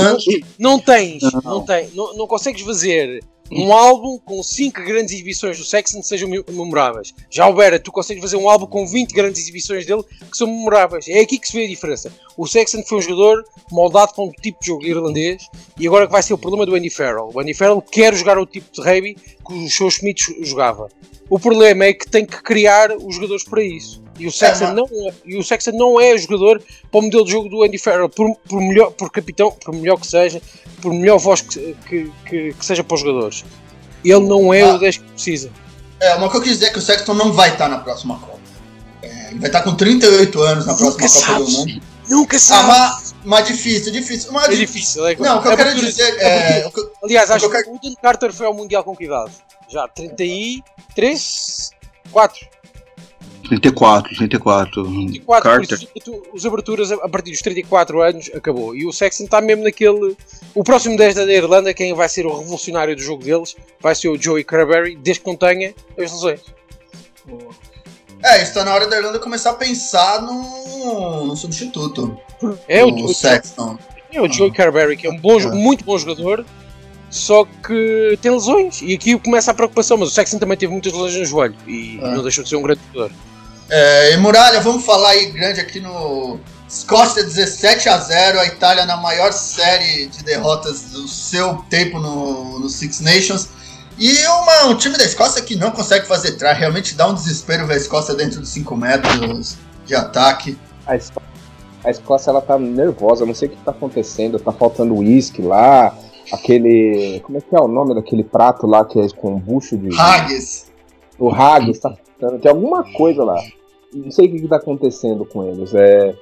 não 0.58 0.80
tens, 0.80 1.22
não, 1.22 1.42
não, 1.44 1.66
tem, 1.66 1.90
não, 1.94 2.16
não 2.16 2.28
consegues 2.28 2.62
fazer 2.62 3.24
um 3.52 3.72
álbum 3.72 4.18
com 4.18 4.42
5 4.42 4.84
grandes 4.84 5.14
exibições 5.14 5.58
do 5.58 5.64
Sexton 5.64 6.02
que 6.02 6.08
sejam 6.08 6.28
memoráveis. 6.30 7.14
Já 7.30 7.48
o 7.48 7.54
Barrett, 7.54 7.84
tu 7.84 7.92
consegues 7.92 8.24
fazer 8.24 8.38
um 8.38 8.50
álbum 8.50 8.66
com 8.66 8.88
20 8.88 9.12
grandes 9.12 9.42
exibições 9.42 9.86
dele 9.86 10.04
que 10.04 10.36
são 10.36 10.48
memoráveis. 10.48 11.08
É 11.08 11.20
aqui 11.20 11.38
que 11.38 11.48
se 11.48 11.54
vê 11.54 11.66
a 11.66 11.68
diferença. 11.68 12.12
O 12.36 12.48
Sexton 12.48 12.84
foi 12.84 12.98
um 12.98 13.02
jogador 13.02 13.44
moldado 13.72 14.14
para 14.14 14.24
um 14.24 14.32
tipo 14.32 14.60
de 14.60 14.68
jogo 14.68 14.86
irlandês 14.86 15.48
e 15.80 15.86
agora 15.86 16.08
que 16.08 16.12
vai 16.12 16.24
ser 16.24 16.34
o 16.34 16.38
problema 16.38 16.66
do 16.66 16.76
Andy 16.76 16.90
Farrell. 16.90 17.30
O 17.34 17.40
Andy 17.40 17.54
Farrell 17.54 17.82
quer 17.82 18.16
jogar 18.16 18.38
o 18.40 18.46
tipo 18.46 18.68
de 18.72 18.82
rugby 18.82 19.16
que 19.16 19.54
o 19.54 19.68
Joe 19.70 19.90
Smith 19.90 20.22
jogava. 20.42 20.90
O 21.30 21.40
problema 21.40 21.86
é 21.86 21.94
que 21.94 22.08
tem 22.08 22.26
que 22.26 22.42
criar 22.42 22.92
os 22.92 23.16
jogadores 23.16 23.44
para 23.44 23.64
isso. 23.64 24.04
E 24.18 24.28
o 24.28 24.32
Sexton, 24.32 24.68
é, 24.68 24.74
não, 24.74 24.86
é, 24.86 25.14
e 25.26 25.38
o 25.38 25.44
Sexton 25.44 25.72
não 25.72 26.00
é 26.00 26.18
jogador 26.18 26.62
para 26.90 27.00
o 27.00 27.02
modelo 27.02 27.26
de 27.26 27.32
jogo 27.32 27.50
do 27.50 27.64
Andy 27.64 27.78
Farrell, 27.78 28.08
por, 28.08 28.34
por, 28.48 28.62
melhor, 28.62 28.92
por 28.92 29.12
capitão, 29.12 29.52
por 29.52 29.74
melhor 29.74 30.00
que 30.00 30.08
seja, 30.08 30.42
por 30.82 30.94
melhor 30.94 31.18
voz 31.18 31.42
que, 31.42 31.76
que, 31.88 32.12
que, 32.26 32.54
que 32.54 32.66
seja 32.66 32.84
para 32.84 32.96
os 32.96 33.02
jogadores. 33.02 33.44
Ele 34.04 34.22
não 34.22 34.54
é 34.54 34.62
ah, 34.62 34.76
o 34.76 34.80
10 34.80 34.98
que 34.98 35.04
precisa. 35.04 35.52
É, 36.00 36.16
uma 36.16 36.30
coisa 36.30 36.32
que 36.32 36.38
eu 36.38 36.42
quis 36.44 36.54
dizer 36.54 36.68
é 36.68 36.70
que 36.72 36.80
o 36.80 36.82
Sexton 36.82 37.14
não 37.14 37.34
vai 37.34 37.50
estar 37.50 37.68
na 37.68 37.80
próxima 37.80 38.18
Copa. 38.20 38.40
É, 39.02 39.32
ele 39.32 39.40
vai 39.40 39.50
estar 39.50 39.64
com 39.64 39.76
38 39.76 40.42
anos 40.42 40.66
na 40.66 40.74
Nunca 40.74 40.98
próxima. 40.98 41.28
Copa 41.28 41.40
do 41.40 41.52
Mundo. 41.52 41.82
Nunca 42.08 42.40
sabe. 42.40 42.72
Ah, 42.72 42.92
mas, 42.92 43.16
mas 43.24 43.48
difícil, 43.48 43.92
difícil. 43.92 44.32
Mas, 44.32 44.46
é 44.46 44.56
difícil. 44.56 45.08
É, 45.08 45.16
não, 45.16 45.40
o 45.40 45.42
que 45.42 45.48
eu 45.48 45.58
quero 45.58 45.76
dizer 45.76 46.16
é. 46.20 46.70
Aliás, 47.04 47.32
acho 47.32 47.50
que 47.50 47.58
o 47.58 47.80
Dan 47.82 47.96
Carter 48.02 48.32
foi 48.32 48.46
ao 48.46 48.54
Mundial 48.54 48.84
com 48.84 48.96
que 48.96 49.06
idade? 49.06 49.32
Já 49.76 49.90
33? 49.90 51.72
4? 52.10 52.48
34, 53.50 54.16
34. 54.16 54.84
34 54.86 55.44
Carter. 55.44 55.90
Isso, 55.94 56.24
os 56.34 56.46
aberturas 56.46 56.94
a 56.94 57.10
partir 57.10 57.32
dos 57.32 57.42
34 57.42 58.02
anos 58.02 58.32
acabou. 58.34 58.74
E 58.74 58.86
o 58.86 58.94
Sexton 58.94 59.26
está 59.26 59.42
mesmo 59.42 59.66
naquele. 59.66 60.16
O 60.54 60.64
próximo 60.64 60.96
10 60.96 61.16
da 61.16 61.24
Irlanda, 61.26 61.74
quem 61.74 61.94
vai 61.94 62.08
ser 62.08 62.26
o 62.26 62.40
revolucionário 62.40 62.96
do 62.96 63.02
jogo 63.02 63.22
deles, 63.22 63.58
vai 63.82 63.94
ser 63.94 64.08
o 64.08 64.18
Joey 64.18 64.46
Carberry, 64.46 64.96
desde 64.96 65.22
que 65.22 65.30
não 65.30 65.36
tenha 65.36 65.76
as 66.00 66.14
lesões. 66.14 66.40
É, 68.24 68.42
está 68.42 68.64
na 68.64 68.74
hora 68.74 68.88
da 68.88 68.96
Irlanda 68.96 69.20
começar 69.20 69.50
a 69.50 69.56
pensar 69.56 70.22
no, 70.22 71.26
no 71.26 71.36
substituto. 71.36 72.18
É 72.66 72.86
o, 72.86 72.96
o 72.96 73.14
Sexton. 73.14 73.78
É 74.10 74.22
o 74.22 74.32
Joey 74.32 74.54
Carberry, 74.54 74.96
que 74.96 75.06
é 75.06 75.10
um 75.10 75.20
bom, 75.20 75.38
é. 75.38 75.48
muito 75.48 75.84
bom 75.84 75.98
jogador, 75.98 76.46
só 77.10 77.46
que 77.46 78.18
tem 78.22 78.32
lesões. 78.32 78.82
E 78.82 78.94
aqui 78.94 79.18
começa 79.20 79.52
a 79.52 79.54
preocupação. 79.54 79.98
Mas 79.98 80.10
o 80.10 80.12
Sexton 80.12 80.40
também 80.40 80.58
teve 80.58 80.72
muitas 80.72 80.94
lesões 80.94 81.16
no 81.16 81.26
joelho 81.26 81.56
e 81.68 82.00
é. 82.02 82.16
não 82.16 82.24
deixou 82.24 82.44
de 82.44 82.50
ser 82.50 82.56
um 82.56 82.62
grande 82.62 82.82
jogador. 82.94 83.16
É, 83.70 84.14
e 84.14 84.18
Muralha, 84.18 84.62
vamos 84.62 84.86
falar 84.86 85.10
aí 85.10 85.32
grande 85.32 85.60
aqui 85.60 85.80
no 85.80 86.40
Escócia 86.68 87.24
17 87.24 87.90
a 87.90 87.98
0 87.98 88.40
a 88.40 88.46
Itália 88.46 88.86
na 88.86 88.98
maior 88.98 89.32
série 89.32 90.08
de 90.08 90.24
derrotas 90.24 90.92
do 90.92 91.08
seu 91.08 91.56
tempo 91.70 92.00
no, 92.00 92.60
no 92.60 92.70
Six 92.70 93.00
Nations. 93.00 93.50
E 93.98 94.28
uma, 94.28 94.66
um 94.66 94.76
time 94.76 94.98
da 94.98 95.06
Escócia 95.06 95.42
que 95.42 95.56
não 95.56 95.72
consegue 95.72 96.06
fazer 96.06 96.34
try, 96.34 96.54
realmente 96.54 96.96
dá 96.96 97.08
um 97.08 97.14
desespero 97.14 97.66
ver 97.66 97.76
a 97.76 97.78
Escócia 97.78 98.14
dentro 98.14 98.42
dos 98.42 98.50
5 98.50 98.76
metros 98.76 99.56
de 99.86 99.96
ataque. 99.96 100.58
A 100.86 100.96
Escócia, 100.96 101.30
a 101.84 101.92
Escócia 101.92 102.30
ela 102.30 102.42
tá 102.42 102.60
nervosa, 102.60 103.26
não 103.26 103.34
sei 103.34 103.48
o 103.48 103.52
que 103.52 103.58
tá 103.58 103.72
acontecendo, 103.72 104.38
tá 104.38 104.52
faltando 104.52 104.96
uísque 104.96 105.42
lá, 105.42 105.96
aquele. 106.32 107.20
Como 107.22 107.38
é 107.38 107.42
que 107.42 107.56
é 107.56 107.60
o 107.60 107.68
nome 107.68 107.96
daquele 107.96 108.24
prato 108.24 108.68
lá 108.68 108.86
que 108.86 109.00
é 109.00 109.08
com 109.10 109.40
bucho 109.40 109.78
de. 109.78 109.90
Haggis. 110.00 110.72
O 111.18 111.30
Haggis, 111.30 111.80
tá 111.80 111.96
tem 112.42 112.50
alguma 112.50 112.84
coisa 112.94 113.24
lá. 113.24 113.42
Não 113.94 114.12
sei 114.12 114.28
o 114.28 114.32
que, 114.32 114.38
está 114.38 114.58
acontecendo 114.58 115.26
com 115.26 115.44
eles. 115.44 115.74
É, 115.74 116.16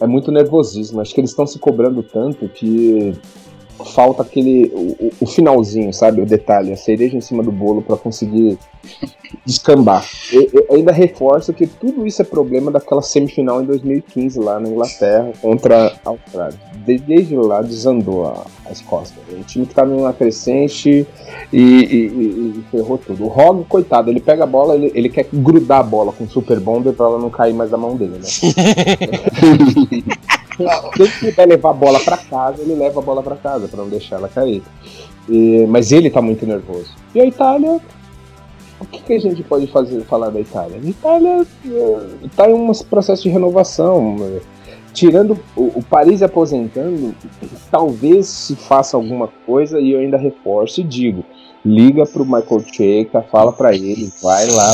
é 0.00 0.06
muito 0.06 0.32
nervosismo. 0.32 1.00
Acho 1.00 1.14
que 1.14 1.20
eles 1.20 1.30
estão 1.30 1.46
se 1.46 1.58
cobrando 1.58 2.02
tanto 2.02 2.48
que 2.48 3.12
falta 3.82 4.22
aquele. 4.22 4.70
O, 4.74 5.10
o, 5.20 5.26
finalzinho, 5.26 5.92
sabe? 5.92 6.20
O 6.20 6.26
detalhe, 6.26 6.72
a 6.72 6.76
cereja 6.76 7.16
em 7.16 7.20
cima 7.20 7.42
do 7.42 7.50
bolo 7.50 7.82
para 7.82 7.96
conseguir 7.96 8.58
descambar. 9.44 10.06
Eu, 10.32 10.66
ainda 10.70 10.92
reforço 10.92 11.52
que 11.52 11.66
tudo 11.66 12.06
isso 12.06 12.22
é 12.22 12.24
problema 12.24 12.70
daquela 12.70 13.02
semifinal 13.02 13.62
em 13.62 13.64
2015 13.64 14.38
lá 14.38 14.60
na 14.60 14.68
Inglaterra 14.68 15.32
contra 15.40 15.96
a 16.04 16.10
Austrália. 16.10 16.58
Desde 16.86 17.36
lá 17.36 17.62
desandou 17.62 18.26
a, 18.26 18.44
a 18.66 18.72
Escócia. 18.72 19.16
O 19.32 19.42
time 19.42 19.66
que 19.66 19.74
tá 19.74 19.84
numa 19.84 20.12
crescente 20.12 21.06
e, 21.52 21.62
e, 21.62 22.58
e, 22.58 22.64
ferrou 22.70 22.98
tudo. 22.98 23.24
O 23.24 23.28
Hog, 23.28 23.64
coitado, 23.64 24.10
ele 24.10 24.20
pega 24.20 24.44
a 24.44 24.46
bola, 24.46 24.74
ele, 24.74 24.92
ele 24.94 25.08
quer 25.08 25.26
grudar 25.32 25.80
a 25.80 25.84
bola 25.84 26.12
com 26.12 26.24
o 26.24 26.28
Super 26.28 26.60
Bonder 26.60 26.92
pra 26.92 27.06
ela 27.06 27.18
não 27.18 27.30
cair 27.30 27.54
mais 27.54 27.70
da 27.70 27.76
mão 27.76 27.96
dele, 27.96 28.18
né? 28.18 28.28
Se 30.56 31.02
ele 31.02 31.32
puder 31.32 31.48
levar 31.48 31.70
a 31.70 31.74
bola 31.74 32.00
para 32.00 32.16
casa, 32.16 32.62
ele 32.62 32.74
leva 32.74 33.00
a 33.00 33.02
bola 33.02 33.22
para 33.22 33.36
casa, 33.36 33.68
para 33.68 33.82
não 33.82 33.88
deixar 33.88 34.16
ela 34.16 34.28
cair. 34.28 34.62
E, 35.28 35.66
mas 35.66 35.90
ele 35.92 36.10
tá 36.10 36.20
muito 36.20 36.46
nervoso. 36.46 36.94
E 37.14 37.20
a 37.20 37.26
Itália, 37.26 37.80
o 38.80 38.84
que, 38.84 39.02
que, 39.02 39.12
a 39.14 39.18
gente 39.18 39.42
pode 39.42 39.66
fazer, 39.68 40.02
falar 40.04 40.30
da 40.30 40.40
Itália? 40.40 40.78
A 40.82 40.88
Itália 40.88 41.46
está 42.22 42.48
em 42.48 42.54
um 42.54 42.72
processo 42.88 43.22
de 43.22 43.28
renovação. 43.30 44.16
Tirando 44.92 45.36
o, 45.56 45.78
o, 45.78 45.82
Paris 45.82 46.22
aposentando, 46.22 47.12
talvez 47.68 48.28
se 48.28 48.54
faça 48.54 48.96
alguma 48.96 49.26
coisa 49.44 49.80
e 49.80 49.90
eu 49.90 49.98
ainda 49.98 50.16
reforço 50.16 50.80
e 50.80 50.84
digo: 50.84 51.24
liga 51.64 52.06
pro 52.06 52.24
Michael 52.24 52.60
Cheika, 52.72 53.20
fala 53.22 53.52
para 53.52 53.74
ele, 53.74 54.12
vai 54.22 54.46
lá, 54.46 54.72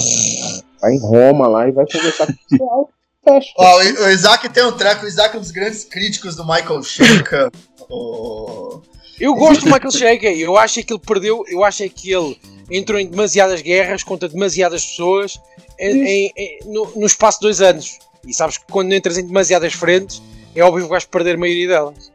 vai 0.79 0.93
em 0.93 1.01
Roma 1.01 1.47
lá 1.47 1.67
e 1.67 1.73
vai 1.73 1.87
conversar 1.87 2.27
com 2.27 2.33
o 2.33 2.37
pessoal. 2.51 2.91
Ó, 3.27 3.79
o, 3.79 4.09
Isaac 4.11 4.49
tem 4.49 4.65
um 4.65 4.73
treco, 4.73 5.05
o 5.05 5.09
Isaac 5.09 5.35
é 5.35 5.39
um 5.39 5.43
dos 5.43 5.51
grandes 5.51 5.85
críticos 5.85 6.37
do 6.37 6.45
Michael 6.45 6.83
Cheika. 6.83 7.51
oh. 7.89 8.81
Eu 9.21 9.35
gosto 9.35 9.61
do 9.61 9.67
Michael 9.67 9.91
Cheika, 9.91 10.27
eu 10.29 10.57
acho 10.57 10.83
que 10.83 10.93
ele 10.93 11.01
perdeu, 11.01 11.45
eu 11.49 11.63
acho 11.63 11.89
que 11.91 12.11
ele 12.11 12.39
entrou 12.71 12.99
em 12.99 13.07
demasiadas 13.07 13.61
guerras 13.61 14.03
contra 14.03 14.29
demasiadas 14.29 14.85
pessoas 14.87 15.39
em, 15.79 16.03
em, 16.03 16.33
em, 16.35 16.59
no, 16.67 16.91
no, 16.97 17.07
espaço 17.07 17.39
de 17.39 17.47
dois 17.47 17.61
anos. 17.61 17.99
E 18.27 18.33
sabes 18.33 18.57
que 18.57 18.65
quando 18.71 18.93
entras 18.93 19.19
em 19.19 19.27
demasiadas 19.27 19.75
frentes, 19.75 20.23
é 20.55 20.63
óbvio 20.63 20.85
que 20.85 20.91
vais 20.91 21.05
perder 21.05 21.35
a 21.35 21.39
maioria 21.39 21.69
delas. 21.69 22.11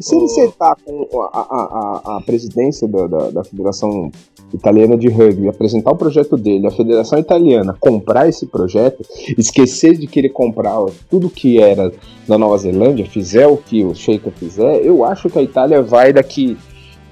Se 0.00 0.14
ele 0.14 0.28
sentar 0.28 0.76
com 0.84 1.22
a, 1.22 1.38
a, 1.38 2.12
a, 2.12 2.16
a 2.16 2.20
presidência 2.20 2.86
da, 2.86 3.06
da, 3.06 3.30
da, 3.30 3.44
Federação 3.44 4.10
Italiana 4.52 4.96
de 4.96 5.08
Rugby, 5.08 5.48
apresentar 5.48 5.90
o 5.90 5.96
projeto 5.96 6.36
dele, 6.36 6.66
a 6.66 6.70
Federação 6.70 7.18
Italiana 7.18 7.76
comprar 7.78 8.28
esse 8.28 8.46
projeto, 8.46 9.04
esquecer 9.36 9.96
de 9.96 10.06
querer 10.06 10.30
comprar 10.30 10.76
tudo 11.10 11.30
que 11.30 11.60
era 11.60 11.92
da 12.26 12.38
Nova 12.38 12.56
Zelândia, 12.58 13.06
fizer 13.06 13.46
o 13.46 13.56
que 13.56 13.84
o 13.84 13.94
Sheikha 13.94 14.30
fizer, 14.30 14.84
eu 14.84 15.04
acho 15.04 15.28
que 15.28 15.38
a 15.38 15.42
Itália 15.42 15.82
vai 15.82 16.12
daqui 16.12 16.56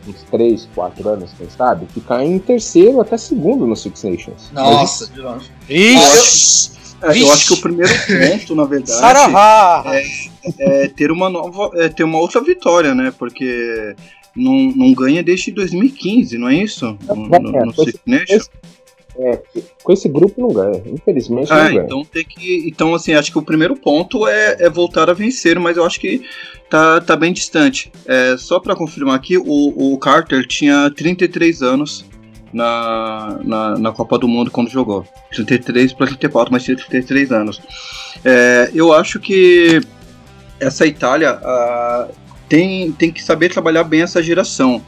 uns 0.07 0.23
3, 0.31 0.69
4 0.75 1.09
anos, 1.09 1.33
quem 1.37 1.49
sabe, 1.49 1.87
ficar 1.93 2.25
em 2.25 2.39
terceiro 2.39 3.01
até 3.01 3.17
segundo 3.17 3.67
no 3.67 3.75
Six 3.75 4.05
Nations. 4.05 4.51
Nossa, 4.53 5.07
de 5.11 5.21
longe. 5.21 5.51
Isso! 5.69 6.75
É, 7.03 7.21
eu 7.21 7.33
acho 7.33 7.49
que 7.49 7.53
o 7.55 7.61
primeiro 7.61 7.93
ponto, 7.93 8.55
na 8.55 8.65
verdade, 8.65 9.35
é, 10.59 10.85
é, 10.85 10.89
ter 10.89 11.11
uma 11.11 11.29
nova, 11.29 11.71
é 11.75 11.89
ter 11.89 12.05
uma 12.05 12.19
outra 12.19 12.41
vitória, 12.41 12.95
né? 12.95 13.13
Porque 13.19 13.95
não, 14.37 14.73
não 14.75 14.93
ganha 14.93 15.23
desde 15.23 15.51
2015, 15.53 16.39
não 16.39 16.49
é 16.49 16.55
isso? 16.55 16.99
No, 17.07 17.15
no, 17.15 17.67
no 17.67 17.75
Six 17.75 18.01
Nations. 18.07 18.51
É, 19.17 19.41
com 19.85 19.93
esse 19.93 20.09
grupo 20.09 20.41
não 20.41 20.49
ganha, 20.49 20.83
infelizmente 20.87 21.53
ah, 21.53 21.57
não 21.57 21.65
ganha. 21.67 21.83
Então 21.83 22.05
tem 22.05 22.25
que. 22.25 22.69
Então, 22.69 22.95
assim, 22.95 23.13
acho 23.13 23.31
que 23.31 23.39
o 23.39 23.43
primeiro 23.43 23.77
ponto 23.77 24.27
é, 24.27 24.57
é 24.59 24.69
voltar 24.69 25.09
a 25.09 25.13
vencer, 25.13 25.59
mas 25.61 25.77
eu 25.77 25.85
acho 25.85 26.01
que 26.01 26.23
tá, 26.69 27.01
tá 27.01 27.15
bem 27.15 27.33
distante. 27.33 27.93
É, 28.07 28.37
só 28.37 28.59
para 28.59 28.75
confirmar 28.75 29.15
aqui, 29.15 29.39
o, 29.39 29.45
o 29.95 29.97
Carter 29.99 30.45
tinha 30.49 30.91
33 30.91 31.63
anos 31.63 32.05
na, 32.53 33.39
na, 33.45 33.79
na, 33.79 33.93
Copa 33.93 34.19
do 34.19 34.27
Mundo 34.27 34.51
quando 34.51 34.69
jogou. 34.69 35.07
33 35.33 35.93
para 35.93 36.07
34, 36.09 36.53
mas 36.53 36.65
tinha 36.65 36.77
33 36.77 37.31
anos. 37.31 37.63
É, 38.25 38.71
eu 38.75 38.93
acho 38.93 39.21
que 39.21 39.81
essa 40.59 40.87
Itália 40.87 41.39
uh, 41.41 42.24
tem, 42.49 42.93
tem 42.93 43.11
que 43.11 43.23
saber 43.23 43.51
trabalhar 43.51 43.85
bem 43.85 44.03
essa 44.03 44.23
geração. 44.23 44.83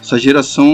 Essa 0.00 0.18
geração 0.18 0.66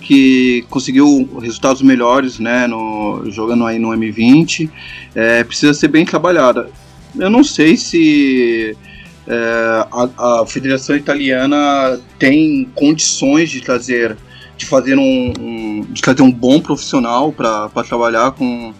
que 0.00 0.64
conseguiu 0.68 1.38
resultados 1.40 1.82
melhores, 1.82 2.38
né, 2.40 2.66
no, 2.66 3.22
jogando 3.30 3.64
aí 3.64 3.78
no 3.78 3.90
M20, 3.90 4.68
é, 5.14 5.44
precisa 5.44 5.72
ser 5.72 5.88
bem 5.88 6.04
trabalhada. 6.04 6.68
Eu 7.16 7.30
não 7.30 7.44
sei 7.44 7.76
se 7.76 8.76
é, 9.26 9.86
a, 9.90 10.40
a, 10.42 10.46
Federação 10.46 10.96
Italiana 10.96 12.00
tem 12.18 12.68
condições 12.74 13.50
de 13.50 13.60
trazer, 13.60 14.16
de 14.56 14.66
fazer 14.66 14.98
um, 14.98 15.32
um 15.38 15.86
de 15.88 16.02
trazer 16.02 16.22
um 16.22 16.32
bom 16.32 16.60
profissional 16.60 17.32
para 17.32 17.68
trabalhar 17.86 18.32
com, 18.32 18.74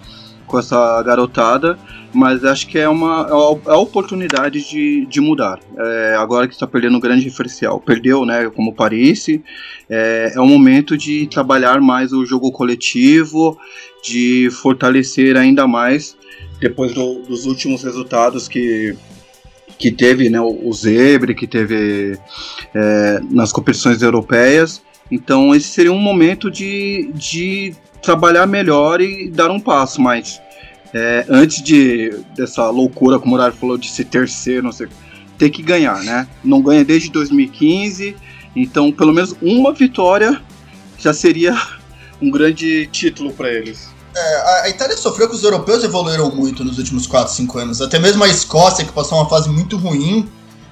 com 0.46 0.58
essa 0.58 1.02
garotada 1.02 1.78
mas 2.16 2.44
acho 2.44 2.66
que 2.66 2.78
é 2.78 2.88
uma 2.88 3.28
é 3.66 3.70
a 3.70 3.76
oportunidade 3.76 4.66
de, 4.66 5.04
de 5.04 5.20
mudar. 5.20 5.60
É, 5.78 6.16
agora 6.18 6.48
que 6.48 6.54
está 6.54 6.66
perdendo 6.66 6.96
um 6.96 7.00
grande 7.00 7.24
referencial, 7.24 7.78
perdeu, 7.78 8.24
né, 8.24 8.48
como 8.48 8.74
Paris, 8.74 9.26
é, 9.90 10.32
é 10.34 10.40
o 10.40 10.46
momento 10.46 10.96
de 10.96 11.26
trabalhar 11.26 11.78
mais 11.78 12.14
o 12.14 12.24
jogo 12.24 12.50
coletivo, 12.50 13.58
de 14.02 14.48
fortalecer 14.50 15.36
ainda 15.36 15.66
mais 15.66 16.16
depois 16.58 16.94
do, 16.94 17.20
dos 17.20 17.44
últimos 17.44 17.84
resultados 17.84 18.48
que 18.48 18.96
que 19.78 19.90
teve, 19.90 20.30
né, 20.30 20.40
o 20.40 20.72
Zebre, 20.72 21.34
que 21.34 21.46
teve 21.46 22.18
é, 22.74 23.20
nas 23.30 23.52
competições 23.52 24.00
europeias. 24.00 24.82
Então 25.10 25.54
esse 25.54 25.68
seria 25.68 25.92
um 25.92 25.98
momento 25.98 26.50
de, 26.50 27.10
de 27.12 27.74
trabalhar 28.00 28.46
melhor 28.46 29.02
e 29.02 29.28
dar 29.28 29.50
um 29.50 29.60
passo 29.60 30.00
mais 30.00 30.40
é, 30.98 31.26
antes 31.28 31.62
de 31.62 32.24
dessa 32.34 32.70
loucura, 32.70 33.18
como 33.18 33.34
o 33.34 33.38
Horário 33.38 33.54
falou, 33.54 33.76
de 33.76 33.90
ser 33.90 34.04
terceiro, 34.04 34.62
não 34.62 34.72
sei, 34.72 34.88
ter 35.36 35.50
que 35.50 35.62
ganhar, 35.62 36.02
né? 36.02 36.26
Não 36.42 36.62
ganha 36.62 36.82
desde 36.82 37.10
2015, 37.10 38.16
então 38.54 38.90
pelo 38.90 39.12
menos 39.12 39.36
uma 39.42 39.74
vitória 39.74 40.40
já 40.98 41.12
seria 41.12 41.54
um 42.20 42.30
grande 42.30 42.86
título 42.86 43.30
para 43.30 43.52
eles. 43.52 43.94
É, 44.16 44.62
a 44.62 44.68
Itália 44.70 44.96
sofreu 44.96 45.28
que 45.28 45.34
os 45.34 45.44
europeus 45.44 45.84
evoluíram 45.84 46.34
muito 46.34 46.64
nos 46.64 46.78
últimos 46.78 47.06
4, 47.06 47.34
5 47.34 47.58
anos. 47.58 47.82
Até 47.82 47.98
mesmo 47.98 48.24
a 48.24 48.28
Escócia, 48.28 48.82
que 48.82 48.90
passou 48.90 49.18
uma 49.18 49.28
fase 49.28 49.50
muito 49.50 49.76
ruim, 49.76 50.26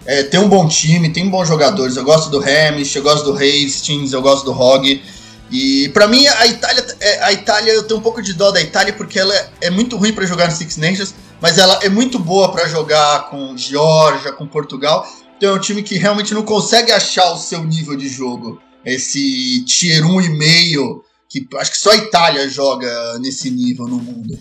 é, 0.07 0.23
tem 0.23 0.41
um 0.41 0.49
bom 0.49 0.67
time, 0.67 1.11
tem 1.11 1.29
bons 1.29 1.47
jogadores. 1.47 1.97
Eu 1.97 2.05
gosto 2.05 2.31
do 2.31 2.39
Hamish, 2.39 2.97
eu 2.97 3.03
gosto 3.03 3.31
do 3.31 3.35
Hastings, 3.35 4.15
eu 4.15 4.23
gosto 4.23 4.47
do 4.47 4.59
Hogg. 4.59 5.03
E 5.51 5.89
para 5.91 6.09
mim 6.09 6.27
a 6.27 6.47
Itália, 6.47 6.87
é, 7.01 7.25
a 7.25 7.33
Itália 7.33 7.73
eu 7.73 7.83
tenho 7.85 8.01
um 8.01 8.03
pouco 8.03 8.23
de 8.23 8.33
dó 8.33 8.51
da 8.51 8.61
Itália 8.61 8.93
porque 8.93 9.19
ela 9.19 9.35
é 9.61 9.71
muito 9.71 9.97
ruim 9.97 10.13
para 10.13 10.27
jogar 10.27 10.47
no 10.47 10.53
Six 10.53 10.77
Nations, 10.79 11.15
mas 11.41 11.59
ela 11.59 11.79
é 11.83 11.89
muito 11.89 12.19
boa 12.19 12.51
para 12.51 12.67
jogar 12.69 13.31
com 13.31 13.57
Geórgia, 13.57 14.33
com 14.33 14.47
Portugal. 14.47 15.07
Então 15.37 15.51
é 15.51 15.53
um 15.53 15.61
time 15.61 15.83
que 15.83 15.97
realmente 15.97 16.33
não 16.33 16.43
consegue 16.43 16.91
achar 16.93 17.33
o 17.33 17.37
seu 17.37 17.63
nível 17.63 17.97
de 17.97 18.09
jogo. 18.09 18.61
Esse 18.85 19.65
tier 19.67 20.03
1,5 20.03 21.03
que 21.29 21.47
acho 21.57 21.73
que 21.73 21.79
só 21.79 21.91
a 21.91 21.97
Itália 21.97 22.49
joga 22.49 23.19
nesse 23.19 23.51
nível 23.51 23.87
no 23.87 23.97
mundo. 23.97 24.39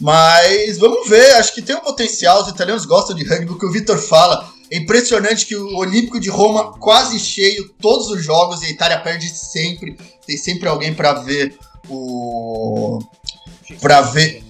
Mas 0.00 0.78
vamos 0.78 1.08
ver, 1.08 1.34
acho 1.36 1.54
que 1.54 1.62
tem 1.62 1.74
um 1.74 1.80
potencial. 1.80 2.42
Os 2.42 2.48
italianos 2.48 2.84
gostam 2.84 3.16
de 3.16 3.24
rugby, 3.24 3.50
o 3.50 3.58
que 3.58 3.66
o 3.66 3.72
Vitor 3.72 3.98
fala. 3.98 4.48
É 4.70 4.76
impressionante 4.76 5.46
que 5.46 5.56
o 5.56 5.76
Olímpico 5.76 6.20
de 6.20 6.28
Roma 6.28 6.72
quase 6.78 7.18
cheio 7.18 7.68
todos 7.80 8.10
os 8.10 8.22
jogos 8.22 8.62
e 8.62 8.66
a 8.66 8.70
Itália 8.70 9.00
perde 9.00 9.28
sempre. 9.30 9.96
Tem 10.26 10.36
sempre 10.36 10.68
alguém 10.68 10.94
para 10.94 11.14
ver 11.14 11.56
o 11.88 12.98
para 13.80 14.02
ver 14.02 14.44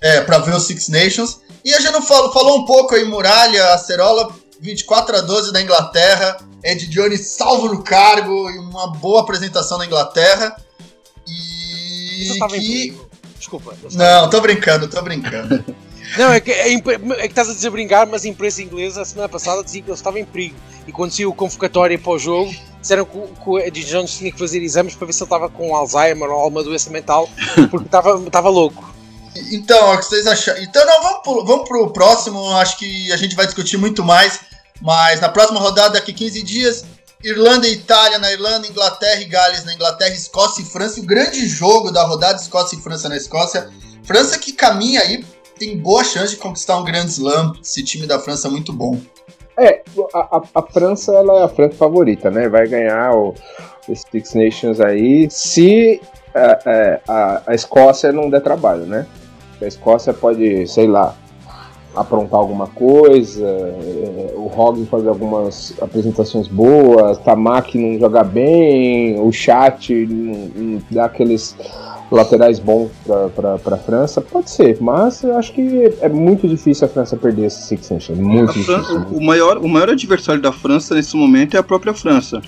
é, 0.00 0.20
para 0.20 0.38
ver 0.38 0.54
o 0.54 0.60
Six 0.60 0.88
Nations. 0.88 1.40
E 1.64 1.74
a 1.74 1.80
gente 1.80 1.92
não 1.92 2.02
falou, 2.02 2.32
falou 2.32 2.58
um 2.60 2.64
pouco 2.64 2.94
aí 2.94 3.04
Muralha, 3.04 3.74
Acerola 3.74 4.34
24 4.60 5.16
a 5.16 5.20
12 5.20 5.52
da 5.52 5.60
Inglaterra. 5.60 6.38
Ed 6.64 6.86
Jones 6.88 7.26
salvo 7.26 7.68
no 7.68 7.82
cargo 7.82 8.50
e 8.50 8.58
uma 8.58 8.92
boa 8.92 9.20
apresentação 9.20 9.78
na 9.78 9.86
Inglaterra. 9.86 10.56
E 11.26 12.38
que... 12.48 12.98
Desculpa. 13.38 13.74
Não, 13.92 14.28
tô 14.28 14.40
brincando, 14.40 14.88
tô 14.88 15.00
brincando. 15.02 15.64
Não, 16.16 16.32
é 16.32 16.40
que, 16.40 16.50
é, 16.50 16.72
é, 16.72 16.80
que 16.80 17.26
estás 17.26 17.48
a 17.48 17.52
dizer 17.52 17.70
brincar, 17.70 18.06
mas 18.06 18.24
a 18.24 18.28
imprensa 18.28 18.62
inglesa, 18.62 19.02
a 19.02 19.04
semana 19.04 19.28
passada, 19.28 19.62
dizia 19.62 19.82
que 19.82 19.88
ele 19.88 19.96
estava 19.96 20.18
em 20.18 20.24
perigo. 20.24 20.56
E 20.86 20.92
quando 20.92 21.12
saiu 21.12 21.30
a 21.30 21.34
convocatória 21.34 21.98
para 21.98 22.12
o 22.12 22.18
jogo, 22.18 22.54
disseram 22.80 23.04
que, 23.04 23.18
o 23.46 23.58
Eddie 23.58 23.84
Jones 23.84 24.16
tinha 24.16 24.32
que 24.32 24.38
fazer 24.38 24.62
exames 24.62 24.94
para 24.94 25.06
ver 25.06 25.12
se 25.12 25.22
ele 25.22 25.26
estava 25.26 25.48
com 25.48 25.74
Alzheimer 25.74 26.30
ou 26.30 26.38
alguma 26.38 26.62
doença 26.62 26.90
mental, 26.90 27.28
porque 27.70 27.86
estava, 27.86 28.18
estava 28.24 28.48
louco. 28.48 28.94
Então, 29.52 29.94
o 29.94 29.98
que 29.98 30.04
vocês 30.04 30.26
acham? 30.26 30.56
Então, 30.58 30.84
não, 30.84 31.02
vamos 31.02 31.22
pro, 31.22 31.44
vamos 31.44 31.68
pro 31.68 31.92
próximo. 31.92 32.50
Acho 32.56 32.78
que 32.78 33.12
a 33.12 33.16
gente 33.16 33.36
vai 33.36 33.46
discutir 33.46 33.76
muito 33.76 34.02
mais. 34.02 34.40
Mas 34.80 35.20
na 35.20 35.28
próxima 35.28 35.60
rodada, 35.60 35.94
daqui 35.94 36.12
15 36.12 36.42
dias, 36.42 36.84
Irlanda 37.22 37.66
e 37.66 37.72
Itália 37.72 38.18
na 38.18 38.32
Irlanda, 38.32 38.66
Inglaterra 38.66 39.20
e 39.20 39.24
Gales 39.24 39.64
na 39.64 39.74
Inglaterra, 39.74 40.14
Escócia 40.14 40.62
e 40.62 40.64
França. 40.64 41.00
O 41.00 41.04
grande 41.04 41.46
jogo 41.46 41.90
da 41.90 42.04
rodada, 42.04 42.40
Escócia 42.40 42.76
e 42.76 42.80
França 42.80 43.08
na 43.08 43.16
Escócia. 43.16 43.68
França 44.04 44.38
que 44.38 44.52
caminha 44.52 45.00
aí 45.00 45.24
tem 45.58 45.76
boa 45.76 46.04
chance 46.04 46.30
de 46.34 46.36
conquistar 46.36 46.78
um 46.78 46.84
grande 46.84 47.10
slam. 47.10 47.52
Esse 47.62 47.82
time 47.82 48.06
da 48.06 48.18
França 48.18 48.48
é 48.48 48.50
muito 48.50 48.72
bom. 48.72 48.98
É, 49.56 49.82
a, 50.14 50.36
a, 50.36 50.42
a 50.54 50.62
França 50.62 51.12
ela 51.12 51.40
é 51.40 51.44
a 51.44 51.48
França 51.48 51.74
favorita, 51.74 52.30
né? 52.30 52.48
Vai 52.48 52.66
ganhar 52.68 53.12
o, 53.14 53.34
Six 53.94 54.34
Nations 54.34 54.80
aí 54.80 55.28
se 55.30 56.00
a, 56.34 56.58
é, 56.64 57.00
a, 57.08 57.42
a 57.46 57.54
Escócia 57.54 58.12
não 58.12 58.30
der 58.30 58.40
trabalho, 58.40 58.86
né? 58.86 59.06
A 59.60 59.66
Escócia 59.66 60.14
pode, 60.14 60.66
sei 60.68 60.86
lá, 60.86 61.16
aprontar 61.96 62.38
alguma 62.38 62.68
coisa, 62.68 63.44
é, 63.44 64.34
o 64.36 64.46
Hogg 64.46 64.86
fazer 64.86 65.08
algumas 65.08 65.74
apresentações 65.80 66.46
boas, 66.46 67.18
Tamaki 67.18 67.78
não 67.78 67.98
jogar 67.98 68.24
bem, 68.24 69.20
o 69.20 69.32
chat 69.32 69.92
não, 70.06 70.34
não 70.54 70.82
dar 70.90 71.06
aqueles 71.06 71.56
laterais 72.10 72.58
bons 72.58 72.90
para 73.34 73.54
a 73.54 73.78
França, 73.78 74.20
pode 74.20 74.50
ser, 74.50 74.78
mas 74.80 75.22
eu 75.22 75.36
acho 75.36 75.52
que 75.52 75.92
é 76.00 76.08
muito 76.08 76.48
difícil 76.48 76.86
a 76.86 76.88
França 76.88 77.16
perder 77.16 77.46
esse 77.46 77.62
Six 77.62 77.90
Nations. 77.90 78.18
Muito 78.18 78.52
difícil. 78.52 78.82
França, 78.82 79.06
o, 79.10 79.22
maior, 79.22 79.58
o 79.58 79.68
maior 79.68 79.90
adversário 79.90 80.40
da 80.40 80.52
França 80.52 80.94
nesse 80.94 81.16
momento 81.16 81.56
é 81.56 81.60
a 81.60 81.62
própria 81.62 81.92
França. 81.92 82.40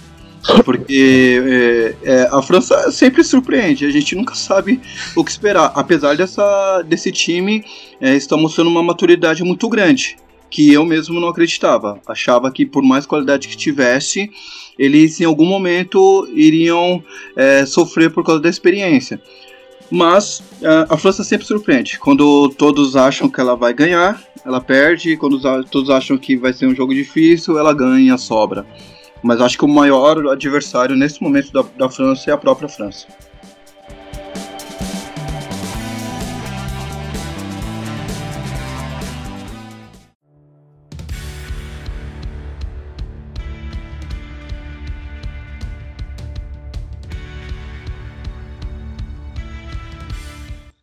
Porque 0.65 1.95
é, 2.05 2.13
é, 2.13 2.29
a 2.33 2.41
França 2.41 2.91
sempre 2.91 3.23
surpreende, 3.23 3.85
a 3.85 3.91
gente 3.91 4.15
nunca 4.17 4.35
sabe 4.35 4.81
o 5.15 5.23
que 5.23 5.31
esperar. 5.31 5.73
Apesar 5.75 6.17
dessa, 6.17 6.83
desse 6.83 7.13
time 7.13 7.63
é, 8.01 8.15
estar 8.15 8.39
mostrando 8.39 8.71
uma 8.71 8.83
maturidade 8.83 9.45
muito 9.45 9.69
grande, 9.69 10.17
que 10.51 10.73
eu 10.73 10.85
mesmo 10.85 11.21
não 11.21 11.29
acreditava. 11.29 12.01
Achava 12.07 12.51
que 12.51 12.67
por 12.67 12.83
mais 12.83 13.07
qualidade 13.07 13.49
que 13.49 13.57
tivesse, 13.57 14.31
eles 14.79 15.21
em 15.21 15.25
algum 15.25 15.47
momento 15.47 16.29
iriam 16.35 17.03
é, 17.37 17.65
sofrer 17.67 18.11
por 18.11 18.25
causa 18.25 18.41
da 18.41 18.49
experiência. 18.49 19.21
Mas 19.91 20.43
é, 20.63 20.87
a 20.89 20.97
França 20.97 21.25
sempre 21.25 21.47
surpreende. 21.47 21.99
Quando 21.99 22.49
todos 22.51 22.95
acham 22.95 23.29
que 23.29 23.41
ela 23.41 23.57
vai 23.57 23.73
ganhar, 23.73 24.23
ela 24.45 24.61
perde. 24.61 25.17
Quando 25.17 25.41
todos 25.65 25.91
acham 25.91 26.17
que 26.17 26.37
vai 26.37 26.53
ser 26.53 26.67
um 26.67 26.75
jogo 26.75 26.95
difícil, 26.95 27.59
ela 27.59 27.75
ganha, 27.75 28.17
sobra. 28.17 28.65
Mas 29.23 29.41
acho 29.41 29.59
que 29.59 29.65
o 29.65 29.69
maior 29.69 30.27
adversário 30.29 30.97
nesse 30.97 31.23
momento 31.23 31.53
da, 31.53 31.65
da 31.77 31.89
França 31.89 32.31
é 32.31 32.33
a 32.33 32.39
própria 32.39 32.69
França. 32.69 33.07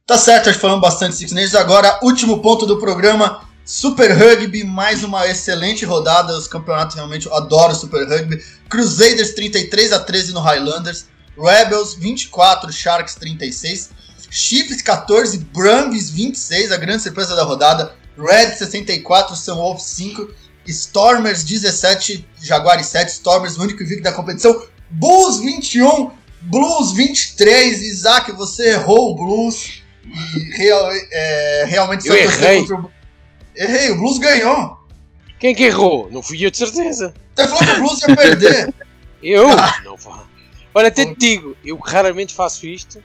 Tá 0.08 0.18
certo, 0.18 0.54
falando 0.54 0.80
bastante 0.80 1.18
Six 1.18 1.34
Nations. 1.34 1.54
Agora, 1.54 2.00
último 2.02 2.42
ponto 2.42 2.66
do 2.66 2.80
programa. 2.80 3.42
Super 3.66 4.10
Rugby, 4.12 4.64
mais 4.64 5.04
uma 5.04 5.28
excelente 5.28 5.84
rodada. 5.84 6.32
Os 6.38 6.48
campeonatos 6.48 6.96
realmente 6.96 7.26
eu 7.26 7.36
adoro 7.36 7.76
Super 7.76 8.08
Rugby. 8.08 8.42
Crusaders 8.70 9.34
33 9.34 9.92
a 9.92 10.00
13 10.00 10.32
no 10.32 10.40
Highlanders. 10.40 11.08
Rebels 11.38 11.94
24, 11.96 12.72
Sharks 12.72 13.16
36. 13.16 13.90
Chiefs 14.32 14.82
14, 14.82 15.40
Brumbies 15.40 16.10
26, 16.10 16.72
a 16.72 16.78
grande 16.78 17.04
surpresa 17.04 17.36
da 17.36 17.44
rodada. 17.44 17.94
Red 18.18 18.56
64, 18.56 19.36
Sunwolf 19.36 19.82
5. 19.82 20.26
Stormers 20.66 21.44
17, 21.44 22.26
Jaguares 22.42 22.88
7. 22.88 23.12
Stormers, 23.12 23.58
o 23.58 23.64
único 23.64 23.84
invicto 23.84 24.04
da 24.04 24.14
competição. 24.14 24.64
Bulls 24.90 25.40
21, 25.40 26.12
Blues 26.44 26.94
23. 26.94 27.82
Isaac, 27.82 28.32
você 28.32 28.70
errou 28.70 29.12
o 29.12 29.16
Blues. 29.16 29.86
E 30.36 30.58
real, 30.58 30.90
é, 31.12 31.66
realmente 31.68 32.08
eu 32.08 32.16
errei. 32.16 32.66
Errei, 33.56 33.92
o 33.92 33.98
Blues 33.98 34.18
ganhou. 34.20 34.78
Quem 35.40 35.54
que 35.54 35.64
errou? 35.64 36.10
Não 36.12 36.22
fui 36.22 36.46
eu 36.46 36.52
de 36.52 36.58
certeza. 36.58 37.14
Você 37.36 37.48
falou 37.48 37.64
que 37.64 37.72
o 37.72 37.76
Blues 37.76 38.02
ia 38.02 38.16
perder. 38.16 38.74
eu? 39.22 39.50
Ah. 39.50 39.82
Não 39.84 39.98
vou. 39.98 40.28
Olha, 40.74 40.90
até 40.90 41.06
te 41.06 41.16
digo, 41.18 41.58
eu 41.66 41.78
raramente 41.78 42.34
faço 42.34 42.68
isto. 42.68 43.02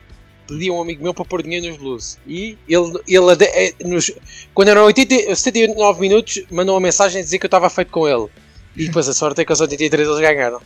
Pedi 0.47 0.69
a 0.69 0.73
um 0.73 0.83
amigo 0.83 1.03
meu 1.03 1.15
para 1.15 1.25
pôr 1.25 1.43
dinheiro 1.43 1.69
nos 1.69 1.77
Blues. 1.77 2.19
E 2.27 2.59
ele, 2.69 3.01
ele 3.07 3.45
é, 3.45 3.73
nos, 3.85 4.11
quando 4.53 4.69
eram 4.69 4.85
80, 4.85 5.35
79 5.35 6.01
minutos, 6.01 6.43
mandou 6.51 6.75
uma 6.75 6.81
mensagem 6.81 7.21
a 7.21 7.25
dizer 7.25 7.39
que 7.39 7.47
eu 7.47 7.49
estava 7.49 7.71
feito 7.71 7.91
com 7.91 8.07
ele. 8.07 8.29
E 8.77 8.87
depois 8.87 9.09
a 9.09 9.15
sorte 9.15 9.41
é 9.41 9.45
que 9.45 9.53
aos 9.53 9.61
83 9.61 10.07
eles 10.07 10.21
ganharam. 10.21 10.61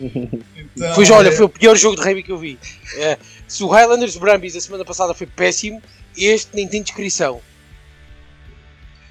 Então, 0.74 0.94
pois 0.94 1.10
olha, 1.10 1.28
é... 1.28 1.32
foi 1.32 1.44
o 1.44 1.48
pior 1.48 1.76
jogo 1.76 1.96
de 1.96 2.02
rugby 2.02 2.22
que 2.22 2.32
eu 2.32 2.38
vi. 2.38 2.58
É, 2.96 3.18
se 3.52 3.62
o 3.62 3.68
Highlanders 3.68 4.16
Brumbies 4.16 4.54
da 4.54 4.60
semana 4.60 4.82
passada 4.82 5.12
foi 5.12 5.26
péssimo, 5.26 5.82
este 6.16 6.54
nem 6.54 6.66
tem 6.66 6.82
descrição. 6.82 7.40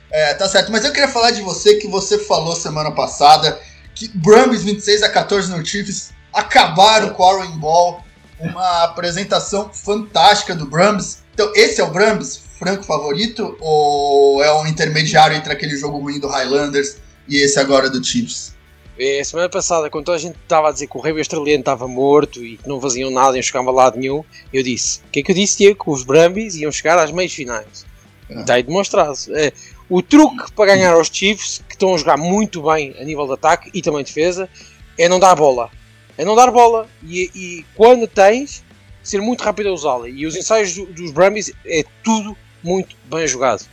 É, 0.09 0.33
tá 0.33 0.49
certo. 0.49 0.71
Mas 0.71 0.83
eu 0.83 0.91
queria 0.91 1.07
falar 1.07 1.29
de 1.29 1.41
você 1.41 1.75
que 1.75 1.87
você 1.87 2.17
falou 2.17 2.55
semana 2.55 2.91
passada 2.91 3.59
que 3.93 4.07
Brumbies 4.07 4.63
26 4.63 5.03
a 5.03 5.09
14 5.09 5.51
no 5.51 5.63
Chiefs 5.63 6.11
acabaram 6.33 7.11
com 7.11 7.21
o 7.21 7.37
Warren 7.37 7.57
Ball. 7.59 8.03
Uma 8.39 8.85
apresentação 8.85 9.69
fantástica 9.71 10.55
do 10.55 10.65
Brumbies. 10.65 11.21
Então, 11.33 11.51
esse 11.55 11.79
é 11.79 11.83
o 11.83 11.91
Brumbies, 11.91 12.41
franco 12.57 12.83
favorito? 12.83 13.55
Ou 13.59 14.43
é 14.43 14.51
um 14.55 14.65
intermediário 14.65 15.37
entre 15.37 15.53
aquele 15.53 15.77
jogo 15.77 15.99
ruim 15.99 16.19
do 16.19 16.27
Highlanders 16.27 16.97
e 17.27 17.37
esse 17.37 17.59
agora 17.59 17.91
do 17.91 18.03
Chiefs? 18.03 18.55
É, 18.99 19.23
semana 19.23 19.49
passada, 19.49 19.89
quando 19.89 20.05
toda 20.05 20.17
a 20.17 20.19
gente 20.19 20.35
estava 20.35 20.69
a 20.69 20.71
dizer 20.71 20.87
que 20.87 20.97
o 20.97 21.01
rei 21.01 21.17
australiano 21.17 21.61
estava 21.61 21.87
morto 21.87 22.43
e 22.43 22.57
que 22.57 22.67
não 22.67 22.79
faziam 22.79 23.09
nada 23.09 23.31
e 23.31 23.35
não 23.35 23.43
chegavam 23.43 23.69
a 23.69 23.73
lado 23.73 23.97
nenhum, 23.97 24.23
eu 24.53 24.61
disse: 24.61 24.99
o 24.99 25.11
que 25.11 25.19
é 25.21 25.23
que 25.23 25.31
eu 25.31 25.35
disse, 25.35 25.57
Diego? 25.57 25.83
Que 25.83 25.89
os 25.89 26.03
Brumbies 26.03 26.55
iam 26.55 26.71
chegar 26.71 26.99
às 26.99 27.11
meias 27.11 27.33
finais. 27.33 27.85
Ah. 28.29 28.41
Está 28.41 28.53
aí 28.55 28.63
demonstrado. 28.63 29.17
É, 29.29 29.53
o 29.89 30.01
truque 30.01 30.51
para 30.53 30.75
ganhar 30.75 30.93
aos 30.93 31.07
Chiefs, 31.07 31.63
que 31.67 31.75
estão 31.75 31.93
a 31.93 31.97
jogar 31.97 32.17
muito 32.17 32.61
bem 32.63 32.95
a 32.99 33.03
nível 33.03 33.25
de 33.25 33.33
ataque 33.33 33.69
e 33.73 33.81
também 33.81 34.03
defesa, 34.03 34.49
é 34.97 35.07
não 35.09 35.19
dar 35.19 35.35
bola. 35.35 35.69
É 36.17 36.25
não 36.25 36.35
dar 36.35 36.51
bola. 36.51 36.87
E, 37.03 37.31
e 37.33 37.65
quando 37.75 38.07
tens, 38.07 38.63
ser 39.01 39.21
muito 39.21 39.41
rápido 39.41 39.69
a 39.69 39.73
usá-la. 39.73 40.07
E 40.09 40.25
os 40.25 40.35
ensaios 40.35 40.75
do, 40.75 40.85
dos 40.87 41.11
Brumbies 41.11 41.51
é 41.65 41.83
tudo 42.03 42.37
muito 42.63 42.95
bem 43.05 43.27
jogado. 43.27 43.65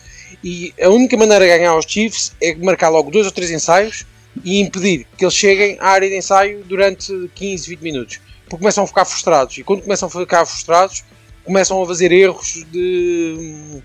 E 0.42 0.72
a 0.80 0.88
única 0.88 1.16
maneira 1.16 1.44
de 1.44 1.50
ganhar 1.50 1.70
aos 1.70 1.84
Chiefs 1.86 2.32
é 2.40 2.54
marcar 2.54 2.88
logo 2.88 3.10
dois 3.10 3.26
ou 3.26 3.32
três 3.32 3.50
ensaios 3.50 4.06
e 4.44 4.60
impedir 4.60 5.06
que 5.16 5.24
eles 5.24 5.34
cheguem 5.34 5.76
à 5.80 5.88
área 5.88 6.08
de 6.08 6.16
ensaio 6.16 6.64
durante 6.64 7.12
15, 7.34 7.68
20 7.70 7.80
minutos. 7.80 8.20
Porque 8.44 8.58
começam 8.58 8.84
a 8.84 8.86
ficar 8.86 9.04
frustrados. 9.04 9.58
E 9.58 9.64
quando 9.64 9.82
começam 9.82 10.08
a 10.08 10.10
ficar 10.10 10.46
frustrados, 10.46 11.04
começam 11.44 11.82
a 11.82 11.86
fazer 11.86 12.12
erros 12.12 12.64
de, 12.70 13.82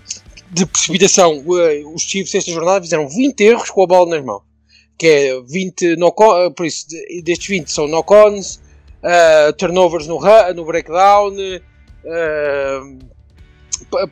de 0.50 0.66
precipitação. 0.66 1.42
Os 1.94 2.02
Chiefs 2.02 2.34
esta 2.34 2.50
jornada 2.50 2.82
fizeram 2.82 3.08
20 3.08 3.40
erros 3.40 3.70
com 3.70 3.82
a 3.82 3.86
bola 3.86 4.16
nas 4.16 4.24
mãos. 4.24 4.42
Que 4.96 5.06
é 5.06 5.40
20 5.40 5.96
no 5.96 6.12
por 6.12 6.64
isso, 6.64 6.86
destes 7.24 7.48
20 7.48 7.68
são 7.68 7.88
knock-ons, 7.88 8.60
uh, 9.02 9.52
turnovers 9.54 10.06
no, 10.06 10.20
no 10.54 10.64
breakdown, 10.64 11.32
uh, 11.32 13.13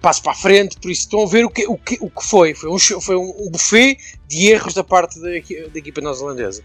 passo 0.00 0.22
para 0.22 0.32
a 0.32 0.34
frente, 0.34 0.78
por 0.78 0.90
isso 0.90 1.02
estão 1.02 1.22
a 1.22 1.26
ver 1.26 1.44
o 1.44 1.50
que, 1.50 1.66
o 1.66 1.76
que, 1.76 1.98
o 2.00 2.10
que 2.10 2.24
foi. 2.26 2.54
Foi 2.54 2.70
um, 2.70 2.78
foi 2.78 3.16
um 3.16 3.50
buffet 3.50 3.98
de 4.28 4.48
erros 4.50 4.74
da 4.74 4.84
parte 4.84 5.20
da, 5.20 5.28
da 5.28 5.78
equipa 5.78 6.00
neozelandesa. 6.00 6.62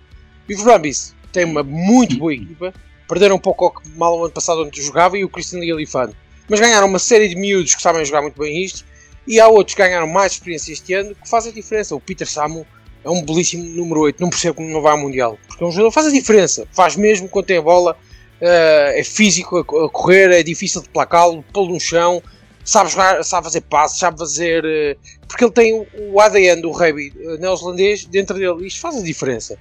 E 0.47 0.55
os 0.55 0.63
Brumbies 0.63 1.15
têm 1.31 1.45
uma 1.45 1.63
muito 1.63 2.17
boa 2.17 2.33
equipa, 2.33 2.73
perderam 3.07 3.35
um 3.35 3.39
pouco 3.39 3.81
mal 3.95 4.17
o 4.17 4.23
ano 4.23 4.33
passado 4.33 4.63
onde 4.63 4.81
jogava 4.81 5.17
e 5.17 5.23
o 5.23 5.29
Christian 5.29 5.59
Lillifan. 5.59 6.11
Mas 6.49 6.59
ganharam 6.59 6.87
uma 6.87 6.99
série 6.99 7.27
de 7.27 7.35
miúdos 7.35 7.75
que 7.75 7.81
sabem 7.81 8.03
jogar 8.05 8.21
muito 8.21 8.39
bem 8.39 8.63
isto 8.63 8.85
e 9.27 9.39
há 9.39 9.47
outros 9.47 9.75
que 9.75 9.81
ganharam 9.81 10.07
mais 10.07 10.33
experiência 10.33 10.71
este 10.71 10.93
ano 10.93 11.13
que 11.13 11.29
faz 11.29 11.45
a 11.45 11.51
diferença. 11.51 11.95
O 11.95 11.99
Peter 11.99 12.27
Samu 12.27 12.65
é 13.03 13.09
um 13.09 13.21
belíssimo 13.23 13.63
número 13.63 14.01
8, 14.01 14.21
não 14.21 14.29
percebo 14.29 14.55
como 14.55 14.69
não 14.69 14.81
vai 14.81 14.93
ao 14.93 14.97
Mundial. 14.97 15.37
Porque 15.47 15.63
é 15.63 15.67
um 15.67 15.71
jogador 15.71 15.89
que 15.89 15.95
faz 15.95 16.07
a 16.07 16.11
diferença, 16.11 16.67
faz 16.71 16.95
mesmo 16.95 17.27
quando 17.27 17.45
tem 17.45 17.57
a 17.57 17.61
bola, 17.61 17.97
uh, 18.41 18.97
é 18.97 19.03
físico 19.03 19.57
a, 19.57 19.89
correr, 19.89 20.31
é 20.31 20.43
difícil 20.43 20.81
de 20.81 20.89
placá-lo, 20.89 21.43
pô-lo 21.53 21.73
no 21.73 21.79
chão, 21.79 22.21
sabe 22.67 22.89
jogar, 22.91 23.23
sabe 23.23 23.45
fazer 23.45 23.61
passes, 23.61 23.99
sabe 23.99 24.17
fazer. 24.19 24.63
Uh, 24.65 24.99
porque 25.27 25.43
ele 25.43 25.51
tem 25.51 25.87
o, 26.11 26.19
ADN 26.19 26.61
do 26.61 26.71
rugby 26.71 27.13
uh, 27.15 27.37
neozelandês 27.37 28.05
dentro 28.05 28.37
dele, 28.37 28.67
isto 28.67 28.79
faz 28.79 28.97
a 28.97 29.01
diferença. 29.01 29.57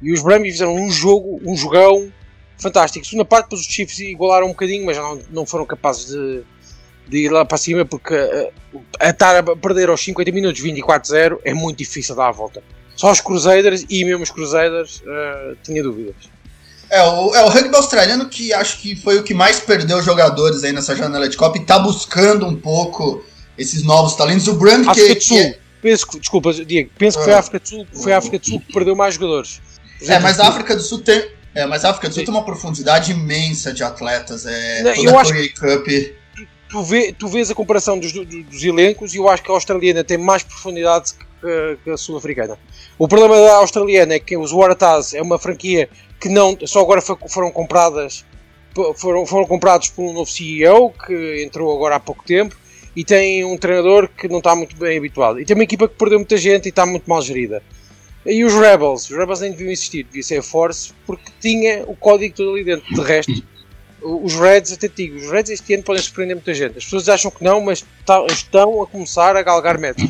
E 0.00 0.12
os 0.12 0.22
Brumbies 0.22 0.54
fizeram 0.54 0.74
um 0.74 0.90
jogo, 0.90 1.40
um 1.44 1.56
jogão 1.56 2.12
fantástico. 2.58 3.04
Segunda 3.06 3.24
parte, 3.24 3.44
depois 3.44 3.62
os 3.62 3.66
Chiefs 3.66 3.98
igualaram 4.00 4.46
um 4.46 4.50
bocadinho, 4.50 4.84
mas 4.84 4.96
não, 4.96 5.20
não 5.30 5.46
foram 5.46 5.64
capazes 5.64 6.06
de 6.06 6.44
de 7.12 7.26
ir 7.26 7.28
lá 7.30 7.44
para 7.44 7.58
cima 7.58 7.84
porque 7.84 8.14
uh, 8.14 8.82
a 8.98 9.10
estar 9.10 9.36
a 9.36 9.56
perder 9.56 9.88
aos 9.90 10.02
50 10.02 10.30
minutos 10.32 10.62
24-0 10.62 11.38
é 11.44 11.52
muito 11.52 11.78
difícil 11.78 12.14
dar 12.14 12.28
a 12.28 12.32
volta. 12.32 12.62
Só 12.94 13.10
os 13.10 13.20
Crusaders 13.20 13.84
e 13.88 14.04
mesmo 14.04 14.22
os 14.22 14.30
Crusaders 14.30 15.00
uh, 15.00 15.56
tinha 15.62 15.82
dúvidas. 15.82 16.14
É 16.92 17.02
o, 17.02 17.34
é 17.34 17.42
o 17.42 17.48
rugby 17.48 17.74
australiano 17.74 18.28
que 18.28 18.52
acho 18.52 18.78
que 18.78 18.94
foi 18.94 19.18
o 19.18 19.22
que 19.22 19.32
mais 19.32 19.58
perdeu 19.58 20.02
jogadores 20.02 20.62
aí 20.62 20.72
nessa 20.72 20.94
janela 20.94 21.26
de 21.26 21.38
Copa 21.38 21.56
e 21.56 21.62
está 21.62 21.78
buscando 21.78 22.46
um 22.46 22.54
pouco 22.54 23.24
esses 23.56 23.82
novos 23.82 24.14
talentos. 24.14 24.46
O 24.46 24.52
Brand 24.52 24.86
que. 24.92 25.14
Que 25.14 25.38
é... 25.38 25.58
penso, 25.80 26.06
desculpa, 26.20 26.52
Diego, 26.52 26.90
penso 26.98 27.16
que 27.16 27.24
foi 27.24 27.32
a 27.32 27.36
ah. 27.36 27.40
África 27.40 27.58
do 27.60 27.66
Sul, 27.66 27.86
foi 27.94 28.12
a 28.12 28.18
África 28.18 28.38
do 28.38 28.44
Sul 28.44 28.60
que 28.60 28.74
perdeu 28.74 28.94
mais 28.94 29.14
jogadores. 29.14 29.62
É, 30.02 30.18
mas 30.18 30.38
a 30.38 30.48
África 30.48 30.76
do 30.76 30.82
Sul 30.82 31.00
tem, 31.00 31.30
é, 31.54 31.64
mas 31.64 31.82
a 31.82 31.90
África 31.90 32.10
do 32.10 32.14
Sul 32.14 32.24
tem 32.24 32.34
uma 32.34 32.44
profundidade 32.44 33.12
imensa 33.12 33.72
de 33.72 33.82
atletas. 33.82 34.44
É, 34.44 34.82
Não, 34.82 34.94
eu 34.94 35.18
acho... 35.18 35.32
Cup 35.32 35.88
tu, 36.72 36.82
vê, 36.82 37.14
tu 37.16 37.28
vês 37.28 37.50
a 37.50 37.54
comparação 37.54 37.98
dos, 37.98 38.12
dos, 38.12 38.26
dos, 38.26 38.64
elencos 38.64 39.14
e 39.14 39.18
eu 39.18 39.28
acho 39.28 39.42
que 39.42 39.50
a 39.50 39.54
australiana 39.54 40.02
tem 40.02 40.16
mais 40.16 40.42
profundidade 40.42 41.12
que, 41.14 41.78
que 41.84 41.90
a 41.90 41.96
sul-africana. 41.96 42.58
O 42.98 43.06
problema 43.06 43.36
da 43.36 43.56
australiana 43.56 44.14
é 44.14 44.18
que 44.18 44.36
os 44.36 44.50
Waratahs 44.52 45.12
é 45.12 45.20
uma 45.20 45.38
franquia 45.38 45.88
que 46.22 46.28
não 46.28 46.56
só 46.64 46.80
agora 46.80 47.02
foram 47.02 47.50
compradas 47.50 48.24
foram, 48.96 49.26
foram 49.26 49.44
comprados 49.44 49.88
por 49.88 50.02
um 50.04 50.12
novo 50.12 50.30
CEO 50.30 50.90
que 50.90 51.42
entrou 51.42 51.74
agora 51.74 51.96
há 51.96 52.00
pouco 52.00 52.24
tempo 52.24 52.56
e 52.94 53.04
tem 53.04 53.44
um 53.44 53.58
treinador 53.58 54.08
que 54.08 54.28
não 54.28 54.38
está 54.38 54.54
muito 54.54 54.76
bem 54.76 54.96
habituado 54.96 55.40
e 55.40 55.44
tem 55.44 55.56
uma 55.56 55.64
equipa 55.64 55.88
que 55.88 55.96
perdeu 55.96 56.20
muita 56.20 56.36
gente 56.36 56.66
e 56.66 56.68
está 56.68 56.86
muito 56.86 57.10
mal 57.10 57.20
gerida. 57.20 57.60
E 58.24 58.44
os 58.44 58.54
Rebels, 58.54 59.10
os 59.10 59.16
Rebels 59.16 59.40
nem 59.40 59.50
deviam 59.50 59.72
existir, 59.72 60.04
devia 60.04 60.22
ser 60.22 60.38
a 60.38 60.42
Force 60.42 60.92
porque 61.04 61.32
tinha 61.40 61.82
o 61.88 61.96
código 61.96 62.36
todo 62.36 62.52
ali 62.52 62.62
dentro. 62.62 62.94
De 62.94 63.00
resto, 63.00 63.42
os 64.00 64.34
Reds, 64.34 64.72
até 64.72 64.86
digo, 64.86 65.16
os 65.16 65.28
Reds 65.28 65.50
este 65.50 65.74
ano 65.74 65.82
podem 65.82 66.00
surpreender 66.00 66.36
muita 66.36 66.54
gente. 66.54 66.78
As 66.78 66.84
pessoas 66.84 67.08
acham 67.08 67.32
que 67.32 67.42
não, 67.42 67.60
mas 67.60 67.84
tá, 68.06 68.24
estão 68.30 68.80
a 68.80 68.86
começar 68.86 69.36
a 69.36 69.42
galgar 69.42 69.76
metros. 69.76 70.08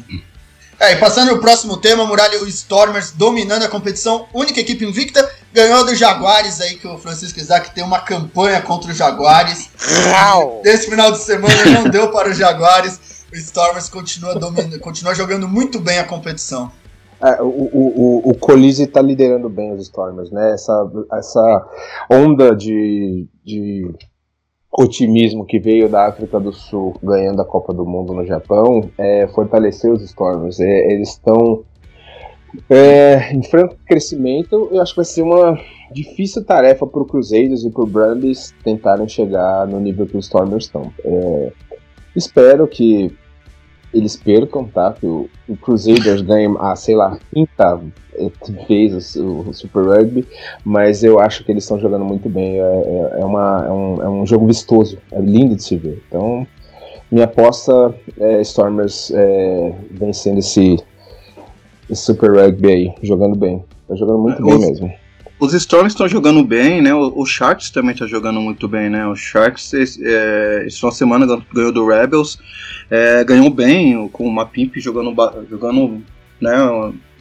É, 0.78 0.92
e 0.92 0.96
passando 0.96 1.30
ao 1.30 1.38
próximo 1.38 1.76
tema, 1.76 2.04
Muralha, 2.04 2.42
o 2.42 2.48
Stormers 2.48 3.12
dominando 3.12 3.62
a 3.62 3.68
competição, 3.68 4.26
única 4.34 4.60
equipe 4.60 4.84
invicta, 4.84 5.32
ganhou 5.52 5.84
do 5.84 5.94
Jaguares 5.94 6.60
aí, 6.60 6.76
que 6.76 6.86
o 6.86 6.98
Francisco 6.98 7.38
Isaac 7.38 7.74
tem 7.74 7.84
uma 7.84 8.00
campanha 8.00 8.60
contra 8.62 8.90
os 8.90 8.96
Jaguares. 8.96 9.70
Nesse 10.64 10.88
final 10.88 11.12
de 11.12 11.18
semana 11.18 11.64
não 11.66 11.90
deu 11.90 12.10
para 12.10 12.30
os 12.30 12.36
Jaguares, 12.36 13.24
o 13.32 13.36
Stormers 13.36 13.88
continua, 13.88 14.34
dominando, 14.34 14.78
continua 14.80 15.14
jogando 15.14 15.48
muito 15.48 15.78
bem 15.80 15.98
a 15.98 16.04
competição. 16.04 16.70
É, 17.22 17.40
o, 17.40 17.46
o, 17.46 18.30
o 18.30 18.34
Colise 18.34 18.82
está 18.82 19.00
liderando 19.00 19.48
bem 19.48 19.72
os 19.72 19.82
Stormers, 19.82 20.30
né? 20.32 20.54
Essa, 20.54 20.90
essa 21.12 21.68
onda 22.10 22.54
de, 22.54 23.28
de 23.44 23.94
otimismo 24.72 25.46
que 25.46 25.60
veio 25.60 25.88
da 25.88 26.08
África 26.08 26.40
do 26.40 26.52
Sul 26.52 26.98
ganhando 27.00 27.40
a 27.40 27.44
Copa 27.44 27.72
do 27.72 27.86
Mundo 27.86 28.12
no 28.12 28.26
Japão 28.26 28.90
é, 28.98 29.28
fortaleceu 29.28 29.92
os 29.92 30.02
Stormers. 30.02 30.58
É, 30.58 30.92
eles 30.92 31.10
estão 31.10 31.64
é, 32.68 33.32
em 33.32 33.42
franco 33.42 33.76
crescimento. 33.86 34.68
Eu 34.70 34.80
acho 34.80 34.92
que 34.92 34.96
vai 34.96 35.04
ser 35.04 35.22
uma 35.22 35.58
difícil 35.92 36.44
tarefa 36.44 36.86
para 36.86 37.02
o 37.02 37.04
Crusaders 37.04 37.64
e 37.64 37.70
para 37.70 37.82
o 37.82 37.86
Brumbies 37.86 38.54
tentarem 38.64 39.08
chegar 39.08 39.66
no 39.66 39.78
nível 39.80 40.06
que 40.06 40.16
os 40.16 40.26
Stormers 40.26 40.64
estão. 40.64 40.92
É, 41.04 41.52
espero 42.16 42.66
que 42.66 43.14
eles 43.92 44.16
percam, 44.16 44.64
tá? 44.64 44.92
Que 44.92 45.06
o, 45.06 45.28
o 45.48 45.56
Crusaders 45.56 46.22
ganhe 46.22 46.48
a, 46.58 46.74
sei 46.74 46.96
lá, 46.96 47.18
quinta 47.32 47.80
vez 48.68 49.16
o, 49.16 49.48
o, 49.48 49.54
Super 49.54 49.84
Rugby, 49.84 50.26
mas 50.64 51.02
eu 51.02 51.18
acho 51.18 51.44
que 51.44 51.50
eles 51.50 51.64
estão 51.64 51.78
jogando 51.78 52.04
muito 52.04 52.28
bem. 52.28 52.58
É, 52.58 52.62
é, 52.62 53.20
é, 53.20 53.24
uma, 53.24 53.64
é, 53.66 53.70
um, 53.70 54.02
é 54.02 54.08
um 54.08 54.26
jogo 54.26 54.46
vistoso, 54.46 54.98
é 55.10 55.20
lindo 55.20 55.56
de 55.56 55.62
se 55.62 55.76
ver. 55.76 56.02
Então, 56.08 56.46
minha 57.10 57.24
aposta 57.24 57.94
é 58.18 58.40
Stormers 58.40 59.10
é, 59.14 59.74
vencendo 59.90 60.38
esse 60.38 60.78
Super 61.94 62.32
Rugby 62.32 62.68
aí, 62.68 62.94
jogando 63.02 63.36
bem. 63.36 63.64
Tá 63.88 63.94
jogando 63.94 64.18
muito 64.18 64.42
bem 64.42 64.58
mesmo. 64.58 64.92
Os 65.42 65.52
Storms 65.54 65.92
estão 65.92 66.06
jogando 66.06 66.44
bem, 66.44 66.80
né? 66.80 66.94
O, 66.94 67.20
o, 67.20 67.26
Sharks 67.26 67.68
também 67.68 67.92
está 67.92 68.06
jogando 68.06 68.40
muito 68.40 68.68
bem, 68.68 68.88
né? 68.88 69.04
O 69.08 69.16
Sharks, 69.16 69.72
esse, 69.72 70.00
é, 70.04 70.64
de 70.64 70.94
semana 70.94 71.26
ganhou 71.52 71.72
do 71.72 71.84
Rebels, 71.84 72.38
é, 72.88 73.24
ganhou 73.24 73.50
bem, 73.50 74.08
com 74.10 74.24
uma 74.24 74.46
Pimp 74.46 74.76
jogando, 74.76 75.12
jogando 75.50 76.00
né, 76.40 76.56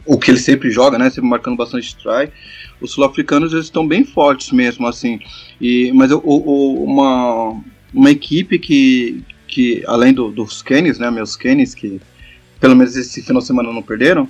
o 0.06 0.16
que 0.16 0.30
ele 0.30 0.38
sempre 0.38 0.70
joga, 0.70 0.98
né? 0.98 1.10
Sempre 1.10 1.30
marcando 1.30 1.56
bastante 1.56 1.96
try. 1.96 2.30
Os 2.80 2.92
sul-africanos 2.92 3.52
eles 3.52 3.64
estão 3.64 3.86
bem 3.86 4.04
fortes 4.04 4.52
mesmo, 4.52 4.86
assim. 4.86 5.18
E, 5.60 5.90
mas 5.92 6.12
o, 6.12 6.22
o, 6.24 6.84
uma, 6.84 7.60
uma 7.92 8.10
equipe 8.10 8.56
que, 8.58 9.24
que 9.48 9.82
além 9.86 10.12
do, 10.12 10.30
dos 10.30 10.62
Kennys, 10.62 10.98
né? 10.98 11.10
Meus 11.10 11.34
Kennys, 11.34 11.74
que 11.74 12.00
pelo 12.60 12.76
menos 12.76 12.96
esse 12.96 13.20
final 13.20 13.40
de 13.40 13.48
semana 13.48 13.72
não 13.72 13.82
perderam, 13.82 14.28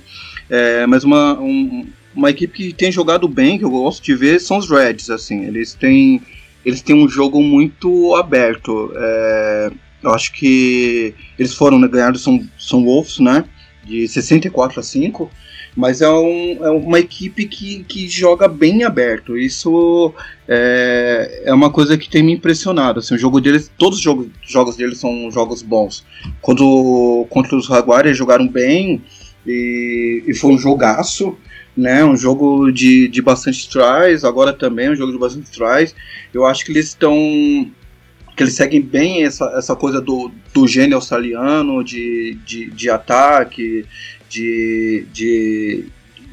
é, 0.53 0.87
mas 0.87 1.03
uma, 1.03 1.41
um, 1.41 1.87
uma 2.15 2.29
equipe 2.29 2.53
que 2.53 2.73
tem 2.75 2.93
jogado 2.93 3.27
bem, 3.27 3.57
que 3.59 3.65
eu 3.65 3.71
gosto 3.71 4.05
de 4.05 4.15
ver, 4.15 4.39
são 4.39 4.59
os 4.59 4.69
Reds, 4.69 5.09
assim, 5.09 5.47
eles 5.47 5.73
têm, 5.73 6.21
eles 6.63 6.83
têm 6.83 6.95
um 6.95 7.09
jogo 7.09 7.43
muito 7.43 8.15
aberto, 8.17 8.93
é, 8.95 9.71
eu 10.03 10.13
acho 10.13 10.31
que 10.35 11.15
eles 11.39 11.55
foram 11.55 11.79
né, 11.79 11.89
ganhar 11.89 12.13
do 12.13 12.19
São, 12.19 12.39
São 12.59 12.85
Wolves, 12.85 13.19
né, 13.19 13.47
de 13.83 14.07
64 14.07 14.79
a 14.79 14.83
5, 14.83 15.31
mas 15.75 16.03
é, 16.03 16.11
um, 16.11 16.59
é 16.63 16.71
uma 16.71 16.99
equipe 16.99 17.47
que, 17.47 17.83
que 17.85 18.07
joga 18.07 18.47
bem 18.47 18.85
aberto, 18.85 19.39
isso 19.39 20.13
é, 20.47 21.45
é 21.47 21.55
uma 21.55 21.71
coisa 21.71 21.97
que 21.97 22.11
tem 22.11 22.23
me 22.23 22.35
impressionado, 22.35 22.99
assim, 22.99 23.15
o 23.15 23.19
jogo 23.19 23.41
deles, 23.41 23.73
todos 23.79 23.97
os 23.97 24.05
jogos, 24.05 24.27
jogos 24.43 24.77
deles 24.77 24.99
são 24.99 25.31
jogos 25.31 25.63
bons, 25.63 26.05
quando 26.43 27.27
contra 27.31 27.57
os 27.57 27.65
Jaguares 27.65 28.19
jogaram 28.19 28.47
bem, 28.47 29.03
e, 29.47 30.25
e 30.27 30.35
foi 30.35 30.53
um 30.53 30.59
jogaço, 30.59 31.37
né? 31.77 32.05
Um 32.05 32.17
jogo 32.17 32.71
de, 32.71 33.09
de 33.09 33.23
bastante 33.23 33.69
tries, 33.69 34.25
agora 34.25 34.53
também 34.53 34.91
um 34.91 34.97
jogo 34.97 35.13
de 35.13 35.19
bastante 35.19 35.51
tries. 35.51 35.95
Eu 36.33 36.47
acho 36.47 36.65
que 36.65 36.73
eles 36.73 36.89
estão 36.89 37.15
que 38.35 38.43
eles 38.43 38.55
seguem 38.55 38.81
bem 38.81 39.25
essa, 39.25 39.45
essa 39.57 39.77
coisa 39.77 40.01
do, 40.01 40.31
do 40.55 40.67
gênio 40.67 40.97
australiano, 40.97 41.85
de, 41.85 42.39
de, 42.47 42.71
de 42.71 42.89
ataque, 42.89 43.85
de, 44.29 45.07
de 45.13 45.85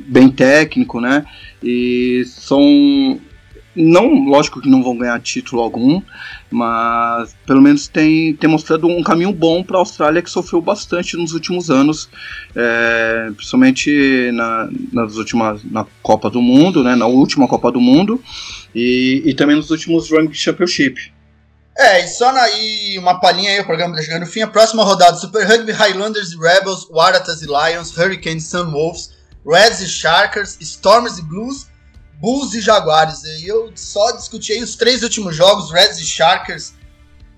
bem 0.07 0.29
técnico, 0.29 1.01
né? 1.01 1.25
E 1.61 2.23
são 2.25 3.19
não, 3.75 4.25
lógico 4.25 4.61
que 4.61 4.69
não 4.69 4.83
vão 4.83 4.97
ganhar 4.97 5.19
título 5.21 5.61
algum, 5.61 6.01
mas 6.51 7.35
pelo 7.45 7.61
menos 7.61 7.87
tem, 7.87 8.35
tem 8.35 8.49
mostrado 8.49 8.87
um 8.87 9.03
caminho 9.03 9.31
bom 9.31 9.63
para 9.63 9.77
a 9.77 9.79
Austrália 9.79 10.21
que 10.21 10.29
sofreu 10.29 10.61
bastante 10.61 11.15
nos 11.15 11.33
últimos 11.33 11.69
anos, 11.69 12.09
é, 12.55 13.29
principalmente 13.35 14.31
na, 14.33 14.69
nas 14.91 15.15
últimas 15.15 15.61
na 15.63 15.85
Copa 16.01 16.29
do 16.29 16.41
Mundo, 16.41 16.83
né, 16.83 16.95
na 16.95 17.05
última 17.05 17.47
Copa 17.47 17.71
do 17.71 17.79
Mundo 17.79 18.21
e, 18.73 19.21
e 19.25 19.33
também 19.33 19.55
nos 19.55 19.69
últimos 19.69 20.09
Rugby 20.09 20.35
Championship. 20.35 21.13
É, 21.77 22.03
e 22.03 22.07
só 22.09 22.33
na, 22.33 22.49
e 22.49 22.97
uma 22.97 23.21
palhinha 23.21 23.51
aí, 23.51 23.59
o 23.61 23.65
programa 23.65 23.95
tá 23.95 24.01
chegando 24.01 24.21
no 24.21 24.27
fim. 24.27 24.41
A 24.41 24.47
próxima 24.47 24.83
rodada: 24.83 25.15
Super 25.15 25.47
Rugby 25.47 25.71
Highlanders 25.71 26.33
e 26.33 26.37
Rebels, 26.37 26.85
Waratahs 26.89 27.41
e 27.41 27.45
Lions, 27.45 27.97
Hurricanes 27.97 28.47
e 28.47 28.49
Sunwolves, 28.49 29.11
Reds 29.47 29.79
e 29.79 29.87
Sharkers, 29.87 30.57
Stormers 30.59 31.17
e 31.19 31.21
Blues, 31.21 31.67
Bulls 32.19 32.53
e 32.53 32.61
Jaguares. 32.61 33.23
E 33.23 33.47
eu 33.47 33.71
só 33.75 34.11
discuti 34.11 34.53
aí 34.53 34.61
os 34.61 34.75
três 34.75 35.01
últimos 35.03 35.35
jogos: 35.35 35.71
Reds 35.71 35.99
e 35.99 36.05
Sharkers, 36.05 36.73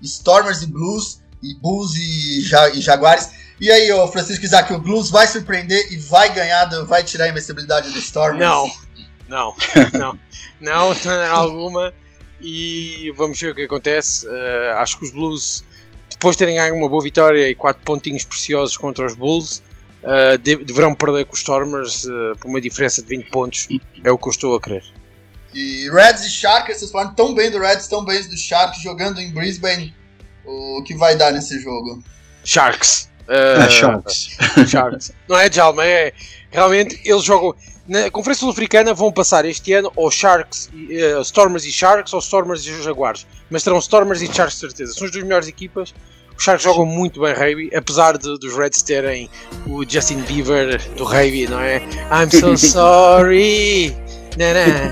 Stormers 0.02 0.62
e 0.62 0.66
Blues, 0.66 1.20
e 1.42 1.54
Bulls 1.54 1.94
e, 1.94 2.42
ja 2.42 2.70
e 2.70 2.80
Jaguares. 2.80 3.30
E 3.60 3.70
aí, 3.70 3.92
o 3.92 4.08
Francisco 4.08 4.44
Isaac, 4.44 4.72
o 4.72 4.78
Blues 4.78 5.08
vai 5.08 5.26
surpreender 5.26 5.92
e 5.92 5.96
vai 5.96 6.34
ganhar, 6.34 6.66
vai 6.84 7.04
tirar 7.04 7.26
a 7.26 7.28
invencibilidade 7.28 7.90
do 7.90 7.98
Stormers? 7.98 8.40
Não, 8.40 8.68
não, 9.28 9.54
não, 9.94 10.18
não, 10.60 10.94
de 10.94 11.06
maneira 11.06 11.30
alguma. 11.30 11.94
E 12.40 13.12
vamos 13.16 13.40
ver 13.40 13.52
o 13.52 13.54
que 13.54 13.62
acontece. 13.62 14.26
Uh, 14.26 14.76
acho 14.78 14.98
que 14.98 15.04
os 15.04 15.12
Blues, 15.12 15.64
depois 16.10 16.34
de 16.34 16.40
terem 16.40 16.56
ganho 16.56 16.74
uma 16.74 16.88
boa 16.88 17.02
vitória 17.02 17.48
e 17.48 17.54
quatro 17.54 17.82
pontinhos 17.84 18.24
preciosos 18.24 18.76
contra 18.76 19.06
os 19.06 19.14
Bulls, 19.14 19.62
uh, 20.02 20.38
de, 20.38 20.56
deverão 20.56 20.94
perder 20.94 21.24
com 21.24 21.32
os 21.32 21.38
Stormers 21.38 22.04
uh, 22.04 22.36
por 22.38 22.48
uma 22.48 22.60
diferença 22.60 23.02
de 23.02 23.08
20 23.08 23.30
pontos. 23.30 23.68
É 24.04 24.10
o 24.10 24.18
que 24.18 24.28
eu 24.28 24.30
estou 24.30 24.54
a 24.54 24.60
crer. 24.60 24.84
E 25.54 25.90
Reds 25.90 26.24
e 26.24 26.30
Sharks, 26.30 26.78
vocês 26.78 26.90
falaram 26.90 27.14
tão 27.14 27.34
bem 27.34 27.50
do 27.50 27.58
Reds, 27.58 27.86
tão 27.86 28.04
bem 28.04 28.22
do 28.26 28.36
Sharks 28.36 28.80
jogando 28.82 29.20
em 29.20 29.30
Brisbane. 29.30 29.94
O 30.44 30.82
que 30.84 30.94
vai 30.94 31.16
dar 31.16 31.30
nesse 31.30 31.60
jogo? 31.60 32.02
Sharks. 32.44 33.10
Uh, 33.28 33.60
é, 33.60 33.68
Sharks. 33.68 34.36
Sharks. 34.68 35.12
Não 35.28 35.38
é 35.38 35.48
de 35.48 35.60
alma, 35.60 35.84
é. 35.84 36.12
Realmente 36.50 37.00
eles 37.04 37.24
jogam. 37.24 37.54
Na 37.86 38.10
Conferência 38.10 38.40
Sul-Africana 38.40 38.94
vão 38.94 39.12
passar 39.12 39.44
este 39.44 39.72
ano 39.72 39.92
ou 39.96 40.10
Sharks, 40.10 40.70
uh, 40.72 41.20
Stormers 41.22 41.64
e 41.64 41.72
Sharks 41.72 42.12
ou 42.12 42.20
Stormers 42.20 42.64
e 42.64 42.82
Jaguars. 42.82 43.26
Mas 43.50 43.62
terão 43.62 43.78
Stormers 43.78 44.22
e 44.22 44.32
Sharks, 44.32 44.58
certeza. 44.58 44.94
São 44.94 45.04
as 45.04 45.12
duas 45.12 45.24
melhores 45.24 45.48
equipas 45.48 45.92
os 46.36 46.44
Sharks 46.44 46.64
jogam 46.64 46.86
muito 46.86 47.20
bem 47.20 47.34
rugby, 47.34 47.74
apesar 47.74 48.18
de, 48.18 48.38
dos 48.38 48.56
Reds 48.56 48.82
terem 48.82 49.28
o 49.66 49.84
Justin 49.88 50.20
Bieber 50.22 50.80
do 50.96 51.04
rugby, 51.04 51.46
não 51.48 51.60
é? 51.60 51.78
I'm 52.10 52.30
so 52.30 52.56
sorry. 52.58 53.94
Nah, 54.38 54.90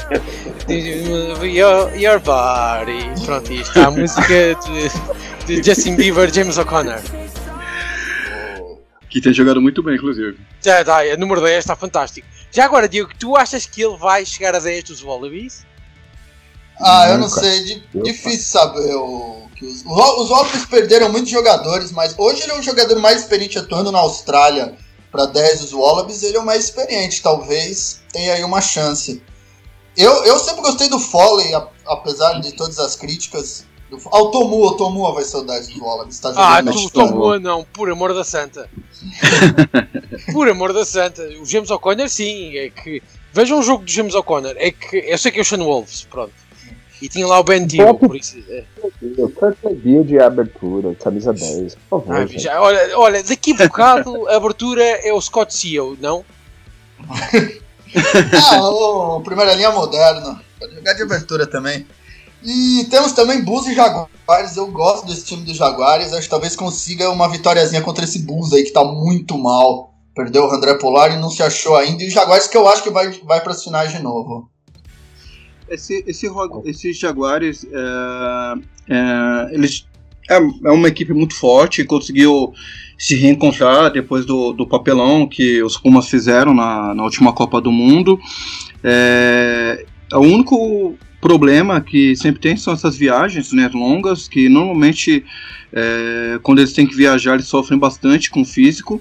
your, 1.43 1.97
your 1.97 2.21
body. 2.21 3.09
Pronto, 3.25 3.53
isto 3.53 3.79
é 3.79 3.85
a 3.85 3.91
música 3.91 4.55
de, 5.47 5.47
de 5.47 5.63
Justin 5.63 5.97
Bieber, 5.97 6.33
James 6.33 6.59
O'Connor. 6.59 7.01
Que 9.09 9.21
tem 9.21 9.33
jogado 9.33 9.61
muito 9.61 9.83
bem, 9.83 9.97
inclusive. 9.97 10.39
Já, 10.63 10.85
tá, 10.85 11.01
a 11.01 11.17
número 11.17 11.41
10 11.41 11.59
está 11.59 11.75
fantástico. 11.75 12.29
Já 12.53 12.65
agora, 12.65 12.89
Diego, 12.89 13.11
tu 13.19 13.37
achas 13.37 13.67
que 13.67 13.83
ele 13.83 13.97
vai 13.97 14.25
chegar 14.25 14.55
a 14.55 14.59
10 14.59 14.85
dos 14.85 15.03
Wallabies? 15.03 15.67
Ah, 16.81 17.09
eu 17.11 17.19
não 17.19 17.29
sei, 17.29 17.83
difícil 17.95 18.61
saber. 18.61 18.95
O, 18.95 19.50
que 19.61 19.67
os, 19.67 19.85
os 19.85 20.31
Wallabies 20.31 20.65
perderam 20.65 21.13
muitos 21.13 21.31
jogadores, 21.31 21.93
mas 21.93 22.15
hoje 22.17 22.43
ele 22.43 22.53
é 22.53 22.59
o 22.59 22.63
jogador 22.63 22.99
mais 22.99 23.21
experiente 23.21 23.59
atuando 23.59 23.93
na 23.93 23.99
Austrália. 23.99 24.75
Para 25.13 25.27
10 25.27 25.61
dos 25.61 25.73
Wallabies, 25.73 26.23
ele 26.23 26.37
é 26.37 26.41
o 26.41 26.47
mais 26.47 26.65
experiente, 26.65 27.21
talvez 27.21 28.01
tenha 28.13 28.35
aí 28.35 28.45
uma 28.45 28.61
chance. 28.61 29.21
Eu, 29.97 30.25
eu 30.25 30.39
sempre 30.39 30.63
gostei 30.63 30.89
do 30.89 31.01
Foley, 31.01 31.53
apesar 31.85 32.41
de 32.41 32.53
todas 32.53 32.79
as 32.79 32.95
críticas. 32.95 33.67
Do, 33.91 33.99
ah, 34.13 34.23
o 34.23 34.31
Tomua, 34.31 34.69
o 34.69 34.77
Tomua 34.77 35.13
vai 35.13 35.25
ser 35.25 35.39
o 35.39 35.43
10 35.43 35.67
dos 35.67 35.81
Wallabies. 35.81 36.21
Tá 36.21 36.33
ah, 36.37 36.61
o 36.61 36.91
Tomua 36.91 37.41
não, 37.41 37.65
por 37.65 37.91
amor 37.91 38.15
da 38.15 38.23
santa. 38.23 38.71
por 40.33 40.49
amor 40.49 40.73
da 40.73 40.85
santa. 40.85 41.23
O 41.43 41.45
James 41.45 41.71
O'Connor, 41.71 42.09
sim, 42.09 42.57
é 42.57 42.71
que. 42.71 43.03
Vejam 43.33 43.59
o 43.59 43.63
jogo 43.63 43.85
do 43.85 43.91
James 43.91 44.15
O'Connor. 44.15 44.55
É 44.57 44.71
que 44.71 44.97
eu 44.97 45.19
sei 45.19 45.33
que 45.33 45.41
é 45.41 45.43
o 45.43 45.45
Sean 45.45 45.65
Wolves, 45.65 46.07
pronto. 46.09 46.33
E 47.01 47.09
tinha 47.09 47.27
lá 47.27 47.41
o 47.41 47.45
Ben 47.45 47.67
Dio, 47.67 47.95
por 47.95 48.15
isso. 48.15 48.39
É. 48.49 48.65
Dio 49.83 50.05
de 50.05 50.19
abertura, 50.19 50.95
camisa 50.95 51.33
10, 51.33 51.75
por 51.89 52.05
favor. 52.05 52.15
Ah, 52.15 52.27
já, 52.27 52.61
olha, 52.61 52.99
olha, 52.99 53.23
daqui 53.23 53.53
a 53.53 53.67
bocado 53.67 54.29
a 54.29 54.37
abertura 54.37 54.83
é 54.83 55.13
o 55.13 55.21
Scott 55.21 55.55
Seal, 55.55 55.97
não? 55.99 56.25
ah, 57.09 58.69
o 58.69 59.21
primeira 59.23 59.55
linha 59.55 59.71
moderno. 59.71 60.39
Pode 60.59 60.75
jogar 60.75 60.93
de 60.93 61.03
abertura 61.03 61.47
também. 61.47 61.87
E 62.43 62.87
temos 62.91 63.13
também 63.13 63.43
Bulls 63.43 63.67
e 63.67 63.75
Jaguares. 63.75 64.57
Eu 64.57 64.67
gosto 64.71 65.07
desse 65.07 65.25
time 65.25 65.43
dos 65.43 65.57
Jaguares. 65.57 66.13
Acho 66.13 66.23
que 66.23 66.29
talvez 66.29 66.57
consiga 66.57 67.11
uma 67.11 67.29
vitóriazinha 67.29 67.83
contra 67.83 68.05
esse 68.05 68.21
Bulls 68.21 68.53
aí 68.53 68.63
que 68.63 68.73
tá 68.73 68.85
muito 68.85 69.37
mal. 69.39 69.95
Perdeu 70.15 70.45
o 70.45 70.51
André 70.51 70.75
Polar 70.75 71.13
e 71.13 71.19
não 71.19 71.31
se 71.31 71.43
achou 71.43 71.77
ainda. 71.77 72.03
E 72.03 72.09
os 72.09 72.13
Jaguares 72.13 72.47
que 72.47 72.57
eu 72.57 72.69
acho 72.69 72.83
que 72.83 72.91
vai, 72.91 73.11
vai 73.25 73.41
para 73.41 73.53
as 73.53 73.63
finais 73.63 73.93
de 73.93 74.03
novo. 74.03 74.51
Esse, 75.71 76.03
esse, 76.07 76.29
esses 76.65 76.99
Jaguares, 76.99 77.65
é, 77.65 78.55
é, 78.89 79.55
eles 79.55 79.87
é, 80.29 80.37
é 80.37 80.71
uma 80.71 80.89
equipe 80.89 81.13
muito 81.13 81.35
forte, 81.35 81.85
conseguiu 81.85 82.53
se 82.99 83.15
reencontrar 83.15 83.91
depois 83.91 84.27
do, 84.27 84.53
do 84.53 84.67
papelão 84.67 85.27
que 85.27 85.63
os 85.63 85.79
Pumas 85.79 86.09
fizeram 86.09 86.53
na, 86.53 86.95
na 86.95 87.03
última 87.03 87.33
Copa 87.33 87.61
do 87.61 87.73
Mundo. 87.73 88.21
É, 88.85 89.87
o 90.13 90.21
único 90.21 90.97
problema 91.21 91.81
que 91.81 92.17
sempre 92.17 92.41
tem 92.41 92.57
são 92.57 92.73
essas 92.73 92.97
viagens 92.97 93.53
né, 93.53 93.71
longas, 93.73 94.29
que 94.29 94.49
normalmente 94.49 95.25
é, 95.73 96.39
quando 96.43 96.59
eles 96.59 96.73
têm 96.73 96.87
que 96.87 96.97
viajar 96.97 97.35
eles 97.35 97.47
sofrem 97.47 97.79
bastante 97.79 98.31
com 98.31 98.43
o 98.43 98.45
físico. 98.45 99.01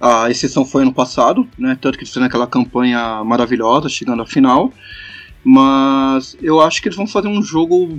A 0.00 0.30
exceção 0.30 0.64
foi 0.64 0.82
ano 0.82 0.94
passado, 0.94 1.46
né, 1.58 1.76
tanto 1.80 1.98
que 1.98 2.04
eles 2.04 2.10
fizeram 2.10 2.26
aquela 2.26 2.46
campanha 2.46 3.22
maravilhosa, 3.22 3.88
chegando 3.88 4.22
à 4.22 4.26
final. 4.26 4.72
Mas 5.42 6.36
eu 6.42 6.60
acho 6.60 6.82
que 6.82 6.88
eles 6.88 6.96
vão 6.96 7.06
fazer 7.06 7.28
um 7.28 7.42
jogo 7.42 7.98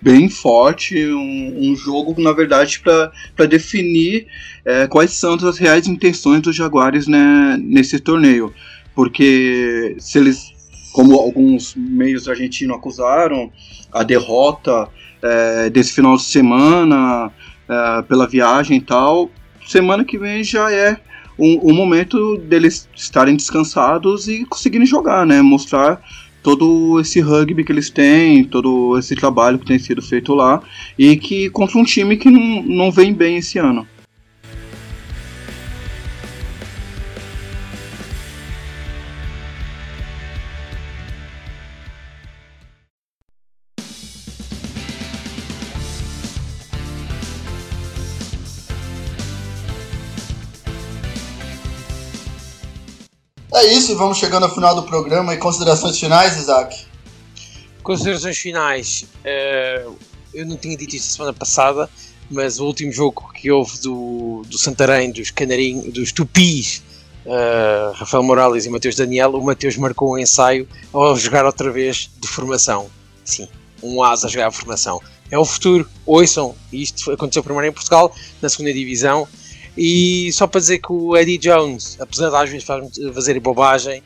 bem 0.00 0.28
forte, 0.28 1.06
um, 1.06 1.70
um 1.70 1.76
jogo, 1.76 2.20
na 2.20 2.32
verdade, 2.32 2.80
para 2.80 3.46
definir 3.46 4.26
é, 4.64 4.86
quais 4.86 5.12
são 5.12 5.34
as 5.34 5.58
reais 5.58 5.86
intenções 5.86 6.42
dos 6.42 6.54
Jaguares 6.54 7.06
né, 7.06 7.58
nesse 7.58 7.98
torneio. 7.98 8.52
Porque 8.94 9.96
se 9.98 10.18
eles, 10.18 10.52
como 10.92 11.18
alguns 11.18 11.74
meios 11.74 12.28
argentinos 12.28 12.76
acusaram, 12.76 13.50
a 13.90 14.02
derrota 14.02 14.88
é, 15.22 15.70
desse 15.70 15.94
final 15.94 16.16
de 16.16 16.22
semana 16.24 17.32
é, 17.66 18.02
pela 18.02 18.26
viagem 18.26 18.76
e 18.76 18.82
tal, 18.82 19.30
semana 19.66 20.04
que 20.04 20.18
vem 20.18 20.44
já 20.44 20.70
é 20.70 21.00
um, 21.38 21.70
um 21.70 21.74
momento 21.74 22.36
deles 22.38 22.88
estarem 22.94 23.36
descansados 23.36 24.28
e 24.28 24.44
conseguirem 24.44 24.86
jogar, 24.86 25.26
né? 25.26 25.42
Mostrar 25.42 26.02
todo 26.42 27.00
esse 27.00 27.20
rugby 27.20 27.64
que 27.64 27.72
eles 27.72 27.88
têm, 27.88 28.44
todo 28.44 28.98
esse 28.98 29.16
trabalho 29.16 29.58
que 29.58 29.64
tem 29.64 29.78
sido 29.78 30.02
feito 30.02 30.34
lá, 30.34 30.62
e 30.98 31.16
que 31.16 31.48
contra 31.48 31.78
um 31.78 31.84
time 31.84 32.16
que 32.18 32.30
não, 32.30 32.62
não 32.62 32.90
vem 32.92 33.14
bem 33.14 33.38
esse 33.38 33.58
ano. 33.58 33.86
É 53.54 53.66
isso, 53.66 53.92
e 53.92 53.94
vamos 53.94 54.18
chegando 54.18 54.42
ao 54.42 54.52
final 54.52 54.74
do 54.74 54.82
programa. 54.82 55.32
E 55.32 55.36
considerações 55.36 55.96
finais, 55.96 56.36
Isaac? 56.36 56.86
Considerações 57.84 58.36
finais. 58.36 59.06
Uh, 59.24 59.94
eu 60.34 60.44
não 60.44 60.56
tinha 60.56 60.76
dito 60.76 60.96
isso 60.96 61.12
semana 61.12 61.32
passada, 61.32 61.88
mas 62.28 62.58
o 62.58 62.66
último 62.66 62.90
jogo 62.90 63.30
que 63.32 63.52
houve 63.52 63.78
do, 63.78 64.42
do 64.48 64.58
Santarém, 64.58 65.12
dos 65.12 65.30
Canarinhos, 65.30 65.92
dos 65.92 66.10
Tupis, 66.10 66.82
uh, 67.24 67.92
Rafael 67.94 68.24
Morales 68.24 68.66
e 68.66 68.70
Mateus 68.70 68.96
Daniel, 68.96 69.30
o 69.36 69.44
Mateus 69.44 69.76
marcou 69.76 70.14
um 70.14 70.18
ensaio 70.18 70.68
ao 70.92 71.16
jogar 71.16 71.46
outra 71.46 71.70
vez 71.70 72.10
de 72.20 72.26
formação. 72.26 72.90
Sim, 73.24 73.48
um 73.80 74.02
asa 74.02 74.26
a 74.26 74.30
jogar 74.30 74.48
a 74.48 74.50
formação. 74.50 75.00
É 75.30 75.38
o 75.38 75.44
futuro, 75.44 75.88
ouçam. 76.04 76.56
Isto 76.72 77.12
aconteceu 77.12 77.42
primeiro 77.44 77.68
em 77.68 77.72
Portugal, 77.72 78.12
na 78.42 78.48
segunda 78.48 78.72
divisão 78.72 79.28
e 79.76 80.32
só 80.32 80.46
para 80.46 80.60
dizer 80.60 80.78
que 80.78 80.92
o 80.92 81.16
Eddie 81.16 81.38
Jones, 81.38 81.96
apesar 82.00 82.30
de 82.30 82.36
às 82.36 82.50
vezes 82.50 82.66
fazer 83.12 83.40
bobagem, 83.40 84.02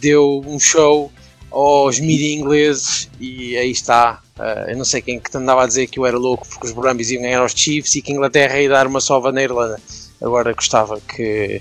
deu 0.00 0.42
um 0.46 0.58
show 0.58 1.12
aos 1.50 2.00
mídia 2.00 2.34
ingleses 2.34 3.08
e 3.20 3.56
aí 3.56 3.70
está. 3.70 4.20
Uh, 4.38 4.70
eu 4.70 4.76
não 4.76 4.84
sei 4.84 5.02
quem 5.02 5.20
que 5.20 5.36
andava 5.36 5.62
a 5.62 5.66
dizer 5.66 5.86
que 5.86 5.98
eu 5.98 6.06
era 6.06 6.16
louco 6.16 6.48
porque 6.48 6.66
os 6.66 6.72
Brumbies 6.72 7.10
iam 7.10 7.22
ganhar 7.22 7.40
aos 7.40 7.52
Chiefs 7.52 7.94
e 7.94 8.02
que 8.02 8.10
a 8.10 8.14
Inglaterra 8.14 8.58
ia 8.58 8.68
dar 8.68 8.86
uma 8.86 9.00
sova 9.00 9.30
na 9.30 9.42
Irlanda. 9.42 9.78
Agora 10.20 10.52
gostava 10.54 10.98
que, 11.00 11.60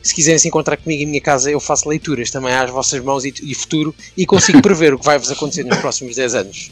se 0.00 0.14
quiserem 0.14 0.38
se 0.38 0.46
encontrar 0.46 0.76
comigo 0.76 1.02
em 1.02 1.06
minha 1.06 1.20
casa, 1.20 1.50
eu 1.50 1.58
faço 1.58 1.88
leituras 1.88 2.30
também 2.30 2.54
às 2.54 2.70
vossas 2.70 3.02
mãos 3.02 3.24
e, 3.24 3.34
e 3.42 3.54
futuro 3.54 3.94
e 4.16 4.24
consigo 4.24 4.62
prever 4.62 4.94
o 4.94 4.98
que 4.98 5.04
vai-vos 5.04 5.30
acontecer 5.32 5.64
nos 5.64 5.78
próximos 5.78 6.14
10 6.14 6.34
anos. 6.34 6.70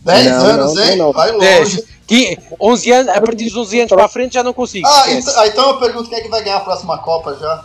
10 0.00 0.26
anos, 0.26 0.76
hein? 0.78 0.96
Não, 0.96 1.06
não. 1.06 1.12
Vai 1.12 1.32
longe. 1.32 1.84
10. 2.08 2.38
11 2.60 2.92
anos, 2.92 3.14
a 3.14 3.20
partir 3.20 3.44
dos 3.44 3.54
11 3.56 3.80
anos 3.80 3.92
para 3.92 4.04
a 4.04 4.08
frente 4.08 4.34
já 4.34 4.42
não 4.42 4.52
consigo. 4.52 4.86
Ah, 4.86 5.10
então, 5.10 5.38
ah, 5.38 5.46
então 5.46 5.70
eu 5.70 5.78
pergunto 5.78 6.10
quem 6.10 6.18
é 6.18 6.20
que 6.20 6.28
vai 6.28 6.42
ganhar 6.42 6.58
a 6.58 6.60
próxima 6.60 6.98
Copa 6.98 7.34
já. 7.36 7.64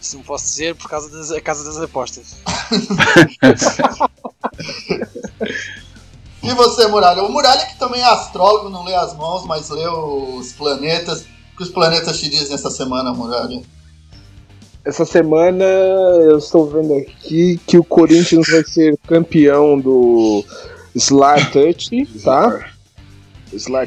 Isso 0.00 0.16
não 0.16 0.24
posso 0.24 0.46
dizer 0.46 0.74
por 0.74 0.90
causa 0.90 1.08
das 1.08 1.30
casa 1.42 1.62
das 1.64 1.76
apostas. 1.78 2.36
e 6.42 6.54
você, 6.54 6.88
Muralha? 6.88 7.22
O 7.22 7.30
Muralha 7.30 7.66
que 7.66 7.78
também 7.78 8.00
é 8.00 8.04
astrólogo, 8.04 8.68
não 8.68 8.82
lê 8.84 8.94
as 8.94 9.16
mãos, 9.16 9.46
mas 9.46 9.70
lê 9.70 9.86
os 9.86 10.52
planetas. 10.52 11.22
O 11.54 11.56
que 11.56 11.62
os 11.62 11.70
planetas 11.70 12.18
te 12.18 12.28
dizem 12.28 12.54
essa 12.54 12.70
semana, 12.70 13.14
Muralha? 13.14 13.62
Essa 14.84 15.04
semana 15.04 15.64
eu 15.64 16.38
estou 16.38 16.66
vendo 16.66 16.94
aqui 16.94 17.60
que 17.66 17.78
o 17.78 17.84
Corinthians 17.84 18.48
vai 18.48 18.64
ser 18.64 18.98
campeão 19.06 19.78
do 19.78 20.44
Slar 20.94 21.52
Touch, 21.52 22.06
tá? 22.24 22.68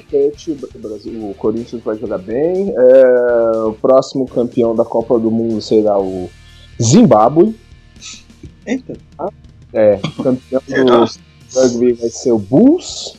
Touch, 0.09 0.51
o, 0.51 0.79
Brasil, 0.79 1.29
o 1.29 1.33
Corinthians 1.33 1.83
vai 1.83 1.97
jogar 1.97 2.19
bem. 2.19 2.73
É, 2.77 3.57
o 3.67 3.73
próximo 3.73 4.25
campeão 4.25 4.73
da 4.73 4.85
Copa 4.85 5.19
do 5.19 5.29
Mundo 5.29 5.61
será 5.61 5.99
o 5.99 6.29
Zimbábue. 6.81 7.55
Eita. 8.65 8.93
É, 9.73 9.99
campeão 10.23 10.61
do 10.67 11.05
rugby 11.53 11.93
vai 11.93 12.09
ser 12.09 12.31
o 12.31 12.39
Bulls. 12.39 13.17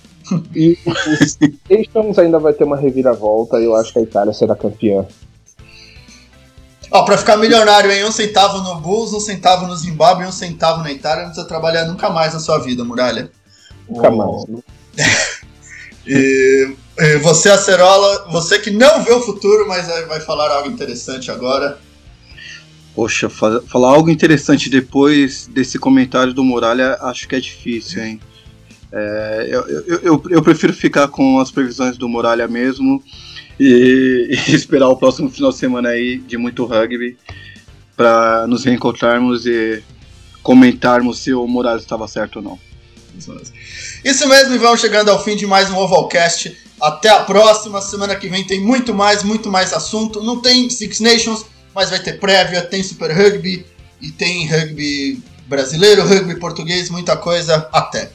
E 0.54 0.78
os 0.86 1.38
Nations 1.68 2.18
ainda 2.18 2.38
vai 2.38 2.52
ter 2.52 2.64
uma 2.64 2.76
reviravolta 2.76 3.60
e 3.60 3.64
eu 3.64 3.76
acho 3.76 3.92
que 3.92 3.98
a 3.98 4.02
Itália 4.02 4.32
será 4.32 4.56
campeã. 4.56 5.06
Ó, 6.96 7.02
pra 7.02 7.18
ficar 7.18 7.36
milionário 7.36 7.92
em 7.92 8.06
um 8.06 8.10
centavo 8.10 8.62
no 8.62 8.80
Bulls, 8.80 9.12
um 9.12 9.20
centavo 9.20 9.66
no 9.66 9.76
Zimbábue 9.76 10.24
e 10.24 10.26
um 10.26 10.32
centavo 10.32 10.82
na 10.82 10.90
Itália, 10.90 11.24
não 11.24 11.30
precisa 11.30 11.46
trabalhar 11.46 11.84
nunca 11.84 12.08
mais 12.08 12.32
na 12.32 12.40
sua 12.40 12.56
vida, 12.56 12.82
Muralha. 12.84 13.30
Nunca 13.88 14.10
mais. 14.10 14.44
E, 16.08 16.72
e 16.98 17.16
você, 17.16 17.50
Acerola, 17.50 18.28
você 18.30 18.60
que 18.60 18.70
não 18.70 19.02
vê 19.02 19.10
o 19.10 19.20
futuro, 19.20 19.66
mas 19.66 19.88
vai 20.06 20.20
falar 20.20 20.52
algo 20.52 20.70
interessante 20.70 21.32
agora. 21.32 21.80
Poxa, 22.94 23.28
falar 23.28 23.88
algo 23.88 24.08
interessante 24.08 24.70
depois 24.70 25.48
desse 25.48 25.80
comentário 25.80 26.32
do 26.32 26.44
Muralha, 26.44 26.96
acho 27.00 27.26
que 27.26 27.34
é 27.34 27.40
difícil, 27.40 28.04
hein? 28.04 28.20
É, 28.92 29.48
eu, 29.50 29.66
eu, 29.66 30.00
eu, 30.00 30.22
eu, 30.30 30.42
prefiro 30.44 30.72
ficar 30.72 31.08
com 31.08 31.40
as 31.40 31.50
previsões 31.50 31.98
do 31.98 32.08
Muralha 32.08 32.46
mesmo 32.46 33.02
e, 33.58 34.28
e, 34.48 34.54
esperar 34.54 34.88
o 34.88 34.96
próximo 34.96 35.30
final 35.30 35.50
de 35.50 35.56
semana 35.56 35.90
aí 35.90 36.18
de 36.18 36.36
muito 36.36 36.64
rugby 36.64 37.16
para 37.96 38.46
nos 38.46 38.64
reencontrarmos 38.64 39.46
e 39.46 39.82
comentarmos 40.42 41.18
se 41.18 41.32
o 41.32 41.46
Muralha 41.46 41.78
estava 41.78 42.06
certo 42.06 42.36
ou 42.36 42.42
não. 42.42 42.58
Isso 44.04 44.28
mesmo, 44.28 44.54
e 44.54 44.58
vamos 44.58 44.80
chegando 44.80 45.10
ao 45.10 45.22
fim 45.22 45.34
de 45.34 45.46
mais 45.46 45.70
um 45.70 45.76
Ovalcast. 45.76 46.56
Até 46.80 47.08
a 47.08 47.20
próxima. 47.20 47.80
Semana 47.80 48.14
que 48.14 48.28
vem 48.28 48.44
tem 48.44 48.60
muito 48.60 48.94
mais, 48.94 49.22
muito 49.22 49.50
mais 49.50 49.72
assunto. 49.72 50.22
Não 50.22 50.40
tem 50.40 50.68
Six 50.68 51.00
Nations, 51.00 51.46
mas 51.74 51.90
vai 51.90 51.98
ter 51.98 52.20
prévia, 52.20 52.62
tem 52.62 52.82
Super 52.82 53.10
Rugby 53.10 53.64
e 54.00 54.10
tem 54.10 54.46
rugby 54.46 55.22
brasileiro, 55.46 56.06
rugby 56.06 56.38
português, 56.38 56.90
muita 56.90 57.16
coisa. 57.16 57.68
Até. 57.72 58.10